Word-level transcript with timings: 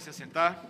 se 0.00 0.10
assentar. 0.10 0.64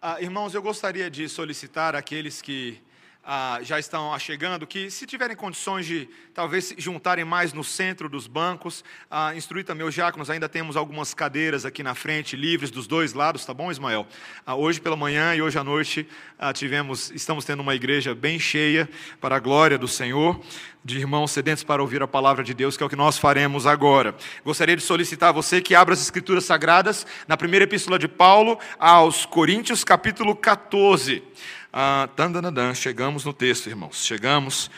Ah, 0.00 0.20
irmãos, 0.20 0.54
eu 0.54 0.60
gostaria 0.60 1.10
de 1.10 1.28
solicitar 1.28 1.96
àqueles 1.96 2.42
que 2.42 2.82
ah, 3.26 3.58
já 3.62 3.78
estão 3.78 4.16
chegando 4.18 4.66
que, 4.66 4.90
se 4.90 5.06
tiverem 5.06 5.36
condições 5.36 5.86
de 5.86 6.08
talvez 6.34 6.66
se 6.66 6.74
juntarem 6.78 7.24
mais 7.24 7.52
no 7.52 7.64
centro 7.64 8.08
dos 8.08 8.26
bancos, 8.26 8.84
ah, 9.10 9.34
instruir 9.34 9.64
também 9.64 9.86
os 9.86 9.94
diáconos, 9.94 10.28
ainda 10.28 10.48
temos 10.48 10.76
algumas 10.76 11.14
cadeiras 11.14 11.64
aqui 11.64 11.82
na 11.82 11.94
frente, 11.94 12.36
livres 12.36 12.70
dos 12.70 12.86
dois 12.86 13.14
lados, 13.14 13.44
tá 13.44 13.54
bom, 13.54 13.70
Ismael? 13.70 14.06
Ah, 14.44 14.54
hoje 14.54 14.80
pela 14.80 14.96
manhã 14.96 15.34
e 15.34 15.40
hoje 15.40 15.58
à 15.58 15.64
noite 15.64 16.06
ah, 16.38 16.52
tivemos, 16.52 17.10
estamos 17.12 17.44
tendo 17.44 17.60
uma 17.60 17.74
igreja 17.74 18.14
bem 18.14 18.38
cheia 18.38 18.88
para 19.20 19.36
a 19.36 19.38
glória 19.38 19.78
do 19.78 19.88
Senhor, 19.88 20.40
de 20.84 20.98
irmãos 20.98 21.30
sedentos 21.30 21.64
para 21.64 21.80
ouvir 21.80 22.02
a 22.02 22.06
palavra 22.06 22.44
de 22.44 22.52
Deus, 22.52 22.76
que 22.76 22.82
é 22.82 22.86
o 22.86 22.90
que 22.90 22.96
nós 22.96 23.16
faremos 23.16 23.66
agora. 23.66 24.14
Gostaria 24.44 24.76
de 24.76 24.82
solicitar 24.82 25.30
a 25.30 25.32
você 25.32 25.62
que 25.62 25.74
abra 25.74 25.94
as 25.94 26.02
Escrituras 26.02 26.44
Sagradas 26.44 27.06
na 27.26 27.38
primeira 27.38 27.64
epístola 27.64 27.98
de 27.98 28.06
Paulo 28.06 28.58
aos 28.78 29.24
Coríntios, 29.24 29.82
capítulo 29.82 30.36
14. 30.36 31.22
Ah, 31.76 32.08
chegamos 32.72 33.24
no 33.24 33.32
texto, 33.32 33.68
irmãos. 33.68 34.04
Chegamos 34.04 34.70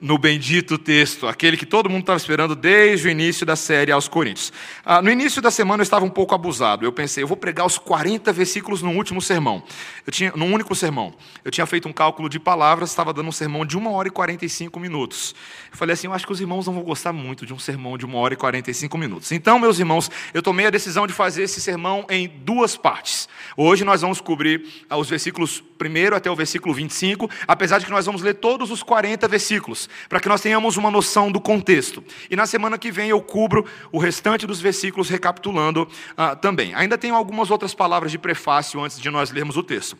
no 0.00 0.18
bendito 0.18 0.76
texto, 0.76 1.26
aquele 1.26 1.56
que 1.56 1.64
todo 1.64 1.88
mundo 1.88 2.00
estava 2.00 2.16
esperando 2.16 2.54
desde 2.54 3.08
o 3.08 3.10
início 3.10 3.46
da 3.46 3.56
série 3.56 3.92
aos 3.92 4.08
Coríntios. 4.08 4.52
Ah, 4.84 5.00
no 5.00 5.10
início 5.10 5.40
da 5.40 5.50
semana 5.50 5.80
eu 5.80 5.84
estava 5.84 6.04
um 6.04 6.10
pouco 6.10 6.34
abusado. 6.34 6.84
Eu 6.84 6.92
pensei, 6.92 7.22
eu 7.22 7.28
vou 7.28 7.36
pregar 7.36 7.64
os 7.66 7.78
40 7.78 8.32
versículos 8.32 8.82
no 8.82 8.90
último 8.90 9.22
sermão. 9.22 9.62
Eu 10.06 10.12
tinha, 10.12 10.32
num 10.36 10.52
único 10.52 10.74
sermão. 10.74 11.14
Eu 11.44 11.50
tinha 11.50 11.64
feito 11.64 11.88
um 11.88 11.92
cálculo 11.92 12.28
de 12.28 12.38
palavras, 12.38 12.90
estava 12.90 13.12
dando 13.12 13.28
um 13.28 13.32
sermão 13.32 13.64
de 13.64 13.78
1 13.78 13.92
hora 13.92 14.08
e 14.08 14.10
45 14.10 14.78
minutos. 14.78 15.34
Eu 15.70 15.78
falei 15.78 15.94
assim, 15.94 16.06
eu 16.06 16.12
acho 16.12 16.26
que 16.26 16.32
os 16.32 16.40
irmãos 16.40 16.66
não 16.66 16.74
vão 16.74 16.82
gostar 16.82 17.12
muito 17.12 17.46
de 17.46 17.54
um 17.54 17.58
sermão 17.58 17.96
de 17.96 18.04
1 18.04 18.14
hora 18.14 18.34
e 18.34 18.36
45 18.36 18.98
minutos. 18.98 19.32
Então, 19.32 19.58
meus 19.58 19.78
irmãos, 19.78 20.10
eu 20.34 20.42
tomei 20.42 20.66
a 20.66 20.70
decisão 20.70 21.06
de 21.06 21.12
fazer 21.12 21.44
esse 21.44 21.60
sermão 21.60 22.04
em 22.10 22.28
duas 22.28 22.76
partes. 22.76 23.28
Hoje 23.56 23.84
nós 23.84 24.02
vamos 24.02 24.20
cobrir 24.20 24.66
ah, 24.90 24.96
os 24.96 25.08
versículos 25.08 25.62
primeiro 25.78 26.16
até 26.16 26.30
o 26.30 26.36
versículo 26.36 26.74
25, 26.74 27.30
apesar 27.46 27.78
de 27.78 27.86
que 27.86 27.90
nós 27.90 28.06
vamos 28.06 28.22
ler 28.22 28.34
todos 28.34 28.70
os 28.70 28.82
40 28.82 29.26
versículos 29.28 29.83
para 30.08 30.20
que 30.20 30.28
nós 30.28 30.40
tenhamos 30.40 30.76
uma 30.76 30.90
noção 30.90 31.30
do 31.30 31.40
contexto. 31.40 32.02
E 32.30 32.36
na 32.36 32.46
semana 32.46 32.78
que 32.78 32.90
vem 32.90 33.10
eu 33.10 33.20
cubro 33.20 33.64
o 33.92 33.98
restante 33.98 34.46
dos 34.46 34.60
versículos 34.60 35.08
recapitulando 35.08 35.88
uh, 36.12 36.36
também. 36.36 36.74
Ainda 36.74 36.98
tenho 36.98 37.14
algumas 37.14 37.50
outras 37.50 37.74
palavras 37.74 38.10
de 38.10 38.18
prefácio 38.18 38.82
antes 38.82 39.00
de 39.00 39.10
nós 39.10 39.30
lermos 39.30 39.56
o 39.56 39.62
texto. 39.62 39.96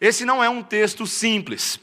Esse 0.00 0.24
não 0.24 0.42
é 0.42 0.48
um 0.48 0.62
texto 0.62 1.06
simples. 1.06 1.80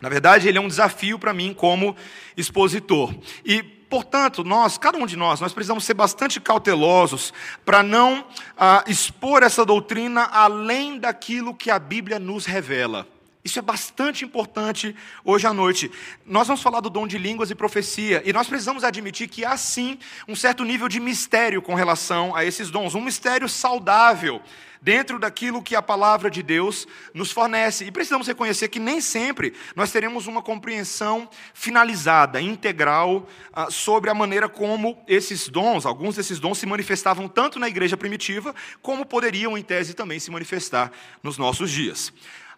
Na 0.00 0.08
verdade, 0.08 0.48
ele 0.48 0.58
é 0.58 0.60
um 0.60 0.68
desafio 0.68 1.18
para 1.18 1.32
mim 1.32 1.54
como 1.54 1.96
expositor. 2.36 3.14
E 3.44 3.62
portanto, 3.62 4.42
nós, 4.42 4.76
cada 4.76 4.98
um 4.98 5.06
de 5.06 5.16
nós, 5.16 5.40
nós 5.40 5.52
precisamos 5.52 5.84
ser 5.84 5.94
bastante 5.94 6.40
cautelosos 6.40 7.32
para 7.64 7.82
não 7.82 8.26
ah, 8.56 8.82
expor 8.88 9.42
essa 9.42 9.64
doutrina 9.64 10.24
além 10.32 10.98
daquilo 10.98 11.54
que 11.54 11.70
a 11.70 11.78
Bíblia 11.78 12.18
nos 12.18 12.44
revela. 12.44 13.06
Isso 13.44 13.58
é 13.58 13.62
bastante 13.62 14.24
importante 14.24 14.96
hoje 15.22 15.46
à 15.46 15.52
noite. 15.52 15.90
Nós 16.24 16.46
vamos 16.46 16.62
falar 16.62 16.80
do 16.80 16.88
dom 16.88 17.06
de 17.06 17.18
línguas 17.18 17.50
e 17.50 17.54
profecia, 17.54 18.22
e 18.24 18.32
nós 18.32 18.46
precisamos 18.46 18.84
admitir 18.84 19.28
que 19.28 19.44
há 19.44 19.54
sim 19.58 19.98
um 20.26 20.34
certo 20.34 20.64
nível 20.64 20.88
de 20.88 20.98
mistério 20.98 21.60
com 21.60 21.74
relação 21.74 22.34
a 22.34 22.42
esses 22.42 22.70
dons, 22.70 22.94
um 22.94 23.02
mistério 23.02 23.46
saudável 23.46 24.40
dentro 24.80 25.18
daquilo 25.18 25.62
que 25.62 25.74
a 25.74 25.82
palavra 25.82 26.30
de 26.30 26.42
Deus 26.42 26.86
nos 27.12 27.30
fornece. 27.30 27.84
E 27.84 27.90
precisamos 27.90 28.26
reconhecer 28.26 28.68
que 28.68 28.78
nem 28.78 29.00
sempre 29.00 29.54
nós 29.76 29.90
teremos 29.90 30.26
uma 30.26 30.42
compreensão 30.42 31.28
finalizada, 31.52 32.40
integral, 32.40 33.26
ah, 33.52 33.70
sobre 33.70 34.08
a 34.08 34.14
maneira 34.14 34.48
como 34.48 35.02
esses 35.06 35.48
dons, 35.48 35.84
alguns 35.84 36.16
desses 36.16 36.38
dons 36.38 36.58
se 36.58 36.66
manifestavam 36.66 37.28
tanto 37.28 37.58
na 37.58 37.68
igreja 37.68 37.96
primitiva, 37.96 38.54
como 38.80 39.04
poderiam, 39.04 39.56
em 39.56 39.62
tese, 39.62 39.92
também 39.92 40.18
se 40.18 40.30
manifestar 40.30 40.90
nos 41.22 41.36
nossos 41.36 41.70
dias. 41.70 42.12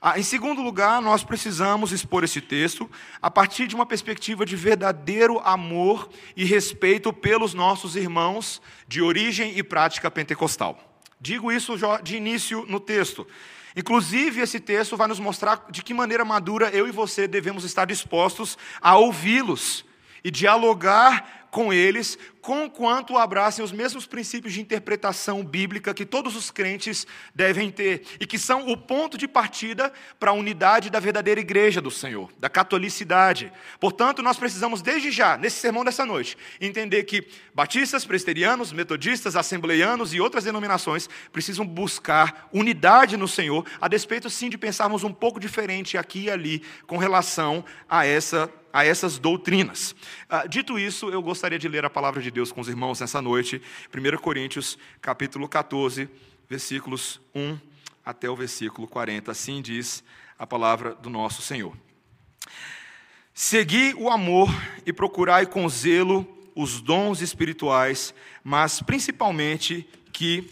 Ah, 0.09 0.21
em 0.21 0.23
segundo 0.23 0.63
lugar, 0.63 1.03
nós 1.03 1.25
precisamos 1.25 1.91
expor 1.91 2.23
esse 2.23 2.41
texto 2.41 2.89
a 3.21 3.29
partir 3.29 3.67
de 3.67 3.75
uma 3.75 3.85
perspectiva 3.85 4.47
de 4.47 4.55
verdadeiro 4.55 5.41
amor 5.41 6.09
e 6.37 6.45
respeito 6.45 7.13
pelos 7.13 7.55
nossos 7.55 7.97
irmãos 7.97 8.63
de 8.87 9.03
origem 9.03 9.59
e 9.59 9.65
prática 9.65 10.09
pentecostal. 10.09 11.03
Digo 11.21 11.51
isso 11.51 11.75
de 12.05 12.17
início 12.17 12.65
no 12.69 12.79
texto. 12.79 13.27
Inclusive, 13.75 14.41
esse 14.41 14.61
texto 14.61 14.97
vai 14.97 15.09
nos 15.09 15.19
mostrar 15.19 15.67
de 15.73 15.83
que 15.83 15.93
maneira 15.93 16.25
madura 16.25 16.71
eu 16.71 16.87
e 16.87 16.93
você 16.93 17.27
devemos 17.27 17.65
estar 17.65 17.85
dispostos 17.85 18.57
a 18.81 18.97
ouvi-los 18.97 19.85
e 20.23 20.31
dialogar 20.31 21.49
com 21.51 21.73
eles, 21.73 22.17
conquanto 22.47 23.19
abracem 23.19 23.65
os 23.65 23.73
mesmos 23.73 24.07
princípios 24.07 24.55
de 24.55 24.61
interpretação 24.61 25.45
bíblica 25.45 25.93
que 25.93 26.07
todos 26.07 26.37
os 26.37 26.49
crentes 26.49 27.05
devem 27.35 27.73
ter 27.73 28.05
e 28.21 28.25
que 28.25 28.39
são 28.39 28.69
o 28.69 28.77
ponto 28.77 29.19
de 29.19 29.27
partida 29.27 29.93
para 30.21 30.31
a 30.31 30.33
unidade 30.33 30.89
da 30.89 31.01
verdadeira 31.01 31.41
igreja 31.41 31.81
do 31.81 31.91
Senhor, 31.91 32.31
da 32.39 32.49
catolicidade. 32.49 33.53
Portanto, 33.81 34.23
nós 34.23 34.39
precisamos 34.39 34.81
desde 34.81 35.11
já, 35.11 35.37
nesse 35.37 35.59
sermão 35.59 35.85
dessa 35.85 36.07
noite, 36.07 36.39
entender 36.61 37.03
que 37.03 37.27
batistas, 37.53 38.05
presbiterianos, 38.05 38.73
metodistas, 38.73 39.35
assembleianos 39.35 40.15
e 40.15 40.21
outras 40.21 40.45
denominações 40.45 41.09
precisam 41.33 41.67
buscar 41.67 42.49
unidade 42.53 43.17
no 43.17 43.27
Senhor, 43.27 43.67
a 43.81 43.89
despeito 43.89 44.31
sim 44.31 44.49
de 44.49 44.57
pensarmos 44.57 45.03
um 45.03 45.13
pouco 45.13 45.41
diferente 45.41 45.99
aqui 45.99 46.27
e 46.27 46.31
ali 46.31 46.63
com 46.87 46.97
relação 46.97 47.65
a 47.89 48.07
essa 48.07 48.49
a 48.77 48.85
essas 48.85 49.19
doutrinas. 49.19 49.97
Ah, 50.29 50.47
dito 50.47 50.79
isso, 50.79 51.09
eu 51.09 51.23
gostaria 51.23 51.59
de 51.59 51.67
ler 51.67 51.87
a 51.87 51.89
palavra 51.89 52.21
de 52.21 52.31
Deus 52.31 52.36
com 52.45 52.61
os 52.61 52.69
irmãos 52.69 53.01
nessa 53.01 53.23
noite, 53.23 53.61
1 53.95 54.17
Coríntios, 54.19 54.79
capítulo 55.01 55.49
14, 55.49 56.09
versículos 56.49 57.21
1 57.35 57.59
até 58.05 58.29
o 58.29 58.37
versículo 58.37 58.87
40. 58.87 59.33
Assim 59.33 59.63
diz 59.63 60.05
a 60.39 60.47
palavra 60.47 60.95
do 60.95 61.09
nosso 61.09 61.41
Senhor. 61.43 61.77
Segui 63.33 63.95
o 63.95 64.11
amor 64.11 64.49
e 64.85 64.93
procurai 64.93 65.47
com 65.47 65.69
zelo 65.69 66.27
os 66.55 66.81
dons 66.81 67.21
espirituais, 67.21 68.15
mas 68.45 68.81
principalmente 68.81 69.89
que 70.13 70.51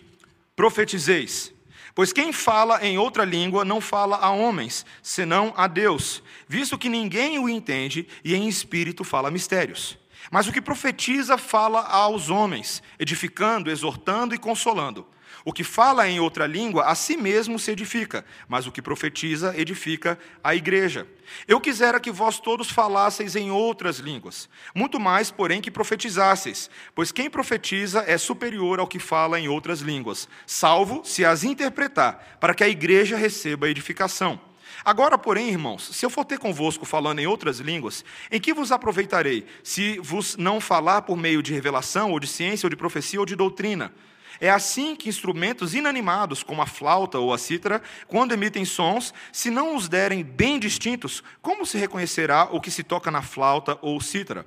profetizeis. 0.57 1.53
Pois 1.95 2.13
quem 2.13 2.33
fala 2.33 2.85
em 2.85 2.99
outra 2.99 3.25
língua 3.25 3.65
não 3.65 3.81
fala 3.81 4.17
a 4.17 4.31
homens, 4.31 4.85
senão 5.01 5.55
a 5.57 5.67
Deus, 5.67 6.23
visto 6.49 6.77
que 6.77 6.89
ninguém 6.89 7.39
o 7.39 7.49
entende 7.49 8.07
e 8.25 8.35
em 8.35 8.49
espírito 8.49 9.05
fala 9.05 9.31
mistérios. 9.31 9.97
Mas 10.31 10.47
o 10.47 10.53
que 10.53 10.61
profetiza 10.61 11.37
fala 11.37 11.81
aos 11.81 12.31
homens, 12.31 12.83
edificando, 12.99 13.71
exortando 13.71 14.35
e 14.35 14.39
consolando. 14.39 15.07
O 15.45 15.53
que 15.53 15.63
fala 15.63 16.09
em 16.09 16.19
outra 16.19 16.47
língua, 16.47 16.85
a 16.85 16.95
si 16.95 17.19
mesmo 17.19 17.59
se 17.59 17.71
edifica, 17.71 18.25
mas 18.49 18.67
o 18.67 18.73
que 18.73 18.81
profetiza 18.81 19.55
edifica 19.57 20.19
a 20.43 20.55
igreja. 20.55 21.07
Eu 21.47 21.61
quisera 21.61 22.01
que 22.01 22.11
vós 22.11 22.41
todos 22.41 22.71
falasseis 22.71 23.37
em 23.37 23.51
outras 23.51 23.99
línguas, 23.99 24.49
muito 24.75 24.99
mais, 24.99 25.31
porém, 25.31 25.61
que 25.61 25.71
profetizasseis, 25.71 26.71
pois 26.95 27.13
quem 27.13 27.29
profetiza 27.29 28.05
é 28.07 28.17
superior 28.17 28.81
ao 28.81 28.87
que 28.87 28.99
fala 28.99 29.39
em 29.39 29.47
outras 29.47 29.81
línguas, 29.81 30.29
salvo 30.47 31.03
se 31.05 31.27
as 31.27 31.45
interpretar, 31.45 32.39
para 32.41 32.55
que 32.55 32.65
a 32.65 32.69
igreja 32.69 33.17
receba 33.17 33.69
edificação. 33.69 34.41
Agora, 34.85 35.17
porém, 35.17 35.49
irmãos, 35.49 35.89
se 35.97 36.05
eu 36.05 36.11
for 36.11 36.27
ter 36.27 36.39
convosco 36.39 36.85
falando 36.85 37.19
em 37.19 37.27
outras 37.27 37.59
línguas, 37.59 38.05
em 38.31 38.39
que 38.39 38.53
vos 38.53 38.71
aproveitarei, 38.71 39.47
se 39.63 39.99
vos 40.01 40.37
não 40.37 40.61
falar 40.61 41.03
por 41.03 41.17
meio 41.17 41.43
de 41.43 41.55
revelação, 41.55 42.13
ou 42.13 42.21
de 42.21 42.27
ciência, 42.27 42.67
ou 42.67 42.71
de 42.71 42.77
profecia, 42.77 43.19
ou 43.19 43.25
de 43.25 43.35
doutrina? 43.35 43.95
É 44.39 44.51
assim 44.51 44.95
que 44.95 45.09
instrumentos 45.09 45.75
inanimados, 45.75 46.43
como 46.43 46.61
a 46.61 46.67
flauta 46.67 47.19
ou 47.19 47.33
a 47.33 47.39
cítara, 47.39 47.83
quando 48.07 48.33
emitem 48.33 48.65
sons, 48.67 49.15
se 49.33 49.51
não 49.51 49.75
os 49.75 49.89
derem 49.89 50.23
bem 50.23 50.59
distintos, 50.59 51.23
como 51.41 51.65
se 51.65 51.79
reconhecerá 51.79 52.49
o 52.51 52.61
que 52.61 52.71
se 52.71 52.83
toca 52.83 53.11
na 53.11 53.23
flauta 53.23 53.79
ou 53.81 53.99
cítara? 54.03 54.45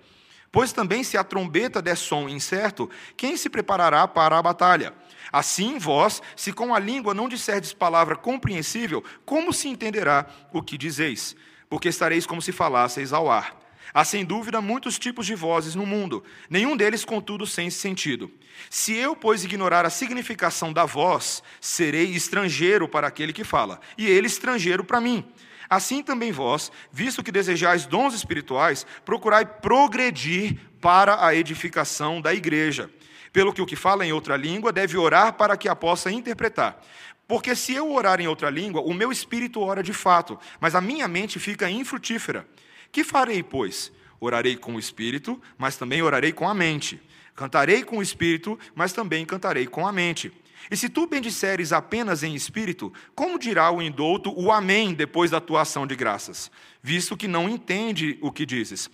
Pois 0.58 0.74
também, 0.74 1.04
se 1.04 1.16
a 1.16 1.24
trombeta 1.24 1.84
der 1.84 1.96
som 1.96 2.28
incerto, 2.28 2.90
quem 3.16 3.38
se 3.38 3.48
preparará 3.48 4.08
para 4.08 4.40
a 4.40 4.42
batalha? 4.42 4.92
Assim, 5.32 5.78
vós, 5.78 6.20
se 6.36 6.52
com 6.52 6.74
a 6.74 6.80
língua 6.80 7.14
não 7.14 7.30
disserdes 7.30 7.74
palavra 7.74 8.16
compreensível, 8.16 9.04
como 9.24 9.54
se 9.54 9.68
entenderá 9.68 10.26
o 10.52 10.64
que 10.64 10.76
dizeis? 10.76 11.36
Porque 11.70 11.90
estareis 11.90 12.26
como 12.26 12.42
se 12.42 12.52
falasseis 12.52 13.14
ao 13.14 13.30
ar. 13.30 13.56
Há 13.94 14.04
sem 14.04 14.26
dúvida 14.26 14.60
muitos 14.60 14.98
tipos 14.98 15.28
de 15.28 15.36
vozes 15.36 15.76
no 15.76 15.86
mundo, 15.86 16.24
nenhum 16.50 16.76
deles, 16.76 17.06
contudo, 17.06 17.46
sem 17.46 17.70
sentido. 17.70 18.32
Se 18.68 18.96
eu, 18.96 19.16
pois, 19.16 19.44
ignorar 19.44 19.86
a 19.86 19.92
significação 19.92 20.74
da 20.74 20.86
voz, 20.86 21.44
serei 21.62 22.16
estrangeiro 22.16 22.90
para 22.90 23.06
aquele 23.06 23.32
que 23.32 23.44
fala, 23.44 23.80
e 23.96 24.08
ele 24.08 24.26
estrangeiro 24.26 24.84
para 24.84 25.00
mim. 25.00 25.24
Assim 25.70 26.02
também 26.02 26.32
vós, 26.32 26.72
visto 26.92 27.24
que 27.24 27.32
desejais 27.32 27.86
dons 27.86 28.14
espirituais, 28.14 28.86
procurai 29.04 29.46
progredir 29.46 30.58
para 30.80 31.26
a 31.26 31.36
edificação 31.36 32.22
da 32.22 32.34
igreja. 32.34 32.90
Pelo 33.34 33.54
que 33.54 33.62
o 33.62 33.66
que 33.66 33.76
fala 33.76 34.06
em 34.06 34.14
outra 34.14 34.38
língua 34.38 34.72
deve 34.72 34.98
orar 34.98 35.34
para 35.34 35.58
que 35.58 35.68
a 35.68 35.76
possa 35.76 36.12
interpretar. 36.12 36.82
Porque 37.28 37.56
se 37.56 37.74
eu 37.74 37.92
orar 37.92 38.22
em 38.22 38.28
outra 38.28 38.50
língua, 38.50 38.82
o 38.82 38.94
meu 38.94 39.12
espírito 39.12 39.60
ora 39.60 39.84
de 39.84 39.92
fato, 39.92 40.40
mas 40.62 40.76
a 40.76 40.82
minha 40.82 41.08
mente 41.08 41.40
fica 41.40 41.70
infrutífera. 41.70 42.48
Que 42.92 43.04
farei, 43.04 43.44
pois? 43.44 43.92
Orarei 44.20 44.56
com 44.56 44.76
o 44.76 44.80
espírito, 44.80 45.40
mas 45.58 45.76
também 45.76 46.02
orarei 46.02 46.32
com 46.32 46.48
a 46.48 46.54
mente. 46.54 47.02
Cantarei 47.36 47.84
com 47.84 47.98
o 47.98 48.02
espírito, 48.02 48.58
mas 48.74 48.94
também 48.94 49.26
cantarei 49.26 49.68
com 49.68 49.86
a 49.86 49.92
mente. 49.92 50.32
E 50.70 50.76
se 50.76 50.90
tu 50.90 51.08
bendisseres 51.08 51.72
apenas 51.72 52.24
em 52.24 52.36
espírito, 52.36 52.92
como 53.16 53.40
dirá 53.40 53.72
o 53.72 53.82
indouto 53.82 54.34
o 54.38 54.52
amém 54.52 54.94
depois 54.94 55.32
da 55.32 55.40
tua 55.40 55.62
ação 55.62 55.88
de 55.88 55.96
graças? 55.96 56.52
Visto 56.82 57.16
que 57.16 57.28
não 57.28 57.50
entende 57.50 58.18
o 58.22 58.32
que 58.32 58.46
dizes. 58.46 58.90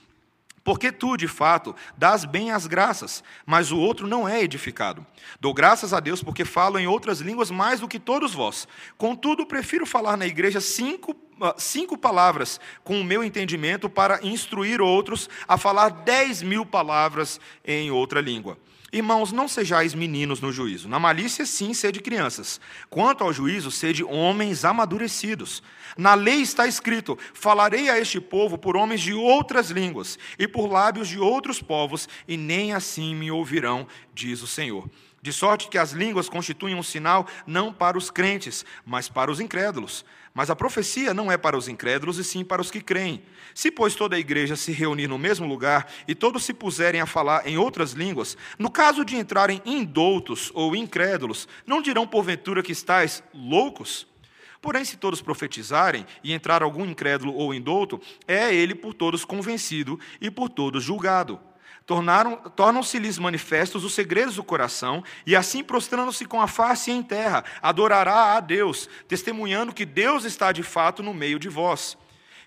Porque 0.64 0.92
tu, 0.92 1.18
de 1.18 1.28
fato, 1.28 1.76
dás 1.98 2.24
bem 2.24 2.52
as 2.52 2.66
graças, 2.66 3.24
mas 3.46 3.72
o 3.72 3.78
outro 3.78 4.08
não 4.08 4.28
é 4.28 4.42
edificado. 4.42 5.06
Dou 5.40 5.54
graças 5.54 5.94
a 5.94 6.00
Deus 6.00 6.24
porque 6.24 6.46
falo 6.46 6.80
em 6.80 6.88
outras 6.88 7.20
línguas 7.20 7.52
mais 7.52 7.82
do 7.82 7.88
que 7.88 8.00
todos 8.00 8.34
vós. 8.34 8.68
Contudo, 8.98 9.46
prefiro 9.46 9.86
falar 9.86 10.16
na 10.16 10.26
igreja 10.26 10.62
cinco, 10.62 11.16
ah, 11.42 11.56
cinco 11.58 11.98
palavras 11.98 12.62
com 12.82 13.00
o 13.02 13.04
meu 13.04 13.24
entendimento 13.24 13.90
para 13.90 14.26
instruir 14.26 14.80
outros 14.80 15.30
a 15.48 15.58
falar 15.58 15.90
dez 15.90 16.42
mil 16.42 16.66
palavras 16.66 17.42
em 17.66 17.92
outra 17.92 18.22
língua. 18.22 18.58
Irmãos, 18.94 19.32
não 19.32 19.48
sejais 19.48 19.96
meninos 19.96 20.40
no 20.40 20.52
juízo. 20.52 20.88
Na 20.88 21.00
malícia, 21.00 21.48
sim, 21.48 21.74
sede 21.74 22.00
crianças. 22.00 22.62
Quanto 22.92 23.24
ao 23.24 23.34
juízo, 23.34 23.72
sede 23.72 24.04
homens 24.04 24.64
amadurecidos. 24.64 25.64
Na 25.98 26.14
lei 26.14 26.42
está 26.42 26.68
escrito: 26.68 27.18
Falarei 27.34 27.90
a 27.90 28.00
este 28.00 28.22
povo 28.22 28.56
por 28.56 28.78
homens 28.78 29.02
de 29.02 29.12
outras 29.12 29.72
línguas 29.72 30.20
e 30.38 30.48
por 30.48 30.68
lábios 30.68 31.08
de 31.08 31.18
outros 31.18 31.60
povos, 31.60 32.08
e 32.28 32.38
nem 32.38 32.72
assim 32.72 33.16
me 33.16 33.32
ouvirão, 33.32 33.88
diz 34.14 34.44
o 34.44 34.48
Senhor. 34.48 34.88
De 35.24 35.34
sorte 35.34 35.70
que 35.70 35.78
as 35.80 35.92
línguas 35.92 36.30
constituem 36.30 36.76
um 36.76 36.84
sinal 36.84 37.26
não 37.48 37.74
para 37.74 37.98
os 37.98 38.12
crentes, 38.12 38.64
mas 38.86 39.10
para 39.10 39.32
os 39.32 39.40
incrédulos. 39.40 40.06
Mas 40.34 40.50
a 40.50 40.56
profecia 40.56 41.14
não 41.14 41.32
é 41.32 41.38
para 41.38 41.58
os 41.58 41.68
incrédulos, 41.68 42.18
e 42.18 42.24
sim 42.24 42.44
para 42.44 42.62
os 42.62 42.72
que 42.72 42.82
creem. 42.82 43.24
Se, 43.54 43.70
pois, 43.70 43.94
toda 43.94 44.16
a 44.16 44.20
igreja 44.20 44.56
se 44.56 44.72
reunir 44.72 45.08
no 45.08 45.18
mesmo 45.18 45.46
lugar 45.46 45.88
e 46.08 46.16
todos 46.16 46.44
se 46.44 46.54
puserem 46.54 47.00
a 47.00 47.06
falar 47.06 47.48
em 47.48 47.58
outras 47.58 47.92
línguas, 47.92 48.36
no 48.58 48.72
caso 48.72 49.06
de 49.06 49.16
entrarem 49.16 49.62
indoutos 49.64 50.52
ou 50.56 50.76
incrédulos, 50.76 51.48
não 51.68 51.82
dirão 51.82 52.08
porventura 52.08 52.64
que 52.64 52.72
estáis 52.72 53.24
loucos? 53.32 54.08
Porém, 54.60 54.84
se 54.84 54.98
todos 54.98 55.22
profetizarem 55.22 56.06
e 56.24 56.34
entrar 56.34 56.64
algum 56.64 56.86
incrédulo 56.86 57.36
ou 57.36 57.54
indouto, 57.54 58.02
é 58.28 58.54
ele 58.56 58.74
por 58.74 58.94
todos 58.94 59.24
convencido 59.24 60.00
e 60.20 60.32
por 60.32 60.50
todos 60.50 60.84
julgado 60.84 61.40
tornam-se-lhes 61.86 63.20
manifestos 63.20 63.84
os 63.84 63.94
segredos 63.94 64.36
do 64.36 64.44
coração, 64.44 65.04
e 65.26 65.36
assim, 65.36 65.64
prostrando-se 65.64 66.26
com 66.26 66.42
a 66.42 66.48
face 66.48 66.92
em 66.92 67.04
terra, 67.04 67.44
adorará 67.62 68.36
a 68.36 68.40
Deus, 68.40 68.90
testemunhando 69.08 69.74
que 69.74 69.86
Deus 69.86 70.24
está 70.24 70.52
de 70.52 70.64
fato 70.64 71.04
no 71.04 71.14
meio 71.14 71.38
de 71.38 71.50
vós. 71.50 71.98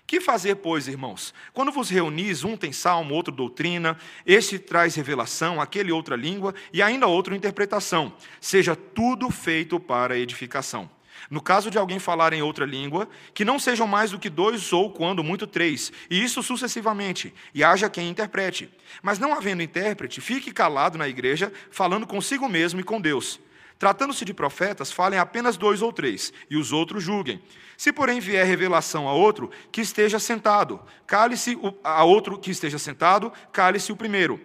Que 0.07 0.21
fazer, 0.21 0.55
pois, 0.55 0.87
irmãos? 0.87 1.33
Quando 1.53 1.69
vos 1.69 1.89
reunis, 1.89 2.45
um 2.45 2.55
tem 2.55 2.71
salmo, 2.71 3.13
outro 3.13 3.33
doutrina, 3.33 3.97
este 4.25 4.57
traz 4.57 4.95
revelação, 4.95 5.59
aquele 5.59 5.91
outra 5.91 6.15
língua, 6.15 6.55
e 6.71 6.81
ainda 6.81 7.07
outra 7.07 7.35
interpretação. 7.35 8.13
Seja 8.39 8.73
tudo 8.73 9.29
feito 9.29 9.79
para 9.81 10.17
edificação. 10.17 10.89
No 11.29 11.41
caso 11.41 11.69
de 11.69 11.77
alguém 11.77 11.99
falar 11.99 12.33
em 12.33 12.41
outra 12.41 12.65
língua, 12.65 13.07
que 13.33 13.45
não 13.45 13.59
sejam 13.59 13.87
mais 13.87 14.11
do 14.11 14.19
que 14.19 14.29
dois 14.29 14.71
ou, 14.71 14.91
quando 14.91 15.23
muito, 15.23 15.45
três, 15.45 15.91
e 16.09 16.23
isso 16.23 16.41
sucessivamente, 16.41 17.33
e 17.53 17.63
haja 17.63 17.89
quem 17.89 18.09
interprete. 18.09 18.69
Mas 19.01 19.19
não 19.19 19.33
havendo 19.33 19.61
intérprete, 19.61 20.21
fique 20.21 20.51
calado 20.51 20.97
na 20.97 21.07
igreja, 21.07 21.51
falando 21.71 22.07
consigo 22.07 22.47
mesmo 22.47 22.79
e 22.79 22.83
com 22.83 23.01
Deus. 23.01 23.39
Tratando-se 23.79 24.25
de 24.25 24.33
profetas, 24.33 24.91
falem 24.91 25.19
apenas 25.19 25.55
dois 25.55 25.81
ou 25.81 25.93
três, 25.93 26.33
e 26.49 26.57
os 26.57 26.71
outros 26.71 27.03
julguem. 27.03 27.41
Se, 27.77 27.93
porém, 27.93 28.19
vier 28.19 28.45
revelação 28.45 29.07
a 29.07 29.13
outro, 29.13 29.51
que 29.71 29.81
esteja 29.81 30.17
sentado, 30.17 30.81
cale-se 31.05 31.57
a 31.83 32.03
outro 32.03 32.39
que 32.39 32.49
esteja 32.49 32.79
sentado, 32.79 33.31
cale-se 33.51 33.91
o 33.91 33.95
primeiro. 33.95 34.41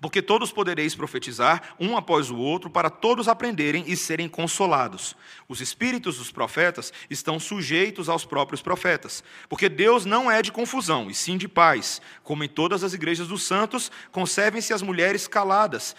Porque 0.00 0.22
todos 0.22 0.52
podereis 0.52 0.94
profetizar, 0.94 1.74
um 1.78 1.96
após 1.96 2.30
o 2.30 2.36
outro, 2.36 2.70
para 2.70 2.88
todos 2.88 3.26
aprenderem 3.26 3.84
e 3.86 3.96
serem 3.96 4.28
consolados. 4.28 5.16
Os 5.48 5.60
espíritos 5.60 6.18
dos 6.18 6.30
profetas 6.30 6.92
estão 7.10 7.40
sujeitos 7.40 8.08
aos 8.08 8.24
próprios 8.24 8.62
profetas. 8.62 9.24
Porque 9.48 9.68
Deus 9.68 10.04
não 10.04 10.30
é 10.30 10.40
de 10.40 10.52
confusão, 10.52 11.10
e 11.10 11.14
sim 11.14 11.36
de 11.36 11.48
paz. 11.48 12.00
Como 12.22 12.44
em 12.44 12.48
todas 12.48 12.84
as 12.84 12.94
igrejas 12.94 13.26
dos 13.26 13.42
santos, 13.42 13.90
conservem-se 14.12 14.72
as 14.72 14.82
mulheres 14.82 15.26
caladas. 15.26 15.96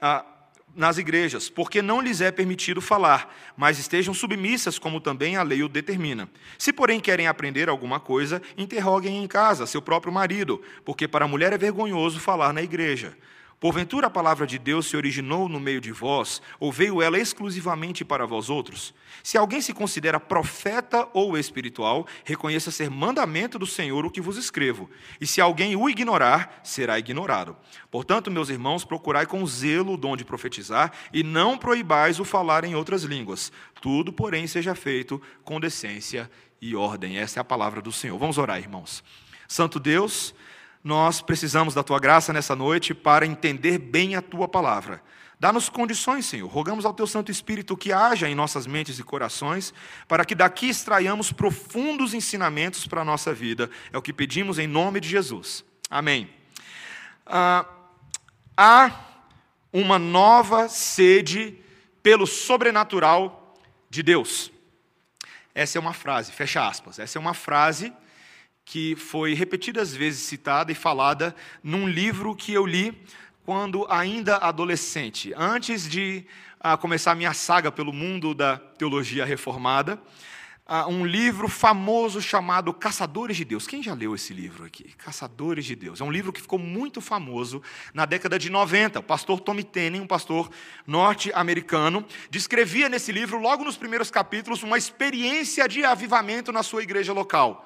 Ah, 0.00 0.24
nas 0.78 0.96
igrejas, 0.96 1.50
porque 1.50 1.82
não 1.82 2.00
lhes 2.00 2.20
é 2.20 2.30
permitido 2.30 2.80
falar, 2.80 3.34
mas 3.56 3.80
estejam 3.80 4.14
submissas, 4.14 4.78
como 4.78 5.00
também 5.00 5.36
a 5.36 5.42
lei 5.42 5.60
o 5.64 5.68
determina. 5.68 6.28
Se, 6.56 6.72
porém, 6.72 7.00
querem 7.00 7.26
aprender 7.26 7.68
alguma 7.68 7.98
coisa, 7.98 8.40
interroguem 8.56 9.22
em 9.22 9.26
casa 9.26 9.66
seu 9.66 9.82
próprio 9.82 10.12
marido, 10.12 10.62
porque 10.84 11.08
para 11.08 11.24
a 11.24 11.28
mulher 11.28 11.52
é 11.52 11.58
vergonhoso 11.58 12.20
falar 12.20 12.52
na 12.52 12.62
igreja. 12.62 13.18
Porventura 13.60 14.06
a 14.06 14.10
palavra 14.10 14.46
de 14.46 14.56
Deus 14.56 14.86
se 14.86 14.96
originou 14.96 15.48
no 15.48 15.58
meio 15.58 15.80
de 15.80 15.90
vós, 15.90 16.40
ou 16.60 16.70
veio 16.70 17.02
ela 17.02 17.18
exclusivamente 17.18 18.04
para 18.04 18.24
vós 18.24 18.48
outros? 18.48 18.94
Se 19.20 19.36
alguém 19.36 19.60
se 19.60 19.72
considera 19.72 20.20
profeta 20.20 21.08
ou 21.12 21.36
espiritual, 21.36 22.06
reconheça 22.24 22.70
ser 22.70 22.88
mandamento 22.88 23.58
do 23.58 23.66
Senhor 23.66 24.06
o 24.06 24.10
que 24.12 24.20
vos 24.20 24.36
escrevo. 24.36 24.88
E 25.20 25.26
se 25.26 25.40
alguém 25.40 25.74
o 25.74 25.90
ignorar, 25.90 26.60
será 26.62 27.00
ignorado. 27.00 27.56
Portanto, 27.90 28.30
meus 28.30 28.48
irmãos, 28.48 28.84
procurai 28.84 29.26
com 29.26 29.44
zelo 29.44 29.94
o 29.94 29.96
dom 29.96 30.16
de 30.16 30.24
profetizar, 30.24 30.92
e 31.12 31.24
não 31.24 31.58
proibais 31.58 32.20
o 32.20 32.24
falar 32.24 32.62
em 32.62 32.76
outras 32.76 33.02
línguas. 33.02 33.50
Tudo, 33.80 34.12
porém, 34.12 34.46
seja 34.46 34.76
feito 34.76 35.20
com 35.42 35.58
decência 35.58 36.30
e 36.62 36.76
ordem. 36.76 37.18
Essa 37.18 37.40
é 37.40 37.42
a 37.42 37.44
palavra 37.44 37.82
do 37.82 37.90
Senhor. 37.90 38.16
Vamos 38.18 38.38
orar, 38.38 38.58
irmãos. 38.58 39.02
Santo 39.48 39.80
Deus, 39.80 40.34
nós 40.82 41.20
precisamos 41.20 41.74
da 41.74 41.82
tua 41.82 41.98
graça 41.98 42.32
nessa 42.32 42.54
noite 42.54 42.94
para 42.94 43.26
entender 43.26 43.78
bem 43.78 44.14
a 44.14 44.22
tua 44.22 44.48
palavra. 44.48 45.02
Dá-nos 45.40 45.68
condições, 45.68 46.26
Senhor. 46.26 46.48
Rogamos 46.48 46.84
ao 46.84 46.92
teu 46.92 47.06
Santo 47.06 47.30
Espírito 47.30 47.76
que 47.76 47.92
haja 47.92 48.28
em 48.28 48.34
nossas 48.34 48.66
mentes 48.66 48.98
e 48.98 49.04
corações, 49.04 49.72
para 50.08 50.24
que 50.24 50.34
daqui 50.34 50.68
extraiamos 50.68 51.30
profundos 51.30 52.12
ensinamentos 52.12 52.86
para 52.86 53.02
a 53.02 53.04
nossa 53.04 53.32
vida. 53.32 53.70
É 53.92 53.98
o 53.98 54.02
que 54.02 54.12
pedimos 54.12 54.58
em 54.58 54.66
nome 54.66 55.00
de 55.00 55.08
Jesus. 55.08 55.64
Amém. 55.88 56.28
Ah, 57.24 57.64
há 58.56 58.90
uma 59.72 59.98
nova 59.98 60.68
sede 60.68 61.56
pelo 62.02 62.26
sobrenatural 62.26 63.54
de 63.88 64.02
Deus. 64.02 64.50
Essa 65.54 65.78
é 65.78 65.80
uma 65.80 65.92
frase, 65.92 66.32
fecha 66.32 66.66
aspas. 66.66 66.98
Essa 66.98 67.18
é 67.18 67.20
uma 67.20 67.34
frase 67.34 67.92
que 68.68 68.94
foi 68.96 69.32
repetidas 69.32 69.94
vezes 69.94 70.20
citada 70.20 70.70
e 70.70 70.74
falada 70.74 71.34
num 71.62 71.88
livro 71.88 72.36
que 72.36 72.52
eu 72.52 72.66
li 72.66 72.94
quando 73.42 73.86
ainda 73.88 74.36
adolescente, 74.36 75.32
antes 75.34 75.88
de 75.88 76.26
uh, 76.62 76.76
começar 76.76 77.12
a 77.12 77.14
minha 77.14 77.32
saga 77.32 77.72
pelo 77.72 77.94
mundo 77.94 78.34
da 78.34 78.58
teologia 78.58 79.24
reformada, 79.24 79.98
uh, 80.68 80.86
um 80.86 81.06
livro 81.06 81.48
famoso 81.48 82.20
chamado 82.20 82.74
Caçadores 82.74 83.38
de 83.38 83.44
Deus. 83.46 83.66
Quem 83.66 83.82
já 83.82 83.94
leu 83.94 84.14
esse 84.14 84.34
livro 84.34 84.66
aqui? 84.66 84.92
Caçadores 84.98 85.64
de 85.64 85.74
Deus. 85.74 86.02
É 86.02 86.04
um 86.04 86.12
livro 86.12 86.30
que 86.30 86.42
ficou 86.42 86.58
muito 86.58 87.00
famoso 87.00 87.62
na 87.94 88.04
década 88.04 88.38
de 88.38 88.50
90. 88.50 88.98
O 88.98 89.02
pastor 89.02 89.40
Tommy 89.40 89.64
Tenney, 89.64 89.98
um 89.98 90.06
pastor 90.06 90.50
norte-americano, 90.86 92.04
descrevia 92.28 92.90
nesse 92.90 93.12
livro, 93.12 93.40
logo 93.40 93.64
nos 93.64 93.78
primeiros 93.78 94.10
capítulos, 94.10 94.62
uma 94.62 94.76
experiência 94.76 95.66
de 95.66 95.86
avivamento 95.86 96.52
na 96.52 96.62
sua 96.62 96.82
igreja 96.82 97.14
local 97.14 97.64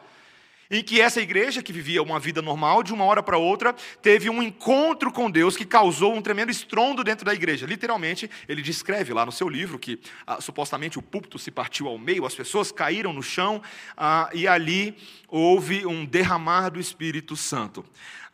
em 0.73 0.83
que 0.83 1.03
essa 1.03 1.21
igreja, 1.21 1.63
que 1.63 1.73
vivia 1.73 2.03
uma 2.03 2.19
vida 2.19 2.41
normal, 2.41 2.83
de 2.83 2.95
uma 2.95 3.05
hora 3.05 3.23
para 3.23 3.37
outra, 3.37 3.75
teve 4.01 4.31
um 4.31 4.43
encontro 4.43 5.13
com 5.13 5.31
Deus 5.31 5.55
que 5.55 5.67
causou 5.67 6.15
um 6.15 6.23
tremendo 6.23 6.51
estrondo 6.51 7.05
dentro 7.05 7.27
da 7.27 7.35
igreja. 7.35 7.67
Literalmente, 7.67 8.31
ele 8.49 8.63
descreve 8.63 9.13
lá 9.13 9.27
no 9.27 9.31
seu 9.31 9.51
livro 9.51 9.79
que 9.79 10.01
ah, 10.27 10.41
supostamente 10.41 10.99
o 10.99 11.03
púlpito 11.03 11.39
se 11.39 11.51
partiu 11.51 11.89
ao 11.89 11.99
meio, 11.99 12.25
as 12.25 12.35
pessoas 12.35 12.73
caíram 12.73 13.13
no 13.13 13.23
chão 13.23 13.61
ah, 13.95 14.31
e 14.33 14.49
ali 14.49 14.97
houve 15.29 15.85
um 15.87 16.07
derramar 16.07 16.71
do 16.71 16.81
Espírito 16.81 17.37
Santo. 17.37 17.85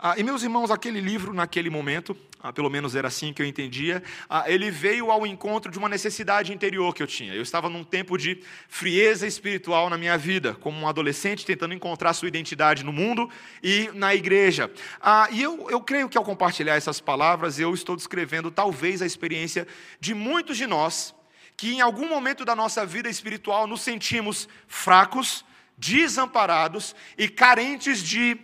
Ah, 0.01 0.15
e 0.17 0.23
meus 0.23 0.45
irmãos, 0.45 0.71
aquele 0.71 1.01
livro, 1.01 1.35
naquele 1.35 1.69
momento, 1.69 2.17
ah, 2.41 2.53
pelo 2.53 2.71
menos 2.71 2.95
era 2.95 3.09
assim 3.09 3.33
que 3.33 3.43
eu 3.43 3.47
entendia, 3.47 4.01
ah, 4.31 4.45
ele 4.47 4.71
veio 4.71 5.11
ao 5.11 5.27
encontro 5.27 5.73
de 5.73 5.79
uma 5.79 5.89
necessidade 5.89 6.53
interior 6.53 6.95
que 6.95 7.03
eu 7.03 7.07
tinha. 7.07 7.35
Eu 7.35 7.43
estava 7.43 7.69
num 7.69 7.83
tempo 7.83 8.17
de 8.17 8.41
frieza 8.69 9.27
espiritual 9.27 9.91
na 9.91 9.99
minha 9.99 10.17
vida, 10.17 10.55
como 10.55 10.79
um 10.79 10.87
adolescente 10.87 11.45
tentando 11.45 11.75
encontrar 11.75 12.13
sua 12.13 12.29
identidade 12.29 12.85
no 12.85 12.93
mundo 12.93 13.29
e 13.61 13.91
na 13.93 14.15
igreja. 14.15 14.71
Ah, 15.01 15.27
e 15.33 15.43
eu, 15.43 15.69
eu 15.69 15.81
creio 15.81 16.09
que 16.09 16.17
ao 16.17 16.23
compartilhar 16.23 16.77
essas 16.77 17.01
palavras, 17.01 17.59
eu 17.59 17.75
estou 17.75 17.97
descrevendo 17.97 18.53
talvez 18.53 19.03
a 19.03 19.07
experiência 19.07 19.67
de 19.99 20.15
muitos 20.15 20.57
de 20.57 20.69
nós 20.69 21.13
que 21.57 21.75
em 21.75 21.81
algum 21.81 22.09
momento 22.09 22.45
da 22.45 22.55
nossa 22.55 22.87
vida 22.87 23.11
espiritual 23.11 23.67
nos 23.67 23.81
sentimos 23.81 24.49
fracos, 24.69 25.45
desamparados 25.77 26.95
e 27.17 27.29
carentes 27.29 28.01
de 28.01 28.39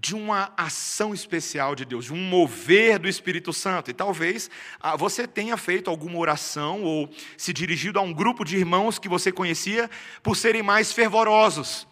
de 0.00 0.14
uma 0.14 0.52
ação 0.56 1.12
especial 1.12 1.74
de 1.74 1.84
Deus, 1.84 2.04
de 2.04 2.12
um 2.12 2.22
mover 2.28 3.00
do 3.00 3.08
Espírito 3.08 3.52
Santo. 3.52 3.90
E 3.90 3.94
talvez 3.94 4.48
ah, 4.80 4.94
você 4.94 5.26
tenha 5.26 5.56
feito 5.56 5.90
alguma 5.90 6.16
oração 6.18 6.84
ou 6.84 7.10
se 7.36 7.52
dirigido 7.52 7.98
a 7.98 8.02
um 8.02 8.12
grupo 8.12 8.44
de 8.44 8.56
irmãos 8.56 8.98
que 8.98 9.08
você 9.08 9.32
conhecia 9.32 9.90
por 10.22 10.36
serem 10.36 10.62
mais 10.62 10.92
fervorosos, 10.92 11.86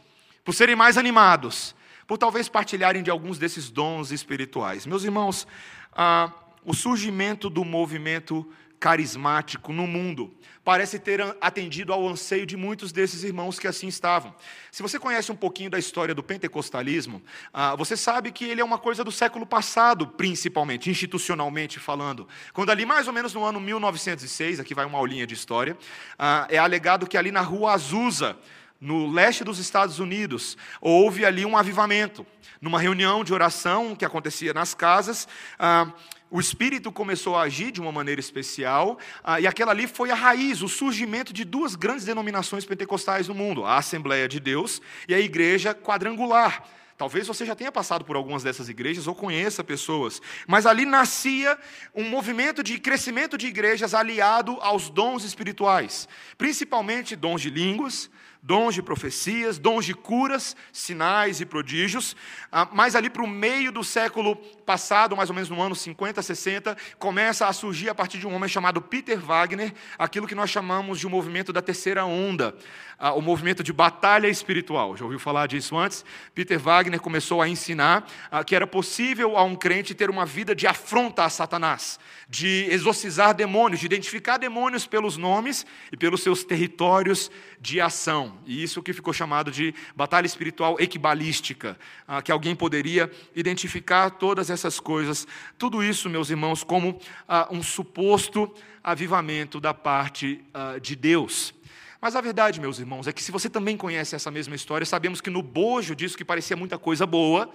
por 0.45 0.55
serem 0.55 0.77
mais 0.77 0.97
animados, 0.97 1.75
por 2.07 2.17
talvez 2.17 2.49
partilharem 2.49 3.03
de 3.03 3.11
alguns 3.11 3.39
desses 3.39 3.71
dons 3.71 4.13
espirituais. 4.13 4.87
Meus 4.87 5.03
irmãos, 5.03 5.45
ah, 5.93 6.33
o 6.65 6.75
surgimento 6.75 7.51
do 7.51 7.65
movimento 7.65 8.49
carismático 8.79 9.73
no 9.73 9.87
mundo. 9.87 10.33
Parece 10.67 10.99
ter 10.99 11.21
atendido 11.41 11.93
ao 11.93 12.09
anseio 12.09 12.45
de 12.45 12.57
muitos 12.57 12.91
desses 12.91 13.23
irmãos 13.23 13.57
que 13.57 13.69
assim 13.69 13.87
estavam. 13.87 14.35
Se 14.73 14.83
você 14.83 14.99
conhece 14.99 15.31
um 15.31 15.37
pouquinho 15.37 15.71
da 15.71 15.79
história 15.79 16.13
do 16.13 16.25
pentecostalismo, 16.25 17.23
ah, 17.55 17.77
você 17.77 17.97
sabe 17.97 18.33
que 18.33 18.45
ele 18.45 18.61
é 18.61 18.65
uma 18.65 18.77
coisa 18.77 19.05
do 19.05 19.13
século 19.13 19.47
passado, 19.47 20.09
principalmente, 20.09 20.91
institucionalmente 20.91 21.79
falando. 21.79 22.27
Quando 22.53 22.71
ali, 22.71 22.85
mais 22.85 23.07
ou 23.07 23.13
menos 23.13 23.33
no 23.33 23.45
ano 23.45 23.61
1906, 23.61 24.59
aqui 24.59 24.75
vai 24.75 24.85
uma 24.85 24.99
aulinha 24.99 25.25
de 25.25 25.35
história, 25.35 25.79
ah, 26.19 26.49
é 26.51 26.59
alegado 26.59 27.07
que 27.07 27.17
ali 27.17 27.31
na 27.31 27.43
rua 27.43 27.73
Azusa, 27.73 28.37
no 28.81 29.09
leste 29.09 29.45
dos 29.45 29.61
Estados 29.61 30.01
Unidos, 30.01 30.59
houve 30.81 31.25
ali 31.25 31.47
um 31.47 31.57
avivamento. 31.57 32.27
Numa 32.61 32.81
reunião 32.81 33.23
de 33.23 33.33
oração 33.33 33.95
que 33.95 34.05
acontecia 34.05 34.53
nas 34.53 34.75
casas, 34.75 35.29
ah, 35.61 35.93
o 36.31 36.41
Espírito 36.41 36.91
começou 36.91 37.37
a 37.37 37.43
agir 37.43 37.71
de 37.71 37.81
uma 37.81 37.93
maneira 37.93 38.21
especial, 38.21 38.99
ah, 39.23 39.41
e 39.41 39.47
aquela 39.47 39.71
ali 39.73 39.87
foi 39.87 40.11
a 40.11 40.15
raiz, 40.15 40.61
o 40.61 40.69
surgimento 40.69 41.33
de 41.33 41.45
duas 41.45 41.75
grandes 41.75 42.05
denominações 42.05 42.65
pentecostais 42.65 43.29
no 43.29 43.35
mundo: 43.35 43.65
a 43.65 43.77
Assembleia 43.77 44.29
de 44.29 44.41
Deus 44.41 44.81
e 45.09 45.15
a 45.15 45.21
Igreja 45.21 45.75
Quadrangular. 45.75 46.65
Talvez 46.99 47.27
você 47.27 47.45
já 47.45 47.55
tenha 47.55 47.71
passado 47.71 48.07
por 48.07 48.17
algumas 48.17 48.43
dessas 48.43 48.71
igrejas 48.71 49.07
ou 49.07 49.15
conheça 49.15 49.63
pessoas, 49.63 50.21
mas 50.49 50.65
ali 50.65 50.87
nascia 50.87 51.59
um 51.95 52.05
movimento 52.05 52.63
de 52.63 52.79
crescimento 52.79 53.37
de 53.37 53.47
igrejas 53.47 53.93
aliado 53.93 54.57
aos 54.63 54.89
dons 54.89 55.23
espirituais, 55.23 56.09
principalmente 56.39 57.15
dons 57.15 57.43
de 57.43 57.51
línguas, 57.51 58.11
dons 58.47 58.77
de 58.77 58.81
profecias, 58.81 59.59
dons 59.59 59.85
de 59.85 59.93
curas, 59.93 60.55
sinais 60.73 61.41
e 61.41 61.45
prodígios. 61.45 62.15
Ah, 62.53 62.69
mas 62.73 62.95
ali 62.95 63.11
para 63.11 63.25
o 63.25 63.27
meio 63.27 63.73
do 63.73 63.83
século 63.83 64.37
passado, 64.37 65.17
mais 65.17 65.29
ou 65.29 65.35
menos 65.35 65.51
no 65.51 65.61
ano 65.61 65.75
50, 65.75 66.23
60, 66.23 66.77
começa 66.97 67.49
a 67.49 67.53
surgir 67.53 67.89
a 67.89 67.95
partir 67.95 68.19
de 68.19 68.27
um 68.27 68.33
homem 68.33 68.49
chamado 68.49 68.81
Peter 68.81 69.19
Wagner, 69.19 69.75
aquilo 69.99 70.29
que 70.29 70.35
nós 70.35 70.49
chamamos 70.49 71.01
de 71.01 71.09
um 71.09 71.11
movimento 71.11 71.53
da 71.53 71.61
terceira 71.61 72.05
onda, 72.05 72.55
ah, 72.97 73.13
o 73.15 73.21
movimento 73.21 73.65
de 73.65 73.73
batalha 73.73 74.29
espiritual. 74.29 74.97
Já 74.97 75.05
ouviu 75.05 75.19
falar 75.19 75.49
disso 75.49 75.77
antes? 75.77 76.05
Peter 76.33 76.59
Wagner 76.59 77.01
começou 77.01 77.43
a 77.43 77.49
ensinar 77.49 78.07
ah, 78.31 78.45
que 78.45 78.55
era 78.55 78.67
possível 78.67 79.37
a 79.37 79.43
um 79.43 79.57
crente 79.57 79.93
ter 79.93 80.09
uma 80.09 80.25
vida 80.25 80.55
de 80.55 80.69
afronta 80.69 81.25
a 81.25 81.29
Satanás, 81.29 81.99
de 82.29 82.69
exorcizar 82.71 83.35
demônios, 83.35 83.81
de 83.81 83.87
identificar 83.87 84.37
demônios 84.37 84.87
pelos 84.87 85.17
nomes 85.17 85.67
e 85.91 85.97
pelos 85.97 86.23
seus 86.23 86.45
territórios 86.45 87.29
de 87.61 87.81
ação. 87.81 88.36
E 88.45 88.63
isso 88.63 88.83
que 88.83 88.93
ficou 88.93 89.13
chamado 89.13 89.51
de 89.51 89.75
batalha 89.95 90.27
espiritual 90.27 90.77
equibalística, 90.79 91.79
ah, 92.07 92.21
que 92.21 92.33
alguém 92.33 92.55
poderia 92.55 93.11
identificar 93.35 94.11
todas 94.11 94.51
essas 94.51 94.79
coisas. 94.81 95.27
Tudo 95.57 95.83
isso, 95.83 96.11
meus 96.11 96.31
irmãos, 96.31 96.63
como 96.65 97.01
ah, 97.29 97.49
um 97.51 97.63
suposto 97.63 98.53
avivamento 98.83 99.61
da 99.61 99.73
parte 99.73 100.45
ah, 100.53 100.79
de 100.79 100.95
Deus. 100.95 101.55
Mas 102.01 102.15
a 102.15 102.21
verdade, 102.21 102.61
meus 102.61 102.79
irmãos, 102.79 103.07
é 103.07 103.13
que 103.13 103.23
se 103.23 103.33
você 103.33 103.49
também 103.49 103.77
conhece 103.77 104.15
essa 104.15 104.31
mesma 104.31 104.55
história, 104.55 104.87
sabemos 104.87 105.21
que 105.21 105.31
no 105.31 105.43
bojo 105.43 105.97
disso 105.97 106.17
que 106.17 106.25
parecia 106.25 106.57
muita 106.57 106.79
coisa 106.79 107.07
boa, 107.07 107.51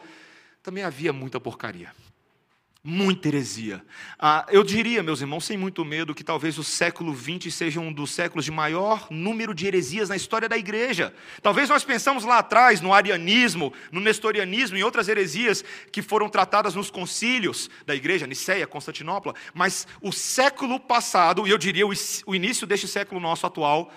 também 0.64 0.84
havia 0.84 1.14
muita 1.14 1.40
porcaria. 1.40 1.92
Muita 2.84 3.28
heresia. 3.28 3.86
Ah, 4.18 4.44
eu 4.50 4.64
diria, 4.64 5.04
meus 5.04 5.22
irmãos, 5.22 5.46
sem 5.46 5.56
muito 5.56 5.86
medo, 5.86 6.16
que 6.16 6.24
talvez 6.24 6.58
o 6.58 6.64
século 6.64 7.16
XX 7.16 7.54
seja 7.54 7.80
um 7.80 7.94
dos 7.94 8.10
séculos 8.10 8.44
de 8.44 8.50
maior 8.50 9.06
número 9.12 9.54
de 9.54 9.68
heresias 9.68 10.10
na 10.10 10.16
história 10.16 10.50
da 10.50 10.58
igreja. 10.58 11.14
Talvez 11.44 11.70
nós 11.70 11.84
pensamos 11.84 12.24
lá 12.24 12.40
atrás 12.40 12.82
no 12.82 12.92
arianismo, 12.92 13.72
no 13.92 14.02
nestorianismo 14.02 14.78
e 14.78 14.84
outras 14.84 15.08
heresias 15.08 15.64
que 15.92 16.02
foram 16.02 16.28
tratadas 16.28 16.74
nos 16.74 16.90
concílios 16.90 17.70
da 17.86 17.94
igreja, 17.94 18.26
Niceia, 18.26 18.66
Constantinopla, 18.66 19.36
mas 19.54 19.88
o 20.02 20.12
século 20.12 20.80
passado, 20.80 21.48
e 21.48 21.52
eu 21.52 21.60
diria 21.60 21.86
o 21.86 22.34
início 22.36 22.66
deste 22.66 22.88
século 22.88 23.22
nosso 23.22 23.46
atual, 23.46 23.94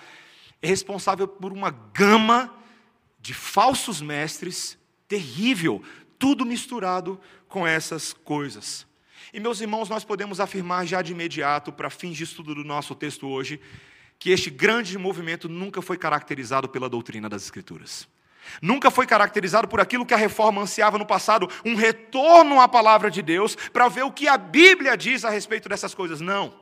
é 0.61 0.67
responsável 0.67 1.27
por 1.27 1.51
uma 1.51 1.71
gama 1.71 2.55
de 3.19 3.33
falsos 3.33 3.99
mestres 3.99 4.77
terrível, 5.07 5.81
tudo 6.19 6.45
misturado 6.45 7.19
com 7.47 7.65
essas 7.65 8.13
coisas. 8.13 8.85
E, 9.33 9.39
meus 9.39 9.59
irmãos, 9.59 9.89
nós 9.89 10.03
podemos 10.03 10.39
afirmar 10.39 10.85
já 10.85 11.01
de 11.01 11.11
imediato, 11.11 11.71
para 11.71 11.89
fins 11.89 12.15
de 12.15 12.23
estudo 12.23 12.55
do 12.55 12.63
nosso 12.63 12.95
texto 12.95 13.27
hoje, 13.27 13.59
que 14.17 14.31
este 14.31 14.49
grande 14.49 14.97
movimento 14.97 15.49
nunca 15.49 15.81
foi 15.81 15.97
caracterizado 15.97 16.69
pela 16.69 16.89
doutrina 16.89 17.27
das 17.27 17.43
Escrituras. 17.43 18.07
Nunca 18.61 18.91
foi 18.91 19.05
caracterizado 19.05 19.67
por 19.67 19.79
aquilo 19.79 20.05
que 20.05 20.13
a 20.13 20.17
reforma 20.17 20.61
ansiava 20.61 20.97
no 20.97 21.05
passado, 21.05 21.49
um 21.65 21.75
retorno 21.75 22.61
à 22.61 22.67
palavra 22.67 23.09
de 23.09 23.21
Deus, 23.21 23.55
para 23.73 23.87
ver 23.89 24.03
o 24.03 24.11
que 24.11 24.27
a 24.27 24.37
Bíblia 24.37 24.95
diz 24.95 25.25
a 25.25 25.29
respeito 25.29 25.67
dessas 25.67 25.93
coisas. 25.93 26.21
Não. 26.21 26.53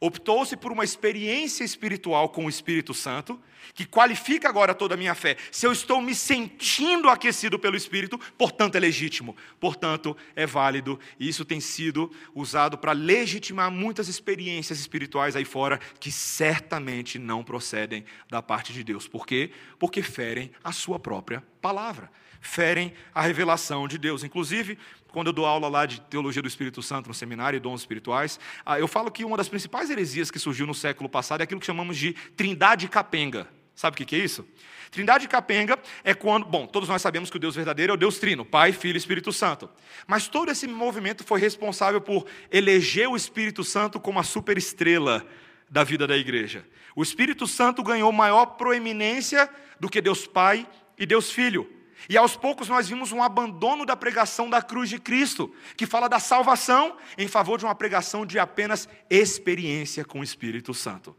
Optou-se 0.00 0.56
por 0.56 0.72
uma 0.72 0.82
experiência 0.82 1.62
espiritual 1.62 2.30
com 2.30 2.46
o 2.46 2.48
Espírito 2.48 2.94
Santo, 2.94 3.38
que 3.74 3.84
qualifica 3.84 4.48
agora 4.48 4.74
toda 4.74 4.94
a 4.94 4.96
minha 4.96 5.14
fé. 5.14 5.36
Se 5.52 5.66
eu 5.66 5.72
estou 5.72 6.00
me 6.00 6.14
sentindo 6.14 7.08
aquecido 7.10 7.58
pelo 7.58 7.76
Espírito, 7.76 8.18
portanto 8.38 8.76
é 8.76 8.80
legítimo, 8.80 9.36
portanto 9.60 10.16
é 10.34 10.46
válido, 10.46 10.98
e 11.18 11.28
isso 11.28 11.44
tem 11.44 11.60
sido 11.60 12.10
usado 12.34 12.78
para 12.78 12.92
legitimar 12.92 13.70
muitas 13.70 14.08
experiências 14.08 14.80
espirituais 14.80 15.36
aí 15.36 15.44
fora 15.44 15.78
que 16.00 16.10
certamente 16.10 17.18
não 17.18 17.44
procedem 17.44 18.04
da 18.30 18.40
parte 18.40 18.72
de 18.72 18.82
Deus. 18.82 19.06
Por 19.06 19.26
quê? 19.26 19.50
Porque 19.78 20.02
ferem 20.02 20.50
a 20.64 20.72
sua 20.72 20.98
própria 20.98 21.44
palavra 21.60 22.10
ferem 22.40 22.94
a 23.14 23.20
revelação 23.20 23.86
de 23.86 23.98
Deus. 23.98 24.24
Inclusive, 24.24 24.78
quando 25.12 25.28
eu 25.28 25.32
dou 25.32 25.46
aula 25.46 25.68
lá 25.68 25.86
de 25.86 26.00
teologia 26.02 26.42
do 26.42 26.48
Espírito 26.48 26.82
Santo 26.82 27.08
no 27.08 27.14
seminário 27.14 27.56
e 27.56 27.60
dons 27.60 27.80
espirituais, 27.80 28.38
ah, 28.64 28.78
eu 28.78 28.88
falo 28.88 29.10
que 29.10 29.24
uma 29.24 29.36
das 29.36 29.48
principais 29.48 29.90
heresias 29.90 30.30
que 30.30 30.38
surgiu 30.38 30.66
no 30.66 30.74
século 30.74 31.08
passado 31.08 31.40
é 31.40 31.44
aquilo 31.44 31.60
que 31.60 31.66
chamamos 31.66 31.96
de 31.96 32.12
trindade 32.36 32.88
capenga. 32.88 33.48
Sabe 33.74 33.94
o 33.94 34.06
que 34.06 34.14
é 34.14 34.18
isso? 34.18 34.46
Trindade 34.90 35.28
capenga 35.28 35.78
é 36.02 36.12
quando, 36.12 36.44
bom, 36.44 36.66
todos 36.66 36.88
nós 36.88 37.00
sabemos 37.00 37.30
que 37.30 37.36
o 37.36 37.40
Deus 37.40 37.54
verdadeiro 37.54 37.92
é 37.92 37.94
o 37.94 37.96
Deus 37.96 38.18
trino, 38.18 38.44
Pai, 38.44 38.72
Filho 38.72 38.96
e 38.96 38.98
Espírito 38.98 39.32
Santo. 39.32 39.70
Mas 40.06 40.28
todo 40.28 40.50
esse 40.50 40.66
movimento 40.66 41.24
foi 41.24 41.40
responsável 41.40 42.00
por 42.00 42.26
eleger 42.50 43.08
o 43.08 43.16
Espírito 43.16 43.62
Santo 43.62 44.00
como 44.00 44.18
a 44.18 44.24
superestrela 44.24 45.24
da 45.70 45.84
vida 45.84 46.06
da 46.06 46.16
igreja. 46.16 46.66
O 46.96 47.02
Espírito 47.02 47.46
Santo 47.46 47.82
ganhou 47.82 48.10
maior 48.10 48.46
proeminência 48.46 49.48
do 49.78 49.88
que 49.88 50.00
Deus 50.00 50.26
Pai 50.26 50.66
e 50.98 51.06
Deus 51.06 51.30
Filho. 51.30 51.79
E 52.08 52.16
aos 52.16 52.36
poucos 52.36 52.68
nós 52.68 52.88
vimos 52.88 53.12
um 53.12 53.22
abandono 53.22 53.84
da 53.84 53.96
pregação 53.96 54.48
da 54.48 54.62
cruz 54.62 54.88
de 54.88 54.98
Cristo, 54.98 55.54
que 55.76 55.86
fala 55.86 56.08
da 56.08 56.18
salvação, 56.18 56.96
em 57.18 57.28
favor 57.28 57.58
de 57.58 57.64
uma 57.64 57.74
pregação 57.74 58.24
de 58.24 58.38
apenas 58.38 58.88
experiência 59.08 60.04
com 60.04 60.20
o 60.20 60.24
Espírito 60.24 60.72
Santo. 60.72 61.16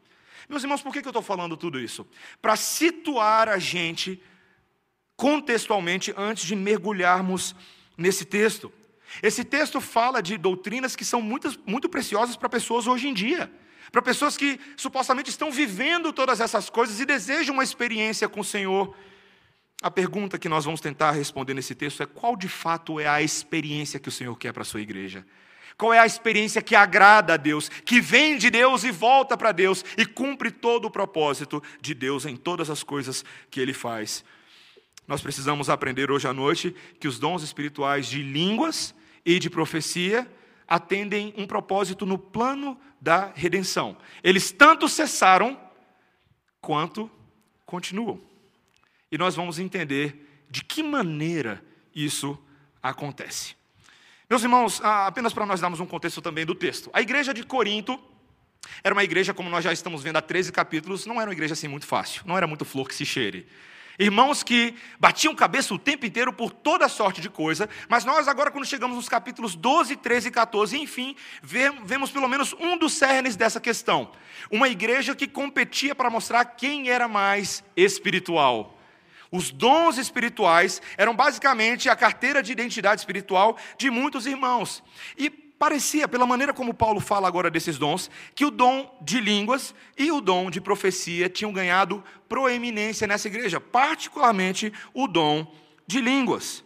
Meus 0.50 0.64
irmãos, 0.64 0.82
por 0.82 0.92
que 0.92 1.00
eu 1.00 1.10
estou 1.10 1.22
falando 1.22 1.56
tudo 1.56 1.80
isso? 1.80 2.06
Para 2.42 2.56
situar 2.56 3.48
a 3.48 3.58
gente 3.58 4.22
contextualmente 5.16 6.14
antes 6.18 6.46
de 6.46 6.56
mergulharmos 6.56 7.56
nesse 7.96 8.26
texto. 8.26 8.74
Esse 9.22 9.44
texto 9.44 9.80
fala 9.80 10.22
de 10.22 10.38
doutrinas 10.38 10.96
que 10.96 11.06
são 11.06 11.22
muito, 11.22 11.60
muito 11.66 11.88
preciosas 11.88 12.36
para 12.36 12.50
pessoas 12.50 12.88
hoje 12.88 13.08
em 13.08 13.14
dia. 13.14 13.52
Para 13.92 14.02
pessoas 14.02 14.36
que 14.36 14.60
supostamente 14.78 15.30
estão 15.30 15.52
vivendo 15.52 16.12
todas 16.12 16.40
essas 16.40 16.70
coisas 16.70 17.00
e 17.00 17.06
desejam 17.06 17.54
uma 17.54 17.64
experiência 17.64 18.28
com 18.28 18.40
o 18.40 18.46
Senhor 18.46 18.96
a 19.82 19.90
pergunta 19.90 20.38
que 20.38 20.48
nós 20.48 20.66
vamos 20.66 20.80
tentar 20.80 21.12
responder 21.12 21.56
nesse 21.56 21.74
texto 21.74 22.04
é: 22.04 22.06
qual 22.06 22.36
de 22.36 22.48
fato 22.48 23.00
é 23.00 23.08
a 23.08 23.22
experiência 23.22 24.00
que 24.00 24.10
o 24.10 24.12
Senhor 24.12 24.38
quer 24.38 24.54
para 24.54 24.62
a 24.62 24.66
sua 24.66 24.82
igreja? 24.82 25.26
Qual 25.78 25.92
é 25.92 25.98
a 25.98 26.06
experiência 26.06 26.62
que 26.62 26.76
agrada 26.76 27.34
a 27.34 27.38
Deus, 27.38 27.68
que 27.68 28.00
vem 28.00 28.38
de 28.38 28.52
Deus 28.52 28.84
e 28.84 28.92
volta 28.92 29.36
para 29.36 29.52
Deus 29.52 29.84
e 29.98 30.06
cumpre 30.06 30.52
todo 30.52 30.86
o 30.86 30.92
propósito 30.92 31.64
de 31.82 31.96
Deus 31.96 32.26
em 32.26 32.36
todas 32.36 32.70
as 32.70 32.84
coisas 32.84 33.26
que 33.50 33.60
Ele 33.60 33.74
faz? 33.74 34.24
Nós 35.08 35.22
precisamos 35.22 35.70
aprender 35.70 36.12
hoje 36.12 36.28
à 36.28 36.34
noite 36.34 36.76
que 37.00 37.08
os 37.08 37.18
dons 37.18 37.42
espirituais 37.42 38.06
de 38.06 38.22
línguas 38.22 38.94
e 39.26 39.40
de 39.40 39.50
profecia 39.50 40.32
atendem 40.68 41.34
um 41.36 41.48
propósito 41.48 42.06
no 42.06 42.18
plano 42.20 42.78
da 43.02 43.32
redenção. 43.34 43.98
Eles 44.24 44.52
tanto 44.52 44.88
cessaram 44.88 45.60
quanto 46.62 47.10
continuam. 47.66 48.31
E 49.12 49.18
nós 49.18 49.36
vamos 49.36 49.60
entender 49.60 50.46
de 50.50 50.64
que 50.64 50.82
maneira 50.82 51.64
isso 51.94 52.38
acontece. 52.82 53.56
Meus 54.30 54.44
irmãos, 54.44 54.80
ah, 54.82 55.08
apenas 55.08 55.34
para 55.34 55.46
nós 55.46 55.60
darmos 55.60 55.80
um 55.80 55.86
contexto 55.86 56.22
também 56.22 56.46
do 56.46 56.56
texto. 56.56 56.90
A 56.94 57.02
igreja 57.02 57.34
de 57.34 57.44
Corinto 57.44 58.00
era 58.84 58.94
uma 58.94 59.04
igreja, 59.04 59.34
como 59.34 59.50
nós 59.50 59.64
já 59.64 59.74
estamos 59.74 60.02
vendo 60.02 60.18
há 60.18 60.22
13 60.22 60.52
capítulos, 60.52 61.06
não 61.06 61.20
era 61.20 61.30
uma 61.30 61.34
igreja 61.34 61.54
assim 61.54 61.68
muito 61.68 61.86
fácil, 61.86 62.24
não 62.26 62.38
era 62.38 62.48
muito 62.48 62.64
flor 62.64 62.88
que 62.88 62.96
se 62.96 63.06
cheire. 63.06 63.48
Irmãos 64.00 64.42
que 64.42 64.74
batiam 65.00 65.36
cabeça 65.36 65.74
o 65.74 65.78
tempo 65.78 66.06
inteiro 66.06 66.32
por 66.32 66.52
toda 66.52 66.88
sorte 66.88 67.22
de 67.22 67.30
coisa, 67.30 67.70
mas 67.90 68.06
nós 68.06 68.28
agora, 68.28 68.50
quando 68.50 68.66
chegamos 68.66 68.96
nos 68.96 69.10
capítulos 69.10 69.54
12, 69.54 69.98
13 69.98 70.30
e 70.30 70.32
14, 70.32 70.78
enfim, 70.78 71.16
vemos 71.44 72.10
pelo 72.10 72.28
menos 72.28 72.54
um 72.54 72.78
dos 72.78 72.94
cernes 72.94 73.36
dessa 73.36 73.60
questão. 73.60 74.12
Uma 74.50 74.70
igreja 74.70 75.14
que 75.14 75.28
competia 75.28 75.94
para 75.94 76.10
mostrar 76.10 76.46
quem 76.46 76.90
era 76.90 77.08
mais 77.08 77.64
espiritual. 77.76 78.81
Os 79.32 79.50
dons 79.50 79.98
espirituais 79.98 80.82
eram 80.98 81.16
basicamente 81.16 81.90
a 81.90 81.96
carteira 81.96 82.44
de 82.44 82.52
identidade 82.52 83.00
espiritual 83.00 83.58
de 83.78 83.90
muitos 83.90 84.26
irmãos. 84.26 84.84
E 85.18 85.30
parecia, 85.30 86.08
pela 86.08 86.26
maneira 86.26 86.54
como 86.54 86.74
Paulo 86.74 87.00
fala 87.00 87.28
agora 87.28 87.50
desses 87.50 87.78
dons, 87.78 88.10
que 88.36 88.44
o 88.44 88.52
dom 88.52 88.98
de 89.02 89.22
línguas 89.22 89.74
e 89.98 90.12
o 90.12 90.20
dom 90.20 90.50
de 90.50 90.60
profecia 90.60 91.30
tinham 91.30 91.54
ganhado 91.54 92.04
proeminência 92.28 93.08
nessa 93.08 93.28
igreja, 93.28 93.60
particularmente 93.60 94.74
o 94.94 95.08
dom 95.08 95.46
de 95.88 96.02
línguas. 96.02 96.64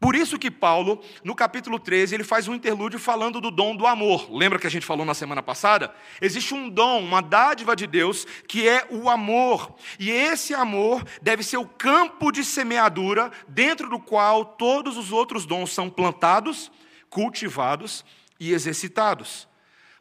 Por 0.00 0.16
isso 0.16 0.38
que 0.38 0.50
Paulo, 0.50 1.04
no 1.22 1.34
capítulo 1.34 1.78
13, 1.78 2.14
ele 2.14 2.24
faz 2.24 2.48
um 2.48 2.54
interlúdio 2.54 2.98
falando 2.98 3.38
do 3.38 3.50
dom 3.50 3.76
do 3.76 3.86
amor. 3.86 4.32
Lembra 4.32 4.58
que 4.58 4.66
a 4.66 4.70
gente 4.70 4.86
falou 4.86 5.04
na 5.04 5.12
semana 5.12 5.42
passada? 5.42 5.94
Existe 6.22 6.54
um 6.54 6.70
dom, 6.70 7.00
uma 7.00 7.20
dádiva 7.20 7.76
de 7.76 7.86
Deus, 7.86 8.26
que 8.48 8.66
é 8.66 8.86
o 8.90 9.10
amor. 9.10 9.74
E 9.98 10.10
esse 10.10 10.54
amor 10.54 11.04
deve 11.20 11.42
ser 11.42 11.58
o 11.58 11.66
campo 11.66 12.32
de 12.32 12.42
semeadura 12.42 13.30
dentro 13.46 13.90
do 13.90 14.00
qual 14.00 14.42
todos 14.42 14.96
os 14.96 15.12
outros 15.12 15.44
dons 15.44 15.70
são 15.70 15.90
plantados, 15.90 16.72
cultivados 17.10 18.02
e 18.40 18.54
exercitados. 18.54 19.46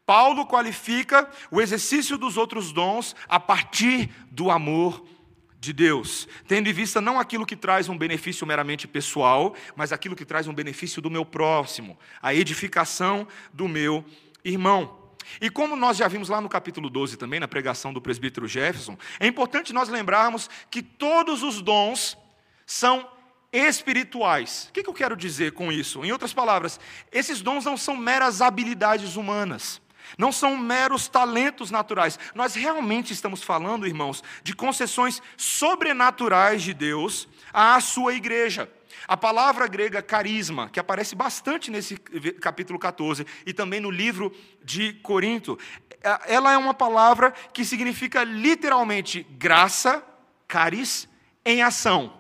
Paulo 0.05 0.45
qualifica 0.45 1.29
o 1.51 1.59
exercício 1.59 2.17
dos 2.17 2.37
outros 2.37 2.71
dons 2.71 3.17
a 3.27 3.37
partir 3.37 4.09
do 4.31 4.49
amor 4.49 5.03
de 5.59 5.73
Deus, 5.73 6.27
tendo 6.47 6.69
em 6.69 6.73
vista 6.73 7.01
não 7.01 7.19
aquilo 7.19 7.45
que 7.45 7.55
traz 7.55 7.89
um 7.89 7.97
benefício 7.97 8.47
meramente 8.47 8.87
pessoal, 8.87 9.53
mas 9.75 9.91
aquilo 9.91 10.15
que 10.15 10.23
traz 10.23 10.47
um 10.47 10.53
benefício 10.53 11.01
do 11.01 11.09
meu 11.09 11.25
próximo, 11.25 11.99
a 12.21 12.33
edificação 12.33 13.27
do 13.53 13.67
meu 13.67 14.05
irmão. 14.43 14.97
E 15.41 15.49
como 15.49 15.75
nós 15.75 15.97
já 15.97 16.07
vimos 16.07 16.29
lá 16.29 16.39
no 16.39 16.47
capítulo 16.47 16.89
12 16.89 17.17
também, 17.17 17.39
na 17.39 17.47
pregação 17.47 17.91
do 17.91 18.01
presbítero 18.01 18.47
Jefferson, 18.47 18.97
é 19.19 19.27
importante 19.27 19.73
nós 19.73 19.89
lembrarmos 19.89 20.49
que 20.71 20.81
todos 20.81 21.43
os 21.43 21.61
dons 21.61 22.17
são 22.65 23.07
espirituais. 23.51 24.67
O 24.69 24.73
que 24.73 24.87
eu 24.87 24.93
quero 24.93 25.17
dizer 25.17 25.51
com 25.51 25.71
isso? 25.71 26.05
Em 26.05 26.11
outras 26.11 26.33
palavras, 26.33 26.79
esses 27.11 27.41
dons 27.41 27.65
não 27.65 27.75
são 27.75 27.97
meras 27.97 28.41
habilidades 28.41 29.17
humanas. 29.17 29.81
Não 30.17 30.31
são 30.31 30.57
meros 30.57 31.07
talentos 31.07 31.71
naturais. 31.71 32.19
Nós 32.33 32.55
realmente 32.55 33.13
estamos 33.13 33.43
falando, 33.43 33.87
irmãos, 33.87 34.23
de 34.43 34.53
concessões 34.55 35.21
sobrenaturais 35.37 36.61
de 36.63 36.73
Deus 36.73 37.27
à 37.53 37.79
sua 37.79 38.13
igreja. 38.13 38.69
A 39.07 39.17
palavra 39.17 39.67
grega 39.67 40.01
carisma, 40.01 40.69
que 40.69 40.79
aparece 40.79 41.15
bastante 41.15 41.71
nesse 41.71 41.97
capítulo 41.97 42.77
14 42.77 43.25
e 43.45 43.53
também 43.53 43.79
no 43.79 43.89
livro 43.89 44.31
de 44.63 44.93
Corinto, 44.93 45.57
é, 46.03 46.35
ela 46.35 46.51
é 46.51 46.57
uma 46.57 46.73
palavra 46.73 47.31
que 47.53 47.65
significa 47.65 48.23
literalmente 48.23 49.25
graça, 49.31 50.03
caris, 50.47 51.07
em 51.45 51.61
ação. 51.61 52.13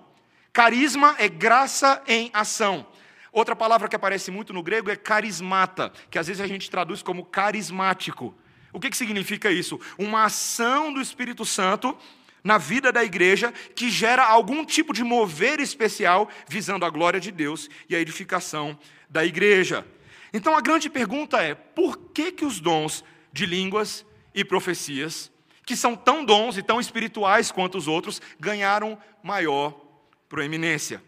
Carisma 0.51 1.15
é 1.17 1.27
graça 1.27 2.01
em 2.07 2.29
ação. 2.33 2.85
Outra 3.31 3.55
palavra 3.55 3.87
que 3.87 3.95
aparece 3.95 4.31
muito 4.31 4.53
no 4.53 4.63
grego 4.63 4.89
é 4.89 4.95
carismata, 4.95 5.91
que 6.09 6.17
às 6.17 6.27
vezes 6.27 6.41
a 6.41 6.47
gente 6.47 6.69
traduz 6.69 7.01
como 7.01 7.25
carismático. 7.25 8.35
O 8.71 8.79
que, 8.79 8.89
que 8.89 8.97
significa 8.97 9.51
isso? 9.51 9.79
Uma 9.97 10.25
ação 10.25 10.91
do 10.93 11.01
Espírito 11.01 11.45
Santo 11.45 11.97
na 12.43 12.57
vida 12.57 12.91
da 12.91 13.03
igreja 13.03 13.53
que 13.75 13.89
gera 13.89 14.23
algum 14.23 14.63
tipo 14.63 14.93
de 14.93 15.03
mover 15.03 15.59
especial 15.59 16.29
visando 16.47 16.85
a 16.85 16.89
glória 16.89 17.19
de 17.19 17.31
Deus 17.31 17.69
e 17.87 17.95
a 17.95 17.99
edificação 17.99 18.77
da 19.09 19.25
igreja. 19.25 19.85
Então 20.33 20.55
a 20.55 20.61
grande 20.61 20.89
pergunta 20.89 21.41
é: 21.41 21.53
por 21.53 21.97
que, 21.97 22.31
que 22.31 22.45
os 22.45 22.59
dons 22.59 23.03
de 23.31 23.45
línguas 23.45 24.05
e 24.33 24.43
profecias, 24.45 25.31
que 25.65 25.75
são 25.75 25.95
tão 25.95 26.23
dons 26.23 26.57
e 26.57 26.63
tão 26.63 26.79
espirituais 26.79 27.51
quanto 27.51 27.77
os 27.77 27.87
outros, 27.87 28.21
ganharam 28.39 28.97
maior 29.23 29.79
proeminência? 30.27 31.03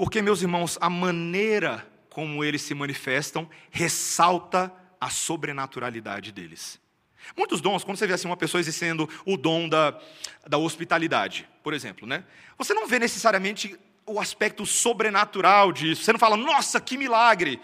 Porque, 0.00 0.22
meus 0.22 0.40
irmãos, 0.40 0.78
a 0.80 0.88
maneira 0.88 1.86
como 2.08 2.42
eles 2.42 2.62
se 2.62 2.72
manifestam 2.72 3.46
ressalta 3.70 4.72
a 4.98 5.10
sobrenaturalidade 5.10 6.32
deles. 6.32 6.80
Muitos 7.36 7.60
dons, 7.60 7.84
quando 7.84 7.98
você 7.98 8.06
vê 8.06 8.14
assim 8.14 8.26
uma 8.26 8.34
pessoa 8.34 8.62
exercendo 8.62 9.06
o 9.26 9.36
dom 9.36 9.68
da, 9.68 10.00
da 10.48 10.56
hospitalidade, 10.56 11.46
por 11.62 11.74
exemplo, 11.74 12.06
né? 12.06 12.24
Você 12.56 12.72
não 12.72 12.86
vê 12.88 12.98
necessariamente 12.98 13.78
o 14.06 14.18
aspecto 14.18 14.64
sobrenatural 14.64 15.70
disso. 15.70 16.02
Você 16.02 16.14
não 16.14 16.18
fala, 16.18 16.34
nossa, 16.34 16.80
que 16.80 16.96
milagre 16.96 17.60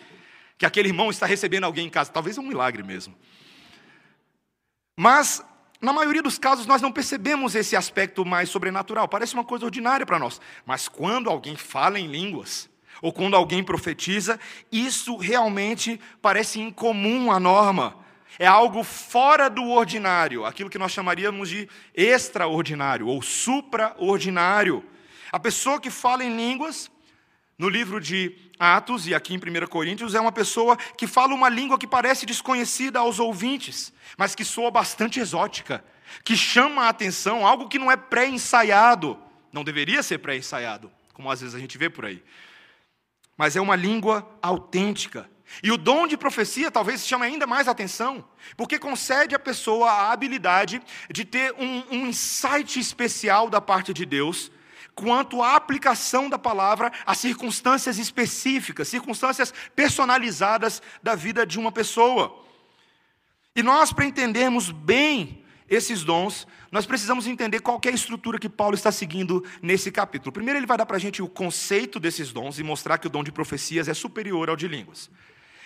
que 0.58 0.66
aquele 0.66 0.90
irmão 0.90 1.08
está 1.08 1.24
recebendo 1.24 1.64
alguém 1.64 1.86
em 1.86 1.90
casa. 1.90 2.12
Talvez 2.12 2.36
é 2.36 2.40
um 2.42 2.46
milagre 2.46 2.82
mesmo. 2.82 3.16
Mas 4.94 5.42
na 5.80 5.92
maioria 5.92 6.22
dos 6.22 6.38
casos, 6.38 6.66
nós 6.66 6.80
não 6.80 6.90
percebemos 6.90 7.54
esse 7.54 7.76
aspecto 7.76 8.24
mais 8.24 8.48
sobrenatural, 8.48 9.06
parece 9.08 9.34
uma 9.34 9.44
coisa 9.44 9.64
ordinária 9.64 10.06
para 10.06 10.18
nós. 10.18 10.40
Mas 10.64 10.88
quando 10.88 11.28
alguém 11.28 11.56
fala 11.56 11.98
em 11.98 12.06
línguas, 12.06 12.68
ou 13.02 13.12
quando 13.12 13.36
alguém 13.36 13.62
profetiza, 13.62 14.40
isso 14.72 15.16
realmente 15.16 16.00
parece 16.22 16.60
incomum 16.60 17.30
à 17.30 17.38
norma. 17.38 17.96
É 18.38 18.46
algo 18.46 18.82
fora 18.82 19.48
do 19.48 19.64
ordinário, 19.70 20.44
aquilo 20.44 20.70
que 20.70 20.78
nós 20.78 20.92
chamaríamos 20.92 21.48
de 21.48 21.68
extraordinário 21.94 23.06
ou 23.06 23.22
supraordinário. 23.22 24.84
A 25.32 25.38
pessoa 25.38 25.80
que 25.80 25.90
fala 25.90 26.24
em 26.24 26.36
línguas, 26.36 26.90
no 27.58 27.68
livro 27.68 28.00
de 28.00 28.36
Atos 28.58 29.06
e 29.06 29.14
aqui 29.14 29.34
em 29.34 29.38
1 29.38 29.66
Coríntios, 29.66 30.14
é 30.14 30.20
uma 30.20 30.32
pessoa 30.32 30.76
que 30.76 31.06
fala 31.06 31.34
uma 31.34 31.48
língua 31.48 31.78
que 31.78 31.86
parece 31.86 32.26
desconhecida 32.26 32.98
aos 32.98 33.18
ouvintes, 33.18 33.92
mas 34.16 34.34
que 34.34 34.44
soa 34.44 34.70
bastante 34.70 35.20
exótica, 35.20 35.84
que 36.24 36.36
chama 36.36 36.84
a 36.84 36.88
atenção, 36.88 37.46
algo 37.46 37.68
que 37.68 37.78
não 37.78 37.90
é 37.90 37.96
pré-ensaiado, 37.96 39.18
não 39.52 39.64
deveria 39.64 40.02
ser 40.02 40.18
pré-ensaiado, 40.18 40.90
como 41.12 41.30
às 41.30 41.40
vezes 41.40 41.54
a 41.54 41.58
gente 41.58 41.78
vê 41.78 41.88
por 41.88 42.04
aí, 42.04 42.22
mas 43.36 43.56
é 43.56 43.60
uma 43.60 43.76
língua 43.76 44.26
autêntica. 44.42 45.28
E 45.62 45.70
o 45.70 45.76
dom 45.76 46.06
de 46.08 46.16
profecia 46.16 46.70
talvez 46.70 47.06
chame 47.06 47.24
ainda 47.24 47.46
mais 47.46 47.68
atenção, 47.68 48.24
porque 48.56 48.78
concede 48.78 49.34
à 49.34 49.38
pessoa 49.38 49.90
a 49.90 50.12
habilidade 50.12 50.82
de 51.10 51.24
ter 51.24 51.54
um, 51.56 51.84
um 51.90 52.06
insight 52.06 52.80
especial 52.80 53.48
da 53.48 53.60
parte 53.60 53.94
de 53.94 54.04
Deus 54.04 54.50
quanto 54.96 55.42
à 55.42 55.54
aplicação 55.54 56.28
da 56.28 56.38
palavra 56.38 56.90
a 57.04 57.14
circunstâncias 57.14 57.98
específicas, 57.98 58.88
circunstâncias 58.88 59.52
personalizadas 59.76 60.82
da 61.02 61.14
vida 61.14 61.46
de 61.46 61.58
uma 61.58 61.70
pessoa. 61.70 62.42
E 63.54 63.62
nós, 63.62 63.92
para 63.92 64.06
entendermos 64.06 64.70
bem 64.70 65.44
esses 65.68 66.02
dons, 66.02 66.46
nós 66.72 66.86
precisamos 66.86 67.26
entender 67.26 67.60
qual 67.60 67.78
é 67.84 67.88
a 67.88 67.92
estrutura 67.92 68.38
que 68.38 68.48
Paulo 68.48 68.74
está 68.74 68.90
seguindo 68.90 69.44
nesse 69.60 69.92
capítulo. 69.92 70.32
Primeiro, 70.32 70.58
ele 70.58 70.66
vai 70.66 70.78
dar 70.78 70.86
para 70.86 70.96
a 70.96 71.00
gente 71.00 71.22
o 71.22 71.28
conceito 71.28 72.00
desses 72.00 72.32
dons 72.32 72.58
e 72.58 72.62
mostrar 72.62 72.96
que 72.98 73.06
o 73.06 73.10
dom 73.10 73.22
de 73.22 73.30
profecias 73.30 73.88
é 73.88 73.94
superior 73.94 74.48
ao 74.48 74.56
de 74.56 74.66
línguas. 74.66 75.10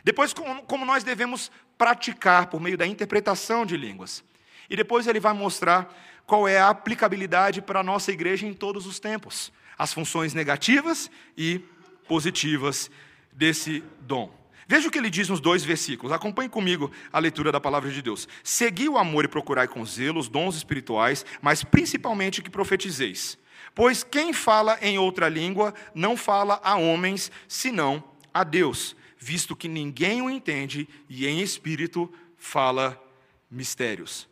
Depois, 0.02 0.32
como 0.32 0.84
nós 0.84 1.04
devemos 1.04 1.52
praticar 1.78 2.46
por 2.46 2.60
meio 2.60 2.76
da 2.76 2.86
interpretação 2.86 3.64
de 3.64 3.76
línguas. 3.76 4.24
E 4.68 4.76
depois 4.76 5.06
ele 5.06 5.20
vai 5.20 5.32
mostrar 5.32 5.92
qual 6.30 6.46
é 6.46 6.60
a 6.60 6.68
aplicabilidade 6.68 7.60
para 7.60 7.80
a 7.80 7.82
nossa 7.82 8.12
igreja 8.12 8.46
em 8.46 8.54
todos 8.54 8.86
os 8.86 9.00
tempos, 9.00 9.52
as 9.76 9.92
funções 9.92 10.32
negativas 10.32 11.10
e 11.36 11.58
positivas 12.06 12.88
desse 13.32 13.82
dom. 14.02 14.32
Veja 14.68 14.86
o 14.86 14.92
que 14.92 14.98
ele 14.98 15.10
diz 15.10 15.28
nos 15.28 15.40
dois 15.40 15.64
versículos. 15.64 16.12
Acompanhe 16.12 16.48
comigo 16.48 16.88
a 17.12 17.18
leitura 17.18 17.50
da 17.50 17.60
palavra 17.60 17.90
de 17.90 18.00
Deus. 18.00 18.28
Segui 18.44 18.88
o 18.88 18.96
amor 18.96 19.24
e 19.24 19.28
procurai 19.28 19.66
com 19.66 19.84
zelo 19.84 20.20
os 20.20 20.28
dons 20.28 20.54
espirituais, 20.54 21.26
mas 21.42 21.64
principalmente 21.64 22.40
que 22.40 22.48
profetizeis. 22.48 23.36
Pois 23.74 24.04
quem 24.04 24.32
fala 24.32 24.78
em 24.80 25.00
outra 25.00 25.28
língua 25.28 25.74
não 25.92 26.16
fala 26.16 26.60
a 26.62 26.76
homens, 26.76 27.28
senão 27.48 28.04
a 28.32 28.44
Deus, 28.44 28.94
visto 29.18 29.56
que 29.56 29.66
ninguém 29.66 30.22
o 30.22 30.30
entende 30.30 30.88
e 31.08 31.26
em 31.26 31.40
espírito 31.40 32.08
fala 32.38 32.96
mistérios. 33.50 34.29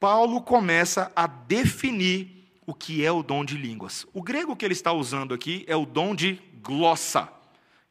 Paulo 0.00 0.40
começa 0.40 1.10
a 1.14 1.26
definir 1.26 2.38
o 2.66 2.74
que 2.74 3.04
é 3.04 3.10
o 3.10 3.22
dom 3.22 3.44
de 3.44 3.56
línguas. 3.56 4.06
O 4.12 4.22
grego 4.22 4.54
que 4.54 4.64
ele 4.64 4.74
está 4.74 4.92
usando 4.92 5.34
aqui 5.34 5.64
é 5.66 5.74
o 5.74 5.86
dom 5.86 6.14
de 6.14 6.40
glossa. 6.62 7.28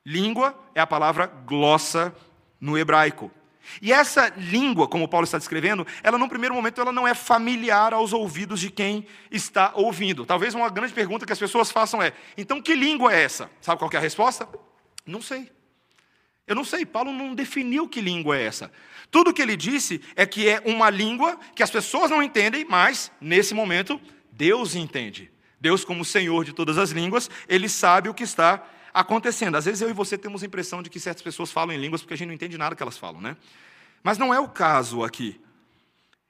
Língua 0.06 0.58
é 0.74 0.80
a 0.80 0.88
palavra 0.88 1.26
glossa 1.26 2.16
no 2.62 2.78
hebraico. 2.78 3.32
E 3.82 3.92
essa 3.92 4.32
língua, 4.38 4.88
como 4.88 5.08
Paulo 5.08 5.26
está 5.26 5.38
descrevendo, 5.38 5.86
ela 6.02 6.18
num 6.18 6.30
primeiro 6.30 6.56
momento 6.56 6.80
ela 6.80 6.92
não 6.92 7.08
é 7.08 7.14
familiar 7.14 7.94
aos 7.94 8.14
ouvidos 8.14 8.62
de 8.62 8.70
quem 8.70 9.06
está 9.30 9.74
ouvindo. 9.76 10.26
Talvez 10.26 10.54
uma 10.54 10.70
grande 10.70 10.94
pergunta 10.94 11.26
que 11.26 11.34
as 11.34 11.40
pessoas 11.40 11.70
façam 11.70 12.02
é: 12.02 12.14
então 12.38 12.62
que 12.62 12.74
língua 12.74 13.14
é 13.14 13.24
essa? 13.24 13.50
Sabe 13.60 13.80
qual 13.80 13.92
é 13.92 13.98
a 13.98 14.00
resposta? 14.00 14.48
Não 15.06 15.22
sei. 15.22 15.52
Eu 16.48 16.56
não 16.56 16.64
sei, 16.64 16.86
Paulo 16.86 17.12
não 17.12 17.36
definiu 17.36 17.88
que 17.88 18.00
língua 18.00 18.38
é 18.38 18.46
essa. 18.46 18.72
Tudo 19.12 19.34
que 19.34 19.42
ele 19.42 19.58
disse 19.58 20.02
é 20.16 20.26
que 20.26 20.48
é 20.48 20.62
uma 20.66 20.90
língua 20.90 21.38
que 21.54 21.62
as 21.62 21.70
pessoas 21.70 22.10
não 22.10 22.24
entendem, 22.24 22.66
mas, 22.68 23.12
nesse 23.20 23.54
momento, 23.54 24.00
Deus 24.32 24.74
entende. 24.74 25.30
Deus, 25.60 25.84
como 25.84 26.06
Senhor 26.06 26.46
de 26.46 26.54
todas 26.54 26.78
as 26.78 26.92
línguas, 26.92 27.30
ele 27.50 27.68
sabe 27.68 28.08
o 28.08 28.14
que 28.14 28.24
está 28.24 28.66
acontecendo. 28.94 29.56
Às 29.56 29.66
vezes 29.66 29.82
eu 29.82 29.90
e 29.90 29.94
você 29.94 30.18
temos 30.18 30.42
a 30.42 30.46
impressão 30.46 30.82
de 30.82 30.90
que 30.90 31.00
certas 31.00 31.22
pessoas 31.22 31.52
falam 31.52 31.76
em 31.76 31.80
línguas 31.80 32.02
porque 32.02 32.14
a 32.14 32.18
gente 32.18 32.28
não 32.28 32.34
entende 32.34 32.58
nada 32.58 32.76
que 32.76 32.82
elas 32.82 32.98
falam, 32.98 33.20
né? 33.20 33.36
Mas 34.02 34.18
não 34.18 34.34
é 34.34 34.40
o 34.40 34.48
caso 34.48 35.04
aqui. 35.04 35.40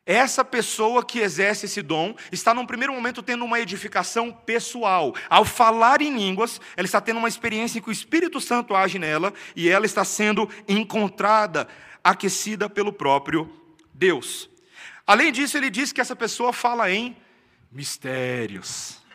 Essa 0.07 0.43
pessoa 0.45 1.03
que 1.03 1.19
exerce 1.19 1.65
esse 1.65 1.81
dom 1.81 2.15
está, 2.31 2.53
num 2.53 2.65
primeiro 2.65 2.93
momento, 2.93 3.21
tendo 3.21 3.43
uma 3.43 3.59
edificação 3.59 4.31
pessoal. 4.31 5.13
Ao 5.29 5.43
falar 5.43 6.01
em 6.01 6.15
línguas, 6.15 6.61
ela 6.77 6.85
está 6.85 7.01
tendo 7.01 7.17
uma 7.17 7.27
experiência 7.27 7.77
em 7.77 7.81
que 7.81 7.89
o 7.89 7.91
Espírito 7.91 8.39
Santo 8.39 8.73
age 8.73 8.97
nela 8.97 9.33
e 9.53 9.67
ela 9.67 9.85
está 9.85 10.05
sendo 10.05 10.49
encontrada, 10.65 11.67
aquecida 12.01 12.69
pelo 12.69 12.93
próprio 12.93 13.51
Deus. 13.93 14.49
Além 15.05 15.29
disso, 15.29 15.57
ele 15.57 15.69
diz 15.69 15.91
que 15.91 15.99
essa 15.99 16.15
pessoa 16.15 16.53
fala 16.53 16.89
em 16.89 17.17
mistérios. 17.69 19.05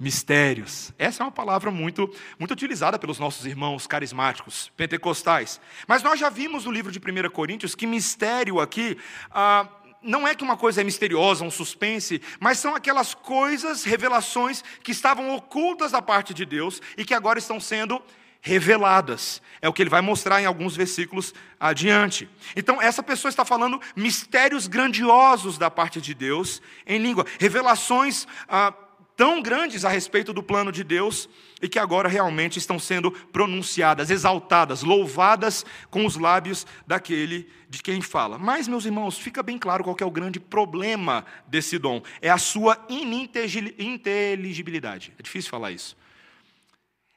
Mistérios. 0.00 0.92
Essa 0.98 1.22
é 1.22 1.26
uma 1.26 1.30
palavra 1.30 1.70
muito, 1.70 2.12
muito 2.38 2.52
utilizada 2.52 2.98
pelos 2.98 3.18
nossos 3.18 3.44
irmãos 3.44 3.86
carismáticos, 3.86 4.72
pentecostais. 4.76 5.60
Mas 5.86 6.02
nós 6.02 6.18
já 6.18 6.30
vimos 6.30 6.64
no 6.64 6.72
livro 6.72 6.90
de 6.90 6.98
1 6.98 7.30
Coríntios 7.30 7.74
que 7.74 7.86
mistério 7.86 8.60
aqui. 8.60 8.96
Ah, 9.30 9.68
não 10.02 10.26
é 10.26 10.34
que 10.34 10.44
uma 10.44 10.56
coisa 10.56 10.80
é 10.80 10.84
misteriosa, 10.84 11.44
um 11.44 11.50
suspense, 11.50 12.20
mas 12.40 12.58
são 12.58 12.74
aquelas 12.74 13.14
coisas, 13.14 13.84
revelações 13.84 14.62
que 14.82 14.92
estavam 14.92 15.34
ocultas 15.34 15.92
da 15.92 16.02
parte 16.02 16.34
de 16.34 16.44
Deus 16.44 16.80
e 16.96 17.04
que 17.04 17.14
agora 17.14 17.38
estão 17.38 17.60
sendo 17.60 18.02
reveladas. 18.40 19.40
É 19.62 19.68
o 19.68 19.72
que 19.72 19.80
ele 19.80 19.88
vai 19.88 20.00
mostrar 20.00 20.42
em 20.42 20.46
alguns 20.46 20.74
versículos 20.76 21.32
adiante. 21.60 22.28
Então, 22.56 22.82
essa 22.82 23.02
pessoa 23.02 23.30
está 23.30 23.44
falando 23.44 23.80
mistérios 23.94 24.66
grandiosos 24.66 25.56
da 25.56 25.70
parte 25.70 26.00
de 26.00 26.12
Deus 26.12 26.60
em 26.84 26.98
língua, 26.98 27.24
revelações 27.38 28.26
ah, 28.48 28.74
tão 29.16 29.42
grandes 29.42 29.84
a 29.84 29.88
respeito 29.88 30.32
do 30.32 30.42
plano 30.42 30.72
de 30.72 30.82
Deus 30.82 31.28
e 31.60 31.68
que 31.68 31.78
agora 31.78 32.08
realmente 32.08 32.58
estão 32.58 32.78
sendo 32.78 33.10
pronunciadas, 33.10 34.10
exaltadas, 34.10 34.82
louvadas 34.82 35.66
com 35.90 36.06
os 36.06 36.16
lábios 36.16 36.66
daquele 36.86 37.48
de 37.68 37.82
quem 37.82 38.00
fala. 38.00 38.38
Mas, 38.38 38.66
meus 38.66 38.84
irmãos, 38.84 39.18
fica 39.18 39.42
bem 39.42 39.58
claro 39.58 39.84
qual 39.84 39.96
é 40.00 40.04
o 40.04 40.10
grande 40.10 40.40
problema 40.40 41.24
desse 41.46 41.78
dom: 41.78 42.02
é 42.20 42.30
a 42.30 42.38
sua 42.38 42.84
ininteligibilidade. 42.88 45.12
É 45.18 45.22
difícil 45.22 45.50
falar 45.50 45.70
isso. 45.70 45.96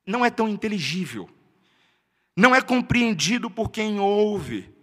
Não 0.05 0.23
é 0.23 0.29
tão 0.29 0.47
inteligível, 0.47 1.27
não 2.35 2.53
é 2.53 2.61
compreendido 2.61 3.49
por 3.49 3.71
quem 3.71 3.99
ouve 3.99 4.74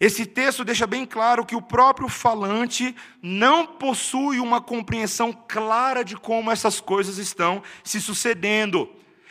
esse 0.00 0.24
texto 0.24 0.64
deixa 0.64 0.86
bem 0.86 1.04
claro 1.04 1.44
que 1.44 1.54
o 1.54 1.60
próprio 1.60 2.08
falante 2.08 2.96
não 3.20 3.66
possui 3.66 4.40
uma 4.40 4.58
compreensão 4.58 5.30
clara 5.30 6.02
de 6.02 6.16
como 6.16 6.50
essas 6.50 6.80
coisas 6.80 7.18
estão 7.18 7.62
se 7.84 8.00
sucedendo. 8.00 8.88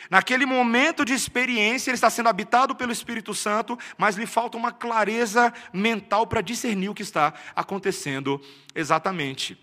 Naquele 0.08 0.46
momento 0.46 1.04
de 1.04 1.12
experiência, 1.12 1.90
ele 1.90 1.96
está 1.96 2.08
sendo 2.08 2.28
habitado 2.28 2.76
pelo 2.76 2.92
Espírito 2.92 3.34
Santo, 3.34 3.76
mas 3.98 4.16
lhe 4.16 4.26
falta 4.26 4.56
uma 4.56 4.70
clareza 4.70 5.52
mental 5.72 6.24
para 6.24 6.40
discernir 6.40 6.88
o 6.88 6.94
que 6.94 7.02
está 7.02 7.34
acontecendo 7.54 8.40
exatamente. 8.72 9.58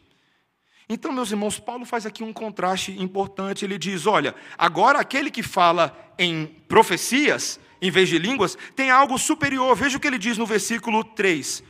Então, 0.89 1.11
meus 1.11 1.31
irmãos, 1.31 1.57
Paulo 1.59 1.85
faz 1.85 2.05
aqui 2.05 2.23
um 2.23 2.31
contraste 2.33 2.91
importante. 3.01 3.63
Ele 3.63 3.77
diz: 3.77 4.05
olha, 4.05 4.35
agora 4.57 4.99
aquele 4.99 5.31
que 5.31 5.43
fala 5.43 5.97
em 6.17 6.45
profecias, 6.67 7.59
em 7.81 7.91
vez 7.91 8.09
de 8.09 8.17
línguas, 8.17 8.57
tem 8.75 8.89
algo 8.89 9.17
superior. 9.17 9.75
Veja 9.75 9.97
o 9.97 9.99
que 9.99 10.07
ele 10.07 10.17
diz 10.17 10.37
no 10.37 10.45
versículo 10.45 11.03
3. 11.03 11.63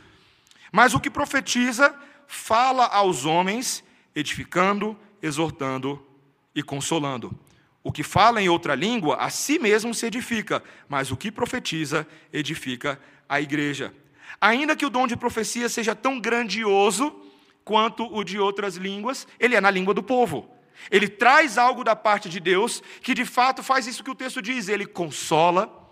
Mas 0.72 0.94
o 0.94 1.00
que 1.00 1.10
profetiza, 1.10 1.94
fala 2.26 2.86
aos 2.86 3.24
homens, 3.24 3.84
edificando, 4.14 4.96
exortando 5.22 6.04
e 6.54 6.62
consolando. 6.62 7.38
O 7.82 7.92
que 7.92 8.02
fala 8.02 8.42
em 8.42 8.48
outra 8.48 8.74
língua, 8.74 9.16
a 9.16 9.30
si 9.30 9.58
mesmo 9.58 9.94
se 9.94 10.06
edifica, 10.06 10.62
mas 10.88 11.10
o 11.10 11.16
que 11.16 11.30
profetiza, 11.30 12.06
edifica 12.32 13.00
a 13.28 13.40
igreja. 13.40 13.94
Ainda 14.40 14.76
que 14.76 14.84
o 14.84 14.90
dom 14.90 15.06
de 15.06 15.16
profecia 15.16 15.68
seja 15.68 15.94
tão 15.94 16.20
grandioso 16.20 17.14
quanto 17.64 18.04
o 18.14 18.22
de 18.24 18.38
outras 18.38 18.76
línguas, 18.76 19.26
ele 19.38 19.54
é 19.54 19.60
na 19.60 19.70
língua 19.70 19.94
do 19.94 20.02
povo. 20.02 20.50
Ele 20.90 21.08
traz 21.08 21.58
algo 21.58 21.82
da 21.82 21.96
parte 21.96 22.28
de 22.28 22.40
Deus 22.40 22.82
que 23.02 23.14
de 23.14 23.24
fato 23.24 23.62
faz 23.62 23.86
isso 23.86 24.04
que 24.04 24.10
o 24.10 24.14
texto 24.14 24.40
diz: 24.40 24.68
ele 24.68 24.86
consola, 24.86 25.87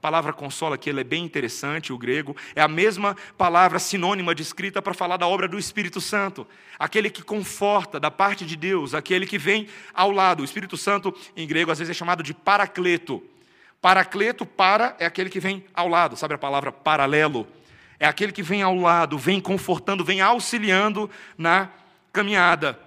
a 0.00 0.08
palavra 0.10 0.32
consola 0.32 0.76
aqui 0.76 0.88
é 0.88 1.04
bem 1.04 1.22
interessante, 1.22 1.92
o 1.92 1.98
grego, 1.98 2.34
é 2.54 2.62
a 2.62 2.66
mesma 2.66 3.14
palavra 3.36 3.78
sinônima 3.78 4.34
descrita 4.34 4.80
para 4.80 4.94
falar 4.94 5.18
da 5.18 5.26
obra 5.26 5.46
do 5.46 5.58
Espírito 5.58 6.00
Santo, 6.00 6.46
aquele 6.78 7.10
que 7.10 7.22
conforta 7.22 8.00
da 8.00 8.10
parte 8.10 8.46
de 8.46 8.56
Deus, 8.56 8.94
aquele 8.94 9.26
que 9.26 9.36
vem 9.36 9.68
ao 9.92 10.10
lado. 10.10 10.40
O 10.40 10.44
Espírito 10.44 10.74
Santo, 10.74 11.14
em 11.36 11.46
grego, 11.46 11.70
às 11.70 11.78
vezes 11.78 11.90
é 11.90 11.94
chamado 11.94 12.22
de 12.22 12.32
paracleto. 12.32 13.22
Paracleto, 13.78 14.46
para, 14.46 14.96
é 14.98 15.04
aquele 15.04 15.28
que 15.28 15.38
vem 15.38 15.66
ao 15.74 15.86
lado, 15.86 16.16
sabe 16.16 16.32
a 16.32 16.38
palavra 16.38 16.72
paralelo? 16.72 17.46
É 17.98 18.06
aquele 18.06 18.32
que 18.32 18.42
vem 18.42 18.62
ao 18.62 18.74
lado, 18.74 19.18
vem 19.18 19.38
confortando, 19.38 20.02
vem 20.02 20.22
auxiliando 20.22 21.10
na 21.36 21.68
caminhada. 22.10 22.80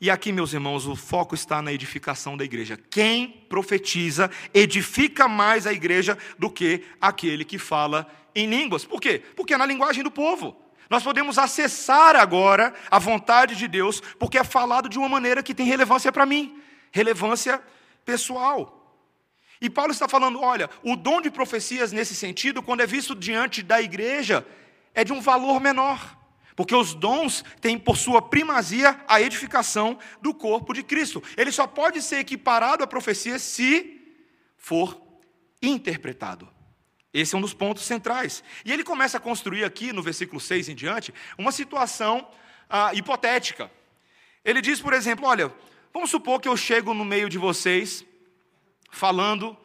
E 0.00 0.10
aqui, 0.10 0.30
meus 0.30 0.52
irmãos, 0.52 0.86
o 0.86 0.94
foco 0.94 1.34
está 1.34 1.60
na 1.60 1.72
edificação 1.72 2.36
da 2.36 2.44
igreja. 2.44 2.78
Quem 2.88 3.28
profetiza 3.48 4.30
edifica 4.54 5.26
mais 5.26 5.66
a 5.66 5.72
igreja 5.72 6.16
do 6.38 6.48
que 6.48 6.84
aquele 7.00 7.44
que 7.44 7.58
fala 7.58 8.06
em 8.34 8.48
línguas. 8.48 8.84
Por 8.84 9.00
quê? 9.00 9.22
Porque 9.34 9.54
é 9.54 9.58
na 9.58 9.66
linguagem 9.66 10.04
do 10.04 10.10
povo. 10.10 10.56
Nós 10.88 11.02
podemos 11.02 11.36
acessar 11.36 12.14
agora 12.14 12.72
a 12.90 12.98
vontade 12.98 13.56
de 13.56 13.66
Deus, 13.66 14.00
porque 14.18 14.38
é 14.38 14.44
falado 14.44 14.88
de 14.88 14.98
uma 14.98 15.08
maneira 15.08 15.42
que 15.42 15.54
tem 15.54 15.66
relevância 15.66 16.12
para 16.12 16.24
mim, 16.24 16.62
relevância 16.92 17.60
pessoal. 18.04 18.96
E 19.60 19.68
Paulo 19.68 19.90
está 19.90 20.08
falando: 20.08 20.40
olha, 20.40 20.70
o 20.84 20.94
dom 20.94 21.20
de 21.20 21.30
profecias 21.30 21.90
nesse 21.90 22.14
sentido, 22.14 22.62
quando 22.62 22.82
é 22.82 22.86
visto 22.86 23.14
diante 23.16 23.62
da 23.62 23.82
igreja, 23.82 24.46
é 24.94 25.02
de 25.02 25.12
um 25.12 25.20
valor 25.20 25.60
menor. 25.60 26.16
Porque 26.58 26.74
os 26.74 26.92
dons 26.92 27.44
têm 27.60 27.78
por 27.78 27.96
sua 27.96 28.20
primazia 28.20 29.00
a 29.06 29.22
edificação 29.22 29.96
do 30.20 30.34
corpo 30.34 30.74
de 30.74 30.82
Cristo. 30.82 31.22
Ele 31.36 31.52
só 31.52 31.68
pode 31.68 32.02
ser 32.02 32.16
equiparado 32.16 32.82
à 32.82 32.86
profecia 32.88 33.38
se 33.38 34.02
for 34.56 35.00
interpretado. 35.62 36.48
Esse 37.14 37.36
é 37.36 37.38
um 37.38 37.40
dos 37.40 37.54
pontos 37.54 37.84
centrais. 37.84 38.42
E 38.64 38.72
ele 38.72 38.82
começa 38.82 39.18
a 39.18 39.20
construir 39.20 39.62
aqui, 39.62 39.92
no 39.92 40.02
versículo 40.02 40.40
6 40.40 40.70
em 40.70 40.74
diante, 40.74 41.14
uma 41.38 41.52
situação 41.52 42.28
ah, 42.68 42.92
hipotética. 42.92 43.70
Ele 44.44 44.60
diz, 44.60 44.80
por 44.80 44.92
exemplo: 44.92 45.28
Olha, 45.28 45.54
vamos 45.94 46.10
supor 46.10 46.40
que 46.40 46.48
eu 46.48 46.56
chego 46.56 46.92
no 46.92 47.04
meio 47.04 47.28
de 47.28 47.38
vocês 47.38 48.04
falando 48.90 49.56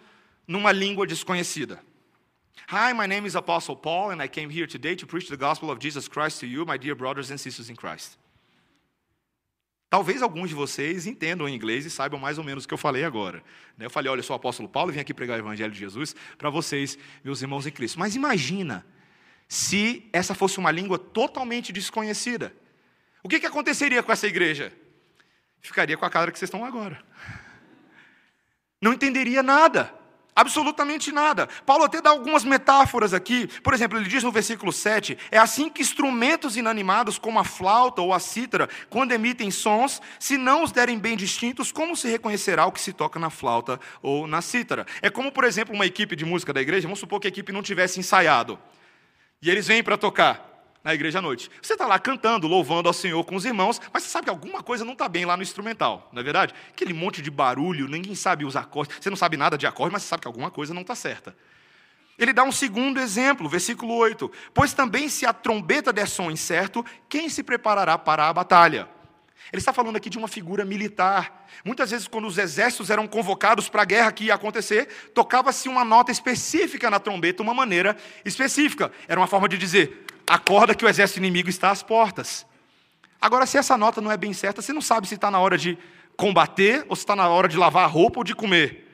numa 0.48 0.72
língua 0.72 1.08
desconhecida. 1.08 1.84
Hi, 2.68 2.94
my 2.94 3.08
name 3.08 3.26
is 3.26 3.36
Apostle 3.36 3.76
Paul, 3.76 4.12
and 4.12 4.22
I 4.22 4.28
came 4.28 4.50
here 4.50 4.66
today 4.66 4.96
to 4.96 5.06
preach 5.06 5.28
the 5.28 5.36
gospel 5.36 5.70
of 5.70 5.80
Jesus 5.80 6.08
Christ 6.08 6.40
to 6.40 6.48
you, 6.48 6.66
my 6.66 6.78
dear 6.78 6.96
brothers 6.96 7.30
and 7.30 7.38
sisters 7.38 7.70
in 7.70 7.76
Christ. 7.76 8.18
Talvez 9.90 10.24
alguns 10.24 10.50
de 10.50 10.56
vocês 10.56 11.06
entendam 11.06 11.48
inglês 11.48 11.86
e 11.86 11.90
saibam 11.90 12.20
mais 12.20 12.38
ou 12.40 12.44
menos 12.44 12.64
o 12.64 12.68
que 12.68 12.74
eu 12.74 12.78
falei 12.78 13.04
agora. 13.04 13.44
Né? 13.78 13.86
Eu 13.86 13.90
falei, 13.92 14.10
olha, 14.10 14.20
eu 14.20 14.24
sou 14.24 14.34
o 14.34 14.38
apóstolo 14.38 14.68
Paulo 14.68 14.90
e 14.92 14.94
vim 14.94 15.00
aqui 15.02 15.14
pregar 15.14 15.38
o 15.38 15.42
evangelho 15.42 15.72
de 15.72 15.78
Jesus 15.78 16.16
para 16.38 16.50
vocês, 16.50 16.98
meus 17.24 17.42
irmãos 17.42 17.68
em 17.68 17.72
Cristo. 17.72 18.00
Mas 18.00 18.16
imagina 18.16 18.84
se 19.48 20.10
essa 20.12 20.34
fosse 20.34 20.58
uma 20.58 20.72
língua 20.72 20.98
totalmente 20.98 21.72
desconhecida. 21.72 22.56
O 23.22 23.30
que, 23.30 23.40
que 23.40 23.46
aconteceria 23.46 24.02
com 24.02 24.12
essa 24.12 24.26
igreja? 24.26 24.74
Ficaria 25.62 25.96
com 25.96 26.06
a 26.06 26.10
cara 26.10 26.32
que 26.32 26.40
vocês 26.40 26.48
estão 26.48 26.66
agora. 26.66 27.04
Não 28.82 28.94
entenderia 28.94 29.44
nada. 29.44 29.94
Absolutamente 30.36 31.12
nada. 31.12 31.48
Paulo 31.66 31.84
até 31.84 32.02
dá 32.02 32.10
algumas 32.10 32.44
metáforas 32.44 33.14
aqui. 33.14 33.48
Por 33.62 33.74
exemplo, 33.74 33.98
ele 33.98 34.10
diz 34.10 34.24
no 34.24 34.32
versículo 34.32 34.72
7: 34.72 35.18
É 35.30 35.38
assim 35.38 35.70
que 35.70 35.82
instrumentos 35.82 36.58
inanimados, 36.58 37.20
como 37.20 37.40
a 37.40 37.44
flauta 37.44 38.02
ou 38.02 38.14
a 38.14 38.20
cítara, 38.20 38.68
quando 38.90 39.12
emitem 39.12 39.52
sons, 39.52 40.02
se 40.20 40.38
não 40.38 40.64
os 40.64 40.72
derem 40.72 40.98
bem 40.98 41.16
distintos, 41.16 41.72
como 41.72 41.96
se 41.96 42.08
reconhecerá 42.08 42.66
o 42.66 42.72
que 42.72 42.82
se 42.82 42.94
toca 42.94 43.20
na 43.20 43.30
flauta 43.30 43.80
ou 44.02 44.26
na 44.26 44.42
cítara? 44.42 44.88
É 45.02 45.10
como, 45.10 45.32
por 45.32 45.44
exemplo, 45.44 45.76
uma 45.76 45.86
equipe 45.86 46.16
de 46.16 46.26
música 46.26 46.52
da 46.52 46.62
igreja, 46.62 46.88
vamos 46.88 47.00
supor 47.00 47.20
que 47.20 47.28
a 47.28 47.30
equipe 47.30 47.52
não 47.52 47.62
tivesse 47.62 48.00
ensaiado. 48.00 48.58
E 49.42 49.50
eles 49.50 49.68
vêm 49.68 49.84
para 49.84 49.98
tocar 49.98 50.53
na 50.84 50.94
igreja 50.94 51.20
à 51.20 51.22
noite. 51.22 51.50
Você 51.62 51.74
está 51.74 51.86
lá 51.86 51.98
cantando, 51.98 52.48
louvando 52.48 52.90
ao 52.90 52.94
Senhor 52.94 53.24
com 53.24 53.36
os 53.36 53.46
irmãos, 53.46 53.80
mas 53.94 54.04
você 54.04 54.10
sabe 54.10 54.26
que 54.26 54.30
alguma 54.30 54.62
coisa 54.62 54.84
não 54.84 54.94
está 54.94 55.08
bem 55.08 55.26
lá 55.26 55.38
no 55.38 55.44
instrumental, 55.44 56.10
não 56.12 56.20
é 56.20 56.24
verdade? 56.24 56.54
Aquele 56.70 56.94
monte 56.94 57.22
de 57.22 57.32
barulho, 57.32 57.88
ninguém 57.88 58.16
sabe 58.16 58.44
os 58.44 58.56
acordes, 58.56 58.98
você 59.00 59.10
não 59.10 59.18
sabe 59.18 59.38
nada 59.38 59.58
de 59.58 59.66
acorde, 59.66 59.94
mas 59.94 60.04
você 60.04 60.10
sabe 60.10 60.22
que 60.22 60.28
alguma 60.28 60.52
coisa 60.52 60.74
não 60.74 60.82
está 60.82 60.94
certa. 60.94 61.36
Ele 62.20 62.34
dá 62.34 62.44
um 62.44 62.52
segundo 62.52 63.00
exemplo, 63.00 63.48
versículo 63.50 63.96
8: 63.96 64.30
Pois 64.54 64.74
também 64.74 65.10
se 65.10 65.26
a 65.26 65.34
trombeta 65.34 65.92
der 65.92 66.08
som 66.08 66.30
incerto, 66.30 66.86
quem 67.10 67.30
se 67.30 67.42
preparará 67.42 67.98
para 67.98 68.28
a 68.28 68.34
batalha? 68.34 68.88
Ele 69.52 69.60
está 69.60 69.74
falando 69.74 69.96
aqui 69.96 70.10
de 70.10 70.18
uma 70.18 70.28
figura 70.28 70.64
militar. 70.64 71.48
Muitas 71.66 71.92
vezes, 71.92 72.08
quando 72.08 72.28
os 72.28 72.38
exércitos 72.38 72.90
eram 72.90 73.08
convocados 73.08 73.68
para 73.68 73.82
a 73.82 73.86
guerra 73.86 74.12
que 74.12 74.26
ia 74.26 74.34
acontecer, 74.34 74.88
tocava-se 75.14 75.68
uma 75.68 75.84
nota 75.84 76.12
específica 76.12 76.90
na 76.90 77.00
trombeta, 77.00 77.44
uma 77.44 77.54
maneira 77.54 77.96
específica. 78.24 78.92
Era 79.08 79.20
uma 79.20 79.28
forma 79.28 79.50
de 79.50 79.58
dizer: 79.58 80.06
acorda 80.28 80.76
que 80.76 80.86
o 80.86 80.90
exército 80.90 81.20
inimigo 81.20 81.50
está 81.50 81.72
às 81.72 81.84
portas. 81.84 82.46
Agora, 83.22 83.46
se 83.46 83.58
essa 83.58 83.78
nota 83.78 84.02
não 84.02 84.12
é 84.12 84.18
bem 84.18 84.34
certa, 84.34 84.62
você 84.62 84.74
não 84.74 84.82
sabe 84.82 85.08
se 85.08 85.16
está 85.16 85.32
na 85.32 85.40
hora 85.40 85.58
de 85.58 85.78
combater 86.18 86.86
ou 86.90 86.96
se 86.96 87.04
está 87.04 87.16
na 87.16 87.28
hora 87.28 87.48
de 87.48 87.58
lavar 87.58 87.86
a 87.86 87.88
roupa 87.88 88.20
ou 88.20 88.24
de 88.24 88.36
comer. 88.36 88.90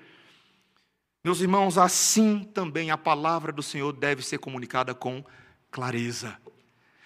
Meus 1.24 1.42
irmãos, 1.42 1.78
assim 1.78 2.44
também 2.54 2.92
a 2.92 2.98
palavra 2.98 3.52
do 3.52 3.62
Senhor 3.62 3.92
deve 3.92 4.24
ser 4.24 4.38
comunicada 4.38 4.94
com 4.94 5.24
clareza. 5.70 6.38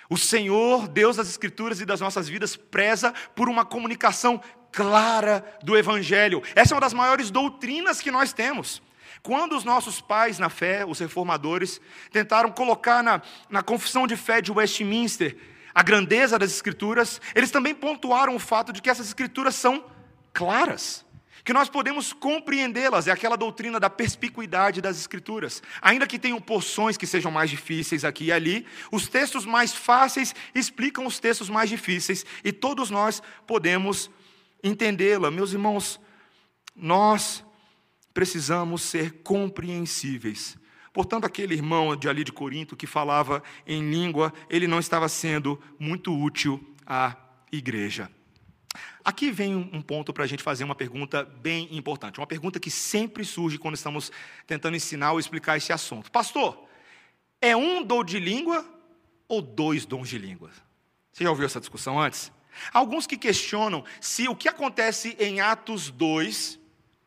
O 0.10 0.18
Senhor, 0.18 0.88
Deus 0.88 1.16
das 1.16 1.30
Escrituras 1.30 1.82
e 1.82 1.86
das 1.86 2.00
nossas 2.00 2.28
vidas, 2.30 2.56
preza 2.56 3.14
por 3.36 3.50
uma 3.50 3.66
comunicação 3.66 4.40
clara 4.72 5.44
do 5.64 5.78
Evangelho. 5.78 6.44
Essa 6.56 6.74
é 6.74 6.76
uma 6.76 6.82
das 6.82 6.94
maiores 6.94 7.32
doutrinas 7.32 8.02
que 8.02 8.12
nós 8.12 8.34
temos. 8.34 8.82
Quando 9.24 9.56
os 9.56 9.64
nossos 9.64 10.02
pais 10.02 10.38
na 10.38 10.50
fé, 10.50 10.86
os 10.86 11.00
reformadores, 11.00 11.80
tentaram 12.12 12.52
colocar 12.52 13.02
na, 13.02 13.22
na 13.50 13.64
confissão 13.64 14.06
de 14.06 14.18
fé 14.18 14.42
de 14.42 14.52
Westminster 14.52 15.38
a 15.74 15.82
grandeza 15.82 16.38
das 16.38 16.52
Escrituras, 16.52 17.22
eles 17.34 17.50
também 17.50 17.74
pontuaram 17.74 18.36
o 18.36 18.40
fato 18.40 18.74
de 18.74 18.82
que 18.82 18.90
essas 18.90 19.08
Escrituras 19.08 19.56
são 19.56 19.86
claras, 20.34 21.06
que 21.46 21.54
nós 21.54 21.70
podemos 21.70 22.12
compreendê-las, 22.12 23.08
é 23.08 23.12
aquela 23.12 23.38
doutrina 23.38 23.80
da 23.80 23.90
perspicuidade 23.90 24.82
das 24.82 24.98
Escrituras. 24.98 25.64
Ainda 25.82 26.06
que 26.06 26.20
tenham 26.20 26.42
porções 26.42 26.98
que 26.98 27.08
sejam 27.08 27.32
mais 27.32 27.50
difíceis 27.50 28.04
aqui 28.04 28.26
e 28.26 28.32
ali, 28.32 28.68
os 28.92 29.08
textos 29.08 29.46
mais 29.46 29.74
fáceis 29.74 30.36
explicam 30.54 31.06
os 31.06 31.18
textos 31.18 31.50
mais 31.50 31.70
difíceis 31.70 32.26
e 32.44 32.52
todos 32.52 32.90
nós 32.90 33.24
podemos 33.48 34.12
entendê-la. 34.62 35.32
Meus 35.32 35.54
irmãos, 35.54 36.00
nós 36.76 37.44
precisamos 38.14 38.82
ser 38.82 39.22
compreensíveis. 39.24 40.58
Portanto, 40.94 41.26
aquele 41.26 41.56
irmão 41.56 41.96
de 41.96 42.08
ali 42.08 42.24
de 42.24 42.32
Corinto 42.32 42.76
que 42.76 42.86
falava 42.86 43.42
em 43.66 43.90
língua, 43.90 44.32
ele 44.50 44.68
não 44.68 44.80
estava 44.80 45.10
sendo 45.10 45.60
muito 45.80 46.16
útil 46.16 46.64
à 46.86 47.18
igreja. 47.52 48.10
Aqui 49.04 49.32
vem 49.32 49.56
um 49.56 49.82
ponto 49.82 50.14
para 50.14 50.24
a 50.24 50.28
gente 50.28 50.42
fazer 50.42 50.64
uma 50.64 50.76
pergunta 50.76 51.24
bem 51.24 51.68
importante, 51.72 52.20
uma 52.20 52.28
pergunta 52.28 52.60
que 52.60 52.72
sempre 52.72 53.26
surge 53.26 53.58
quando 53.58 53.76
estamos 53.76 54.12
tentando 54.48 54.78
ensinar 54.78 55.12
ou 55.12 55.20
explicar 55.20 55.58
esse 55.58 55.74
assunto. 55.74 56.12
Pastor, 56.12 56.68
é 57.42 57.56
um 57.56 57.84
dom 57.84 58.04
de 58.04 58.20
língua 58.20 58.66
ou 59.28 59.42
dois 59.42 59.86
dons 59.86 60.08
de 60.08 60.18
língua? 60.18 60.52
Você 61.12 61.24
já 61.24 61.30
ouviu 61.30 61.46
essa 61.46 61.60
discussão 61.60 62.00
antes? 62.00 62.32
Alguns 62.72 63.06
que 63.06 63.18
questionam 63.18 63.84
se 64.00 64.28
o 64.28 64.36
que 64.36 64.48
acontece 64.48 65.16
em 65.20 65.42
Atos 65.42 65.90
2 65.90 66.60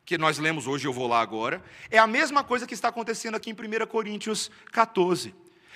que 0.07 0.17
nós 0.17 0.37
lemos 0.37 0.67
hoje, 0.67 0.87
eu 0.87 0.93
vou 0.93 1.05
lá 1.05 1.19
agora, 1.19 1.61
é 1.91 1.97
a 1.97 2.07
mesma 2.07 2.41
coisa 2.41 2.65
que 2.65 2.73
está 2.73 2.87
acontecendo 2.87 3.35
aqui 3.35 3.49
em 3.49 3.53
1 3.53 3.85
Coríntios 3.87 4.49
14. 4.71 5.35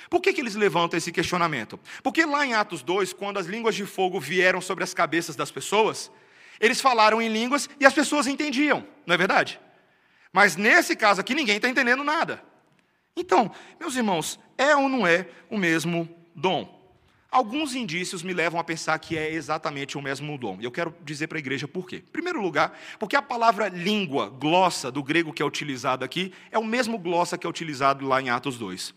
Por 0.10 0.22
que, 0.22 0.32
que 0.32 0.40
eles 0.40 0.56
levantam 0.56 0.98
esse 0.98 1.12
questionamento? 1.12 1.78
Porque 2.02 2.26
lá 2.26 2.46
em 2.46 2.54
Atos 2.54 2.82
2, 2.82 3.12
quando 3.12 3.40
as 3.40 3.46
línguas 3.46 3.76
de 3.76 3.86
fogo 3.86 4.22
vieram 4.22 4.62
sobre 4.62 4.86
as 4.86 4.94
cabeças 4.94 5.36
das 5.36 5.52
pessoas, 5.52 6.10
eles 6.62 6.80
falaram 6.80 7.22
em 7.22 7.28
línguas 7.28 7.70
e 7.78 7.86
as 7.86 7.94
pessoas 7.94 8.26
entendiam, 8.26 8.88
não 9.06 9.16
é 9.16 9.18
verdade? 9.18 9.60
Mas 10.32 10.56
nesse 10.56 10.96
caso 10.96 11.20
aqui, 11.20 11.36
ninguém 11.36 11.58
está 11.58 11.68
entendendo 11.68 12.02
nada. 12.02 12.42
Então, 13.18 13.52
meus 13.78 13.98
irmãos, 13.98 14.40
é 14.58 14.74
ou 14.74 14.88
não 14.88 15.06
é 15.06 15.28
o 15.50 15.58
mesmo 15.58 16.08
dom? 16.34 16.81
Alguns 17.32 17.74
indícios 17.76 18.24
me 18.24 18.34
levam 18.34 18.60
a 18.60 18.64
pensar 18.64 19.00
que 19.00 19.18
é 19.18 19.32
exatamente 19.32 19.98
o 19.98 20.02
mesmo 20.02 20.38
dom. 20.38 20.58
E 20.60 20.66
eu 20.66 20.72
quero 20.72 20.94
dizer 21.02 21.28
para 21.28 21.38
a 21.38 21.40
igreja 21.40 21.66
por 21.66 21.88
quê. 21.88 22.04
Em 22.06 22.12
primeiro 22.12 22.42
lugar, 22.42 22.78
porque 23.00 23.16
a 23.16 23.22
palavra 23.22 23.70
língua, 23.70 24.30
glossa, 24.30 24.92
do 24.92 25.02
grego 25.02 25.32
que 25.32 25.42
é 25.42 25.46
utilizado 25.46 26.04
aqui, 26.04 26.34
é 26.52 26.60
o 26.60 26.64
mesmo 26.64 26.98
glossa 26.98 27.38
que 27.38 27.48
é 27.48 27.50
utilizado 27.50 28.06
lá 28.06 28.22
em 28.22 28.30
Atos 28.30 28.58
2. 28.58 28.94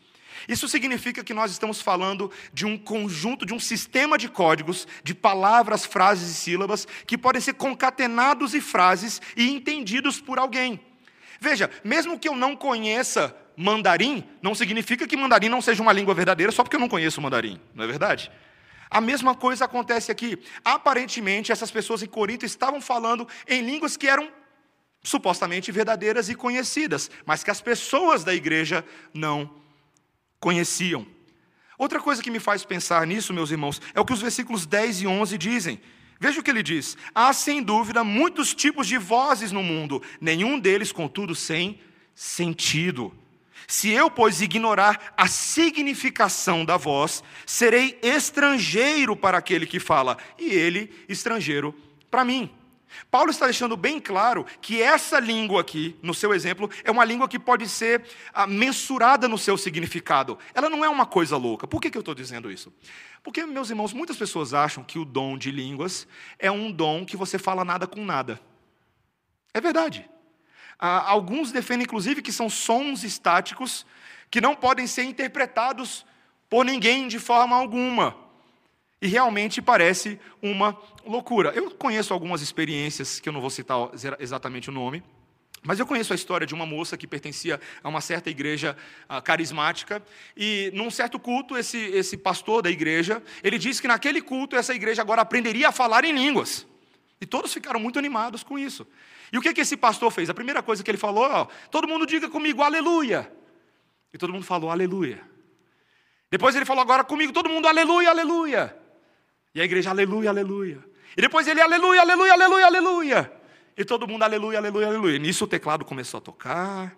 Isso 0.49 0.67
significa 0.67 1.23
que 1.23 1.33
nós 1.33 1.53
estamos 1.53 1.81
falando 1.81 2.29
de 2.53 2.67
um 2.67 2.77
conjunto, 2.77 3.47
de 3.47 3.55
um 3.55 3.61
sistema 3.61 4.19
de 4.19 4.29
códigos, 4.29 4.89
de 5.05 5.15
palavras, 5.15 5.87
frases 5.87 6.29
e 6.29 6.35
sílabas, 6.35 6.89
que 7.07 7.17
podem 7.17 7.41
ser 7.41 7.55
concatenados 7.55 8.53
em 8.53 8.61
frases 8.61 9.23
e 9.37 9.49
entendidos 9.49 10.21
por 10.21 10.41
alguém. 10.41 10.81
Veja, 11.41 11.71
mesmo 11.85 12.19
que 12.19 12.29
eu 12.29 12.35
não 12.35 12.57
conheça 12.57 13.37
mandarim, 13.57 14.25
não 14.43 14.55
significa 14.55 15.07
que 15.07 15.17
mandarim 15.17 15.49
não 15.49 15.61
seja 15.61 15.83
uma 15.83 15.93
língua 15.93 16.15
verdadeira 16.15 16.53
só 16.53 16.63
porque 16.63 16.77
eu 16.77 16.81
não 16.81 16.89
conheço 16.89 17.21
mandarim, 17.21 17.61
não 17.75 17.85
é 17.85 17.87
verdade? 17.87 18.31
A 18.91 19.01
mesma 19.01 19.35
coisa 19.35 19.65
acontece 19.65 20.13
aqui. 20.13 20.39
Aparentemente, 20.65 21.51
essas 21.51 21.71
pessoas 21.71 22.03
em 22.03 22.07
Corinto 22.07 22.45
estavam 22.45 22.81
falando 22.81 23.27
em 23.49 23.61
línguas 23.61 23.97
que 23.97 24.07
eram 24.07 24.29
supostamente 25.03 25.71
verdadeiras 25.73 26.29
e 26.29 26.35
conhecidas, 26.35 27.11
mas 27.27 27.45
que 27.45 27.51
as 27.51 27.61
pessoas 27.61 28.25
da 28.25 28.35
igreja 28.35 28.85
não 29.13 29.51
conheciam. 30.41 31.07
Outra 31.77 32.01
coisa 32.01 32.23
que 32.23 32.31
me 32.31 32.39
faz 32.39 32.65
pensar 32.65 33.07
nisso, 33.07 33.35
meus 33.35 33.51
irmãos, 33.51 33.81
é 33.95 34.01
o 34.01 34.05
que 34.05 34.13
os 34.13 34.23
versículos 34.23 34.65
10 34.65 35.03
e 35.03 35.07
11 35.07 35.39
dizem. 35.39 35.81
Veja 36.21 36.41
o 36.41 36.43
que 36.43 36.51
ele 36.51 36.63
diz: 36.63 36.97
há 37.15 37.33
sem 37.33 37.63
dúvida 37.63 38.05
muitos 38.05 38.55
tipos 38.55 38.87
de 38.87 38.97
vozes 38.97 39.51
no 39.53 39.63
mundo, 39.63 40.03
nenhum 40.21 40.59
deles, 40.59 40.93
contudo, 40.93 41.35
sem 41.35 41.81
sentido. 42.15 43.13
Se 43.67 43.91
eu, 43.91 44.11
pois, 44.11 44.41
ignorar 44.41 45.15
a 45.17 45.27
significação 45.27 46.65
da 46.65 46.77
voz, 46.77 47.23
serei 47.47 47.99
estrangeiro 48.03 49.17
para 49.17 49.39
aquele 49.39 49.67
que 49.67 49.81
fala, 49.81 50.19
e 50.39 50.47
ele 50.47 50.93
estrangeiro 51.09 51.75
para 52.11 52.25
mim. 52.25 52.51
Paulo 53.11 53.31
está 53.31 53.47
deixando 53.47 53.77
bem 53.77 53.99
claro 54.01 54.47
que 54.61 54.81
essa 54.81 55.19
língua 55.19 55.61
aqui, 55.61 55.97
no 56.03 56.15
seu 56.15 56.33
exemplo, 56.33 56.71
é 56.83 56.91
uma 56.91 57.05
língua 57.05 57.29
que 57.29 57.39
pode 57.39 57.69
ser 57.69 58.05
ah, 58.33 58.47
mensurada 58.47 59.29
no 59.29 59.39
seu 59.39 59.57
significado. 59.57 60.39
Ela 60.55 60.69
não 60.69 60.85
é 60.85 60.89
uma 60.89 61.07
coisa 61.07 61.37
louca. 61.37 61.67
Por 61.67 61.81
que, 61.81 61.91
que 61.91 61.99
eu 61.99 62.01
estou 62.01 62.15
dizendo 62.15 62.51
isso? 62.51 62.73
Porque, 63.23 63.45
meus 63.45 63.71
irmãos, 63.71 63.93
muitas 63.93 64.17
pessoas 64.17 64.55
acham 64.55 64.85
que 64.85 64.99
o 64.99 65.05
dom 65.05 65.37
de 65.37 65.51
línguas 65.51 66.07
é 66.39 66.51
um 66.51 66.71
dom 66.71 67.05
que 67.05 67.17
você 67.17 67.39
fala 67.39 67.65
nada 67.65 67.87
com 67.87 68.05
nada. 68.05 68.41
É 69.53 69.61
verdade. 69.61 70.09
Ah, 70.79 71.11
alguns 71.11 71.53
defendem, 71.53 71.85
inclusive, 71.85 72.23
que 72.23 72.33
são 72.33 72.49
sons 72.51 73.05
estáticos 73.05 73.87
que 74.31 74.41
não 74.41 74.55
podem 74.55 74.87
ser 74.87 75.05
interpretados 75.05 76.05
por 76.51 76.65
ninguém 76.65 77.09
de 77.09 77.19
forma 77.19 77.57
alguma. 77.57 78.17
E 79.01 79.07
realmente 79.07 79.61
parece 79.61 80.19
uma 80.43 80.77
loucura. 81.05 81.51
Eu 81.55 81.71
conheço 81.73 82.13
algumas 82.13 82.43
experiências, 82.43 83.21
que 83.21 83.29
eu 83.29 83.33
não 83.33 83.41
vou 83.41 83.51
citar 83.51 83.91
exatamente 84.19 84.71
o 84.71 84.73
nome, 84.73 85.03
mas 85.63 85.79
eu 85.79 85.87
conheço 85.87 86.13
a 86.13 86.17
história 86.17 86.47
de 86.47 86.55
uma 86.55 86.67
moça 86.67 86.97
que 86.97 87.07
pertencia 87.07 87.59
a 87.83 87.89
uma 87.89 88.01
certa 88.03 88.29
igreja 88.29 88.77
uh, 89.09 89.23
carismática, 89.23 90.03
e 90.37 90.71
num 90.75 90.91
certo 90.91 91.19
culto, 91.19 91.57
esse, 91.57 91.79
esse 91.79 92.19
pastor 92.19 92.63
da 92.63 92.71
igreja, 92.71 93.23
ele 93.43 93.59
disse 93.59 93.81
que 93.81 93.89
naquele 93.89 94.21
culto 94.21 94.57
essa 94.57 94.75
igreja 94.75 95.01
agora 95.01 95.23
aprenderia 95.23 95.69
a 95.69 95.73
falar 95.73 96.05
em 96.05 96.13
línguas. 96.13 96.67
E 97.19 97.25
todos 97.25 97.53
ficaram 97.55 97.81
muito 97.81 97.99
animados 97.99 98.43
com 98.43 98.59
isso. 98.59 98.87
E 99.35 99.37
o 99.37 99.43
que, 99.43 99.53
que 99.53 99.63
esse 99.63 99.77
pastor 99.77 100.13
fez? 100.13 100.31
A 100.31 100.35
primeira 100.35 100.63
coisa 100.63 100.81
que 100.85 100.89
ele 100.89 100.97
falou, 100.97 101.25
ó, 101.25 101.49
todo 101.69 101.89
mundo 101.89 102.07
diga 102.07 102.29
comigo, 102.29 102.63
aleluia. 102.63 103.29
E 104.13 104.17
todo 104.17 104.33
mundo 104.33 104.45
falou, 104.45 104.71
aleluia. 104.71 105.21
Depois 106.31 106.55
ele 106.55 106.65
falou 106.65 106.81
agora 106.83 107.03
comigo, 107.03 107.33
todo 107.33 107.49
mundo, 107.49 107.67
aleluia, 107.67 108.11
aleluia. 108.11 108.79
E 109.53 109.61
a 109.61 109.65
igreja, 109.65 109.91
aleluia, 109.91 110.31
aleluia. 110.31 110.79
E 111.17 111.21
depois 111.21 111.49
ele, 111.49 111.61
aleluia, 111.61 112.03
aleluia, 112.03 112.33
aleluia, 112.33 112.67
aleluia. 112.67 113.33
E 113.77 113.85
todo 113.85 114.07
mundo, 114.07 114.23
aleluia, 114.23 114.59
aleluia, 114.59 114.87
aleluia. 114.87 115.17
E 115.17 115.19
nisso 115.19 115.47
o 115.47 115.49
teclado 115.49 115.85
começou 115.85 116.19
a 116.19 116.21
tocar, 116.21 116.97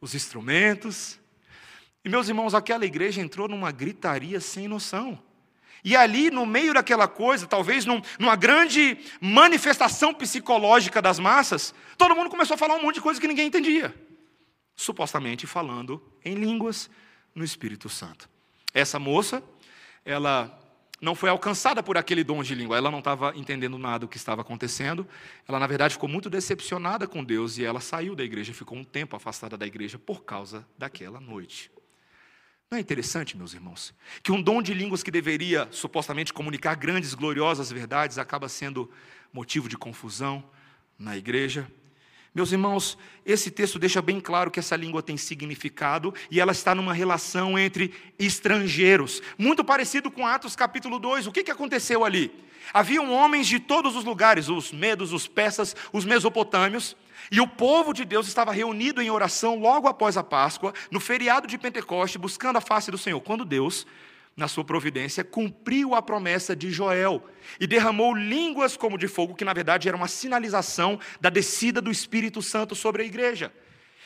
os 0.00 0.16
instrumentos. 0.16 1.20
E 2.04 2.08
meus 2.08 2.28
irmãos, 2.28 2.54
aquela 2.54 2.84
igreja 2.84 3.20
entrou 3.20 3.46
numa 3.46 3.70
gritaria 3.70 4.40
sem 4.40 4.66
noção. 4.66 5.16
E 5.84 5.96
ali, 5.96 6.30
no 6.30 6.46
meio 6.46 6.72
daquela 6.72 7.08
coisa, 7.08 7.46
talvez 7.46 7.84
num, 7.84 8.00
numa 8.18 8.36
grande 8.36 8.98
manifestação 9.20 10.14
psicológica 10.14 11.02
das 11.02 11.18
massas, 11.18 11.74
todo 11.98 12.14
mundo 12.14 12.30
começou 12.30 12.54
a 12.54 12.58
falar 12.58 12.76
um 12.76 12.82
monte 12.82 12.96
de 12.96 13.00
coisa 13.00 13.20
que 13.20 13.26
ninguém 13.26 13.48
entendia. 13.48 13.94
Supostamente 14.76 15.46
falando 15.46 16.00
em 16.24 16.34
línguas 16.34 16.88
no 17.34 17.44
Espírito 17.44 17.88
Santo. 17.88 18.28
Essa 18.72 18.98
moça, 18.98 19.42
ela 20.04 20.58
não 21.00 21.16
foi 21.16 21.28
alcançada 21.28 21.82
por 21.82 21.98
aquele 21.98 22.22
dom 22.22 22.44
de 22.44 22.54
língua, 22.54 22.76
ela 22.76 22.90
não 22.90 23.00
estava 23.00 23.36
entendendo 23.36 23.76
nada 23.76 24.00
do 24.00 24.08
que 24.08 24.16
estava 24.16 24.40
acontecendo. 24.40 25.04
Ela, 25.48 25.58
na 25.58 25.66
verdade, 25.66 25.94
ficou 25.94 26.08
muito 26.08 26.30
decepcionada 26.30 27.08
com 27.08 27.24
Deus 27.24 27.58
e 27.58 27.64
ela 27.64 27.80
saiu 27.80 28.14
da 28.14 28.22
igreja, 28.22 28.54
ficou 28.54 28.78
um 28.78 28.84
tempo 28.84 29.16
afastada 29.16 29.56
da 29.56 29.66
igreja 29.66 29.98
por 29.98 30.22
causa 30.22 30.64
daquela 30.78 31.20
noite. 31.20 31.72
Não 32.72 32.78
é 32.78 32.80
interessante, 32.80 33.36
meus 33.36 33.52
irmãos, 33.52 33.92
que 34.22 34.32
um 34.32 34.40
dom 34.40 34.62
de 34.62 34.72
línguas 34.72 35.02
que 35.02 35.10
deveria 35.10 35.68
supostamente 35.70 36.32
comunicar 36.32 36.74
grandes, 36.74 37.12
gloriosas 37.12 37.70
verdades 37.70 38.16
acaba 38.16 38.48
sendo 38.48 38.90
motivo 39.30 39.68
de 39.68 39.76
confusão 39.76 40.42
na 40.98 41.14
igreja? 41.14 41.70
Meus 42.34 42.50
irmãos, 42.50 42.96
esse 43.26 43.50
texto 43.50 43.78
deixa 43.78 44.00
bem 44.00 44.18
claro 44.18 44.50
que 44.50 44.58
essa 44.58 44.74
língua 44.74 45.02
tem 45.02 45.18
significado 45.18 46.14
e 46.30 46.40
ela 46.40 46.52
está 46.52 46.74
numa 46.74 46.94
relação 46.94 47.58
entre 47.58 47.92
estrangeiros, 48.18 49.20
muito 49.36 49.62
parecido 49.62 50.10
com 50.10 50.26
Atos 50.26 50.56
capítulo 50.56 50.98
2. 50.98 51.26
O 51.26 51.32
que, 51.32 51.44
que 51.44 51.50
aconteceu 51.50 52.06
ali? 52.06 52.32
Haviam 52.72 53.12
homens 53.12 53.48
de 53.48 53.60
todos 53.60 53.94
os 53.94 54.04
lugares, 54.04 54.48
os 54.48 54.72
medos, 54.72 55.12
os 55.12 55.28
persas, 55.28 55.76
os 55.92 56.06
mesopotâmios, 56.06 56.96
e 57.30 57.40
o 57.40 57.46
povo 57.46 57.92
de 57.92 58.04
Deus 58.04 58.26
estava 58.26 58.52
reunido 58.52 59.00
em 59.00 59.10
oração 59.10 59.58
logo 59.58 59.88
após 59.88 60.16
a 60.16 60.24
Páscoa, 60.24 60.72
no 60.90 61.00
feriado 61.00 61.46
de 61.46 61.58
Pentecoste, 61.58 62.18
buscando 62.18 62.56
a 62.56 62.60
face 62.60 62.90
do 62.90 62.98
Senhor, 62.98 63.20
quando 63.20 63.44
Deus, 63.44 63.86
na 64.36 64.48
sua 64.48 64.64
providência, 64.64 65.22
cumpriu 65.22 65.94
a 65.94 66.02
promessa 66.02 66.56
de 66.56 66.70
Joel 66.70 67.22
e 67.60 67.66
derramou 67.66 68.14
línguas 68.14 68.76
como 68.76 68.98
de 68.98 69.08
fogo, 69.08 69.34
que 69.34 69.44
na 69.44 69.52
verdade 69.52 69.88
era 69.88 69.96
uma 69.96 70.08
sinalização 70.08 70.98
da 71.20 71.30
descida 71.30 71.80
do 71.80 71.90
Espírito 71.90 72.42
Santo 72.42 72.74
sobre 72.74 73.02
a 73.02 73.06
igreja. 73.06 73.52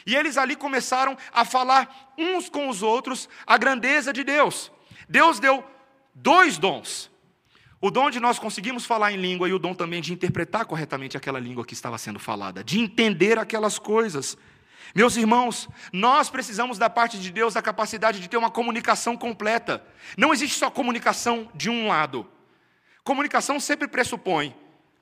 E 0.07 0.14
eles 0.14 0.37
ali 0.37 0.55
começaram 0.55 1.16
a 1.33 1.44
falar 1.44 2.14
uns 2.16 2.48
com 2.48 2.68
os 2.68 2.83
outros 2.83 3.29
a 3.44 3.59
grandeza 3.59 4.12
de 4.12 4.22
Deus. 4.22 4.70
Deus 5.09 5.40
deu 5.40 5.64
dois 6.14 6.59
dons. 6.59 7.11
O 7.87 7.90
dom 7.92 8.11
de 8.11 8.18
nós 8.18 8.37
conseguimos 8.37 8.85
falar 8.85 9.12
em 9.12 9.16
língua 9.16 9.49
e 9.49 9.53
o 9.53 9.61
dom 9.61 9.72
também 9.72 10.01
de 10.01 10.12
interpretar 10.12 10.64
corretamente 10.64 11.16
aquela 11.16 11.38
língua 11.38 11.64
que 11.64 11.72
estava 11.72 11.96
sendo 11.96 12.18
falada, 12.18 12.64
de 12.64 12.81
entender 12.81 13.38
aquelas 13.38 13.79
coisas. 13.79 14.37
Meus 14.92 15.16
irmãos, 15.16 15.68
nós 15.92 16.29
precisamos 16.29 16.79
da 16.79 16.90
parte 16.90 17.16
de 17.16 17.31
Deus 17.31 17.55
a 17.55 17.62
capacidade 17.62 18.18
de 18.18 18.29
ter 18.29 18.37
uma 18.37 18.51
comunicação 18.51 19.16
completa. 19.16 19.87
Não 20.18 20.35
existe 20.35 20.59
só 20.59 20.68
comunicação 20.68 21.49
de 21.55 21.70
um 21.70 21.87
lado. 21.87 22.27
Comunicação 23.05 23.61
sempre 23.61 23.87
pressupõe 23.87 24.53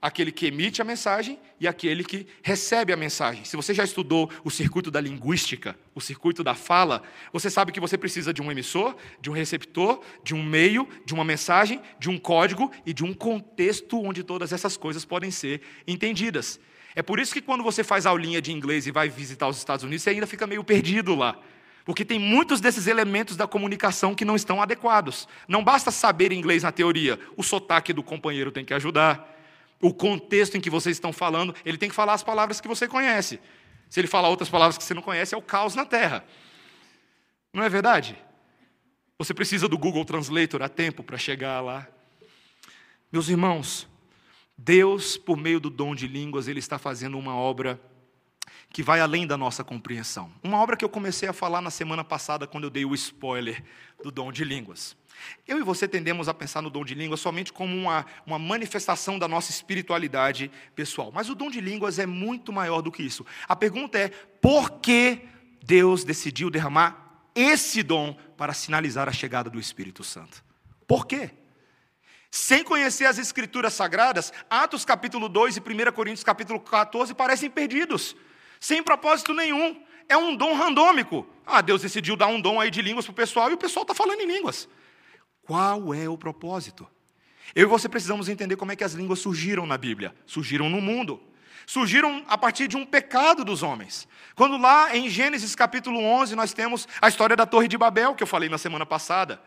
aquele 0.05 0.31
que 0.31 0.45
emite 0.45 0.83
a 0.83 0.85
mensagem 0.85 1.39
e 1.59 1.67
aquele 1.67 2.05
que 2.05 2.27
recebe 2.43 2.93
a 2.93 2.97
mensagem. 2.97 3.43
Se 3.43 3.57
você 3.57 3.73
já 3.73 3.83
estudou 3.83 4.31
o 4.45 4.51
circuito 4.51 4.91
da 4.91 5.01
linguística, 5.01 5.75
o 5.95 6.01
circuito 6.01 6.45
da 6.45 6.55
fala, 6.55 7.03
você 7.33 7.49
sabe 7.49 7.73
que 7.73 7.81
você 7.81 7.97
precisa 7.97 8.31
de 8.31 8.43
um 8.43 8.53
emissor, 8.53 8.95
de 9.19 9.31
um 9.31 9.33
receptor, 9.33 10.03
de 10.23 10.35
um 10.35 10.43
meio, 10.43 10.87
de 11.07 11.15
uma 11.15 11.25
mensagem, 11.25 11.81
de 11.99 12.11
um 12.11 12.19
código 12.19 12.71
e 12.85 12.93
de 12.93 13.03
um 13.03 13.15
contexto 13.15 13.99
onde 13.99 14.23
todas 14.23 14.53
essas 14.53 14.77
coisas 14.77 15.07
podem 15.07 15.31
ser 15.31 15.63
entendidas. 15.89 16.61
É 16.95 17.01
por 17.01 17.19
isso 17.19 17.33
que 17.33 17.41
quando 17.41 17.65
você 17.65 17.83
faz 17.83 18.05
aulinha 18.05 18.43
de 18.43 18.53
inglês 18.53 18.87
e 18.87 18.91
vai 18.91 19.09
visitar 19.09 19.49
os 19.49 19.57
Estados 19.57 19.87
Unidos, 19.87 20.03
você 20.03 20.11
ainda 20.11 20.27
fica 20.27 20.47
meio 20.47 20.63
perdido 20.63 21.15
lá. 21.15 21.41
Porque 21.83 22.05
tem 22.05 22.19
muitos 22.19 22.61
desses 22.61 22.87
elementos 22.87 23.39
da 23.39 23.47
comunicação 23.47 24.15
que 24.15 24.25
não 24.25 24.37
estão 24.37 24.61
adequados. 24.61 25.27
Não 25.49 25.65
basta 25.65 25.91
saber 25.91 26.31
inglês 26.31 26.63
na 26.63 26.71
teoria, 26.71 27.19
o 27.39 27.43
sotaque 27.43 27.95
do 27.95 28.03
companheiro 28.03 28.53
tem 28.53 28.67
que 28.67 28.75
ajudar 28.75 29.34
o 29.85 29.93
contexto 29.93 30.57
em 30.57 30.61
que 30.63 30.71
vocês 30.71 30.97
estão 30.97 31.13
falando, 31.13 31.55
ele 31.63 31.77
tem 31.77 31.91
que 31.91 31.95
falar 31.95 32.15
as 32.15 32.23
palavras 32.23 32.59
que 32.59 32.67
você 32.67 32.89
conhece. 32.89 33.39
Se 33.91 34.01
ele 34.01 34.09
falar 34.09 34.31
outras 34.31 34.49
palavras 34.49 34.79
que 34.79 34.83
você 34.83 34.95
não 34.95 35.03
conhece, 35.03 35.35
é 35.35 35.39
o 35.39 35.43
caos 35.43 35.75
na 35.75 35.85
terra. 35.85 36.25
Não 37.53 37.63
é 37.63 37.69
verdade? 37.69 38.17
Você 39.19 39.35
precisa 39.35 39.69
do 39.69 39.77
Google 39.77 40.07
Translator 40.07 40.63
a 40.63 40.71
tempo 40.71 41.03
para 41.03 41.19
chegar 41.19 41.61
lá. 41.61 41.87
Meus 43.13 43.29
irmãos, 43.29 43.87
Deus, 44.57 45.19
por 45.19 45.37
meio 45.37 45.61
do 45.61 45.69
dom 45.69 45.95
de 45.95 46.09
línguas, 46.09 46.49
Ele 46.49 46.61
está 46.61 46.79
fazendo 46.79 47.19
uma 47.19 47.37
obra 47.37 47.79
que 48.75 48.83
vai 48.83 48.99
além 48.99 49.25
da 49.25 49.37
nossa 49.37 49.63
compreensão. 49.63 50.33
Uma 50.43 50.59
obra 50.61 50.77
que 50.77 50.85
eu 50.85 50.89
comecei 50.89 51.29
a 51.29 51.33
falar 51.33 51.61
na 51.61 51.71
semana 51.71 52.03
passada, 52.03 52.45
quando 52.45 52.65
eu 52.65 52.71
dei 52.71 52.85
o 52.85 52.93
spoiler 52.93 53.63
do 54.03 54.11
dom 54.11 54.33
de 54.33 54.43
línguas. 54.43 54.97
Eu 55.47 55.61
e 55.61 55.63
você 55.63 55.87
tendemos 55.87 56.29
a 56.29 56.35
pensar 56.35 56.61
no 56.61 56.69
dom 56.69 56.85
de 56.85 56.93
línguas 56.93 57.21
somente 57.21 57.53
como 57.53 57.73
uma, 57.73 58.05
uma 58.27 58.37
manifestação 58.37 59.17
da 59.17 59.29
nossa 59.29 59.53
espiritualidade 59.53 60.51
pessoal. 60.75 61.13
Mas 61.15 61.31
o 61.31 61.37
dom 61.37 61.51
de 61.51 61.61
línguas 61.61 62.01
é 62.01 62.05
muito 62.05 62.53
maior 62.53 62.83
do 62.83 62.91
que 62.91 63.01
isso. 63.01 63.25
A 63.47 63.55
pergunta 63.55 63.97
é: 63.97 64.09
por 64.09 64.81
que 64.81 65.21
Deus 65.63 66.03
decidiu 66.03 66.51
derramar 66.51 67.29
esse 67.33 67.81
dom 67.81 68.19
para 68.37 68.53
sinalizar 68.53 69.09
a 69.09 69.13
chegada 69.13 69.49
do 69.49 69.61
Espírito 69.61 70.03
Santo? 70.03 70.45
Por 70.85 71.07
quê? 71.07 71.31
Sem 72.29 72.65
conhecer 72.65 73.05
as 73.05 73.19
escrituras 73.19 73.73
sagradas, 73.75 74.33
Atos 74.51 74.85
capítulo 74.85 75.29
2 75.29 75.59
e 75.59 75.61
1 75.61 75.93
Coríntios 75.93 76.25
capítulo 76.25 76.59
14 76.59 77.15
parecem 77.15 77.49
perdidos, 77.49 78.17
sem 78.65 78.83
propósito 78.83 79.35
nenhum. 79.35 79.79
É 80.09 80.17
um 80.17 80.35
dom 80.35 80.55
randômico. 80.55 81.27
Ah, 81.45 81.61
Deus 81.61 81.83
decidiu 81.83 82.17
dar 82.17 82.29
um 82.29 82.41
dom 82.41 82.59
aí 82.59 82.71
de 82.71 82.81
línguas 82.81 83.05
para 83.05 83.13
o 83.13 83.15
pessoal 83.15 83.51
e 83.51 83.53
o 83.53 83.59
pessoal 83.59 83.83
está 83.83 83.95
falando 83.95 84.23
em 84.23 84.27
línguas. 84.27 84.67
Qual 85.43 85.93
é 85.93 86.09
o 86.09 86.17
propósito? 86.17 86.89
Eu 87.55 87.65
e 87.65 87.67
você 87.67 87.91
precisamos 87.91 88.27
entender 88.27 88.57
como 88.57 88.73
é 88.73 88.77
que 88.77 88.83
as 88.83 88.95
línguas 88.95 89.19
surgiram 89.19 89.67
na 89.67 89.77
Bíblia. 89.77 90.15
Surgiram 90.25 90.71
no 90.71 90.81
mundo. 90.81 91.21
Surgiram 91.67 92.25
a 92.27 92.39
partir 92.39 92.67
de 92.67 92.75
um 92.75 92.87
pecado 92.87 93.45
dos 93.45 93.63
homens. 93.63 94.09
Quando 94.35 94.57
lá 94.57 94.97
em 94.97 95.11
Gênesis 95.11 95.55
capítulo 95.55 96.01
11 96.01 96.35
nós 96.35 96.55
temos 96.55 96.89
a 97.03 97.09
história 97.09 97.37
da 97.37 97.45
Torre 97.45 97.69
de 97.69 97.77
Babel, 97.77 98.15
que 98.15 98.23
eu 98.23 98.27
falei 98.27 98.49
na 98.49 98.57
semana 98.57 98.87
passada. 98.87 99.43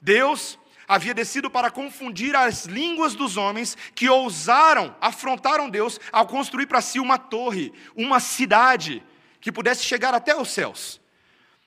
Deus 0.00 0.56
havia 0.92 1.14
descido 1.14 1.50
para 1.50 1.70
confundir 1.70 2.36
as 2.36 2.66
línguas 2.66 3.14
dos 3.14 3.36
homens 3.36 3.76
que 3.94 4.08
ousaram, 4.08 4.94
afrontaram 5.00 5.70
Deus 5.70 5.98
ao 6.12 6.26
construir 6.26 6.66
para 6.66 6.82
si 6.82 7.00
uma 7.00 7.16
torre, 7.16 7.72
uma 7.96 8.20
cidade 8.20 9.02
que 9.40 9.50
pudesse 9.50 9.84
chegar 9.84 10.12
até 10.12 10.36
os 10.36 10.50
céus. 10.50 11.00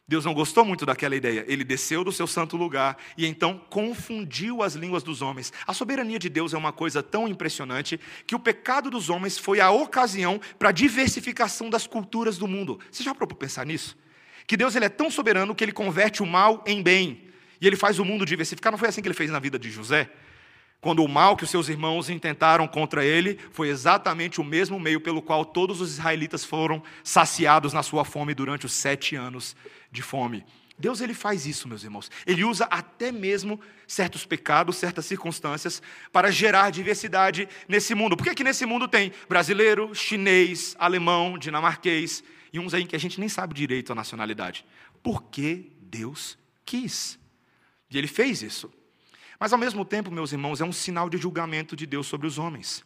Deus 0.08 0.24
não 0.24 0.36
gostou 0.36 0.64
muito 0.64 0.86
daquela 0.86 1.16
ideia. 1.16 1.44
Ele 1.48 1.64
desceu 1.64 2.04
do 2.04 2.12
seu 2.12 2.28
santo 2.28 2.56
lugar 2.56 2.96
e 3.18 3.26
então 3.26 3.60
confundiu 3.72 4.62
as 4.62 4.76
línguas 4.76 5.02
dos 5.02 5.24
homens. 5.24 5.52
A 5.66 5.74
soberania 5.74 6.20
de 6.20 6.30
Deus 6.30 6.54
é 6.54 6.58
uma 6.58 6.72
coisa 6.72 7.02
tão 7.02 7.28
impressionante 7.28 8.00
que 8.28 8.36
o 8.36 8.40
pecado 8.40 8.92
dos 8.92 9.10
homens 9.10 9.40
foi 9.40 9.60
a 9.60 9.72
ocasião 9.72 10.40
para 10.60 10.70
a 10.70 10.72
diversificação 10.72 11.72
das 11.72 11.88
culturas 11.88 12.38
do 12.38 12.48
mundo. 12.48 12.80
Você 12.92 13.02
já 13.02 13.16
parou 13.16 13.28
para 13.28 13.38
pensar 13.38 13.66
nisso? 13.66 13.98
Que 14.46 14.56
Deus 14.56 14.76
ele 14.76 14.86
é 14.86 14.90
tão 14.90 15.10
soberano 15.10 15.56
que 15.56 15.64
ele 15.64 15.72
converte 15.72 16.22
o 16.22 16.26
mal 16.28 16.64
em 16.68 16.84
bem. 16.84 17.25
E 17.60 17.68
ele 17.68 17.76
faz 17.76 18.00
o 18.00 18.06
mundo 18.06 18.26
diversificar. 18.26 18.72
Não 18.72 18.78
foi 18.78 18.90
assim 18.90 19.02
que 19.02 19.08
ele 19.08 19.16
fez 19.16 19.30
na 19.30 19.40
vida 19.40 19.58
de 19.58 19.70
José? 19.70 20.10
Quando 20.82 21.04
o 21.04 21.08
mal 21.08 21.36
que 21.36 21.44
os 21.44 21.50
seus 21.50 21.68
irmãos 21.68 22.10
intentaram 22.10 22.68
contra 22.68 23.04
ele 23.04 23.40
foi 23.52 23.70
exatamente 23.70 24.40
o 24.40 24.44
mesmo 24.44 24.80
meio 24.80 25.02
pelo 25.02 25.22
qual 25.22 25.44
todos 25.44 25.82
os 25.82 25.94
israelitas 25.94 26.46
foram 26.46 26.84
saciados 27.04 27.74
na 27.74 27.82
sua 27.82 28.06
fome 28.06 28.36
durante 28.36 28.66
os 28.66 28.74
sete 28.74 29.16
anos 29.16 29.56
de 29.92 30.02
fome. 30.02 30.46
Deus 30.78 31.00
ele 31.00 31.14
faz 31.14 31.46
isso, 31.46 31.68
meus 31.68 31.84
irmãos. 31.84 32.12
Ele 32.26 32.44
usa 32.44 32.66
até 32.66 33.12
mesmo 33.12 33.60
certos 33.88 34.26
pecados, 34.26 34.76
certas 34.76 35.06
circunstâncias 35.06 35.82
para 36.12 36.30
gerar 36.30 36.70
diversidade 36.70 37.48
nesse 37.68 37.96
mundo. 37.96 38.18
Por 38.18 38.26
que, 38.26 38.36
que 38.36 38.44
nesse 38.44 38.66
mundo 38.66 38.88
tem 38.88 39.14
brasileiro, 39.28 39.96
chinês, 39.96 40.76
alemão, 40.78 41.38
dinamarquês 41.38 42.24
e 42.52 42.60
uns 42.60 42.74
aí 42.74 42.86
que 42.86 42.96
a 42.96 43.00
gente 43.00 43.20
nem 43.20 43.30
sabe 43.30 43.54
direito 43.54 43.92
a 43.92 43.96
nacionalidade? 43.96 44.66
Porque 45.02 45.72
Deus 45.82 46.38
quis. 46.66 47.18
E 47.90 47.98
ele 47.98 48.08
fez 48.08 48.42
isso. 48.42 48.72
Mas 49.40 49.54
ao 49.54 49.60
mesmo 49.60 49.84
tempo, 49.84 50.12
meus 50.12 50.32
irmãos, 50.32 50.62
é 50.62 50.66
um 50.66 50.72
sinal 50.72 51.10
de 51.10 51.18
julgamento 51.18 51.76
de 51.76 51.86
Deus 51.86 52.08
sobre 52.08 52.28
os 52.28 52.38
homens. 52.38 52.84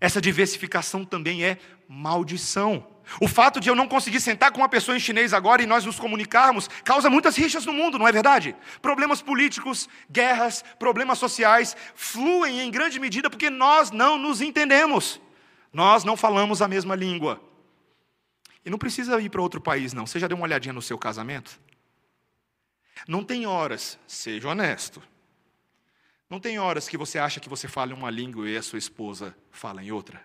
Essa 0.00 0.20
diversificação 0.20 1.04
também 1.04 1.44
é 1.44 1.58
maldição. 1.88 2.86
O 3.20 3.26
fato 3.26 3.58
de 3.58 3.68
eu 3.68 3.74
não 3.74 3.88
conseguir 3.88 4.20
sentar 4.20 4.52
com 4.52 4.60
uma 4.60 4.68
pessoa 4.68 4.96
em 4.96 5.00
chinês 5.00 5.32
agora 5.32 5.62
e 5.62 5.66
nós 5.66 5.84
nos 5.84 5.98
comunicarmos 5.98 6.68
causa 6.84 7.08
muitas 7.08 7.36
rixas 7.36 7.64
no 7.64 7.72
mundo, 7.72 7.98
não 7.98 8.06
é 8.06 8.12
verdade? 8.12 8.54
Problemas 8.82 9.22
políticos, 9.22 9.88
guerras, 10.10 10.62
problemas 10.78 11.18
sociais 11.18 11.76
fluem 11.94 12.60
em 12.60 12.70
grande 12.70 13.00
medida 13.00 13.30
porque 13.30 13.50
nós 13.50 13.90
não 13.90 14.18
nos 14.18 14.40
entendemos. 14.40 15.20
Nós 15.72 16.04
não 16.04 16.16
falamos 16.16 16.60
a 16.62 16.68
mesma 16.68 16.94
língua. 16.94 17.42
E 18.64 18.70
não 18.70 18.78
precisa 18.78 19.20
ir 19.20 19.30
para 19.30 19.42
outro 19.42 19.60
país, 19.60 19.92
não. 19.92 20.06
Você 20.06 20.18
já 20.18 20.28
deu 20.28 20.36
uma 20.36 20.44
olhadinha 20.44 20.72
no 20.72 20.82
seu 20.82 20.98
casamento? 20.98 21.58
Não 23.06 23.22
tem 23.22 23.46
horas, 23.46 23.98
seja 24.06 24.48
honesto 24.48 25.02
não 26.30 26.38
tem 26.38 26.58
horas 26.58 26.88
que 26.88 26.98
você 26.98 27.18
acha 27.18 27.40
que 27.40 27.48
você 27.48 27.66
fala 27.66 27.92
em 27.92 27.94
uma 27.94 28.10
língua 28.10 28.48
e 28.48 28.56
a 28.56 28.62
sua 28.62 28.78
esposa 28.78 29.34
fala 29.50 29.82
em 29.82 29.90
outra? 29.90 30.20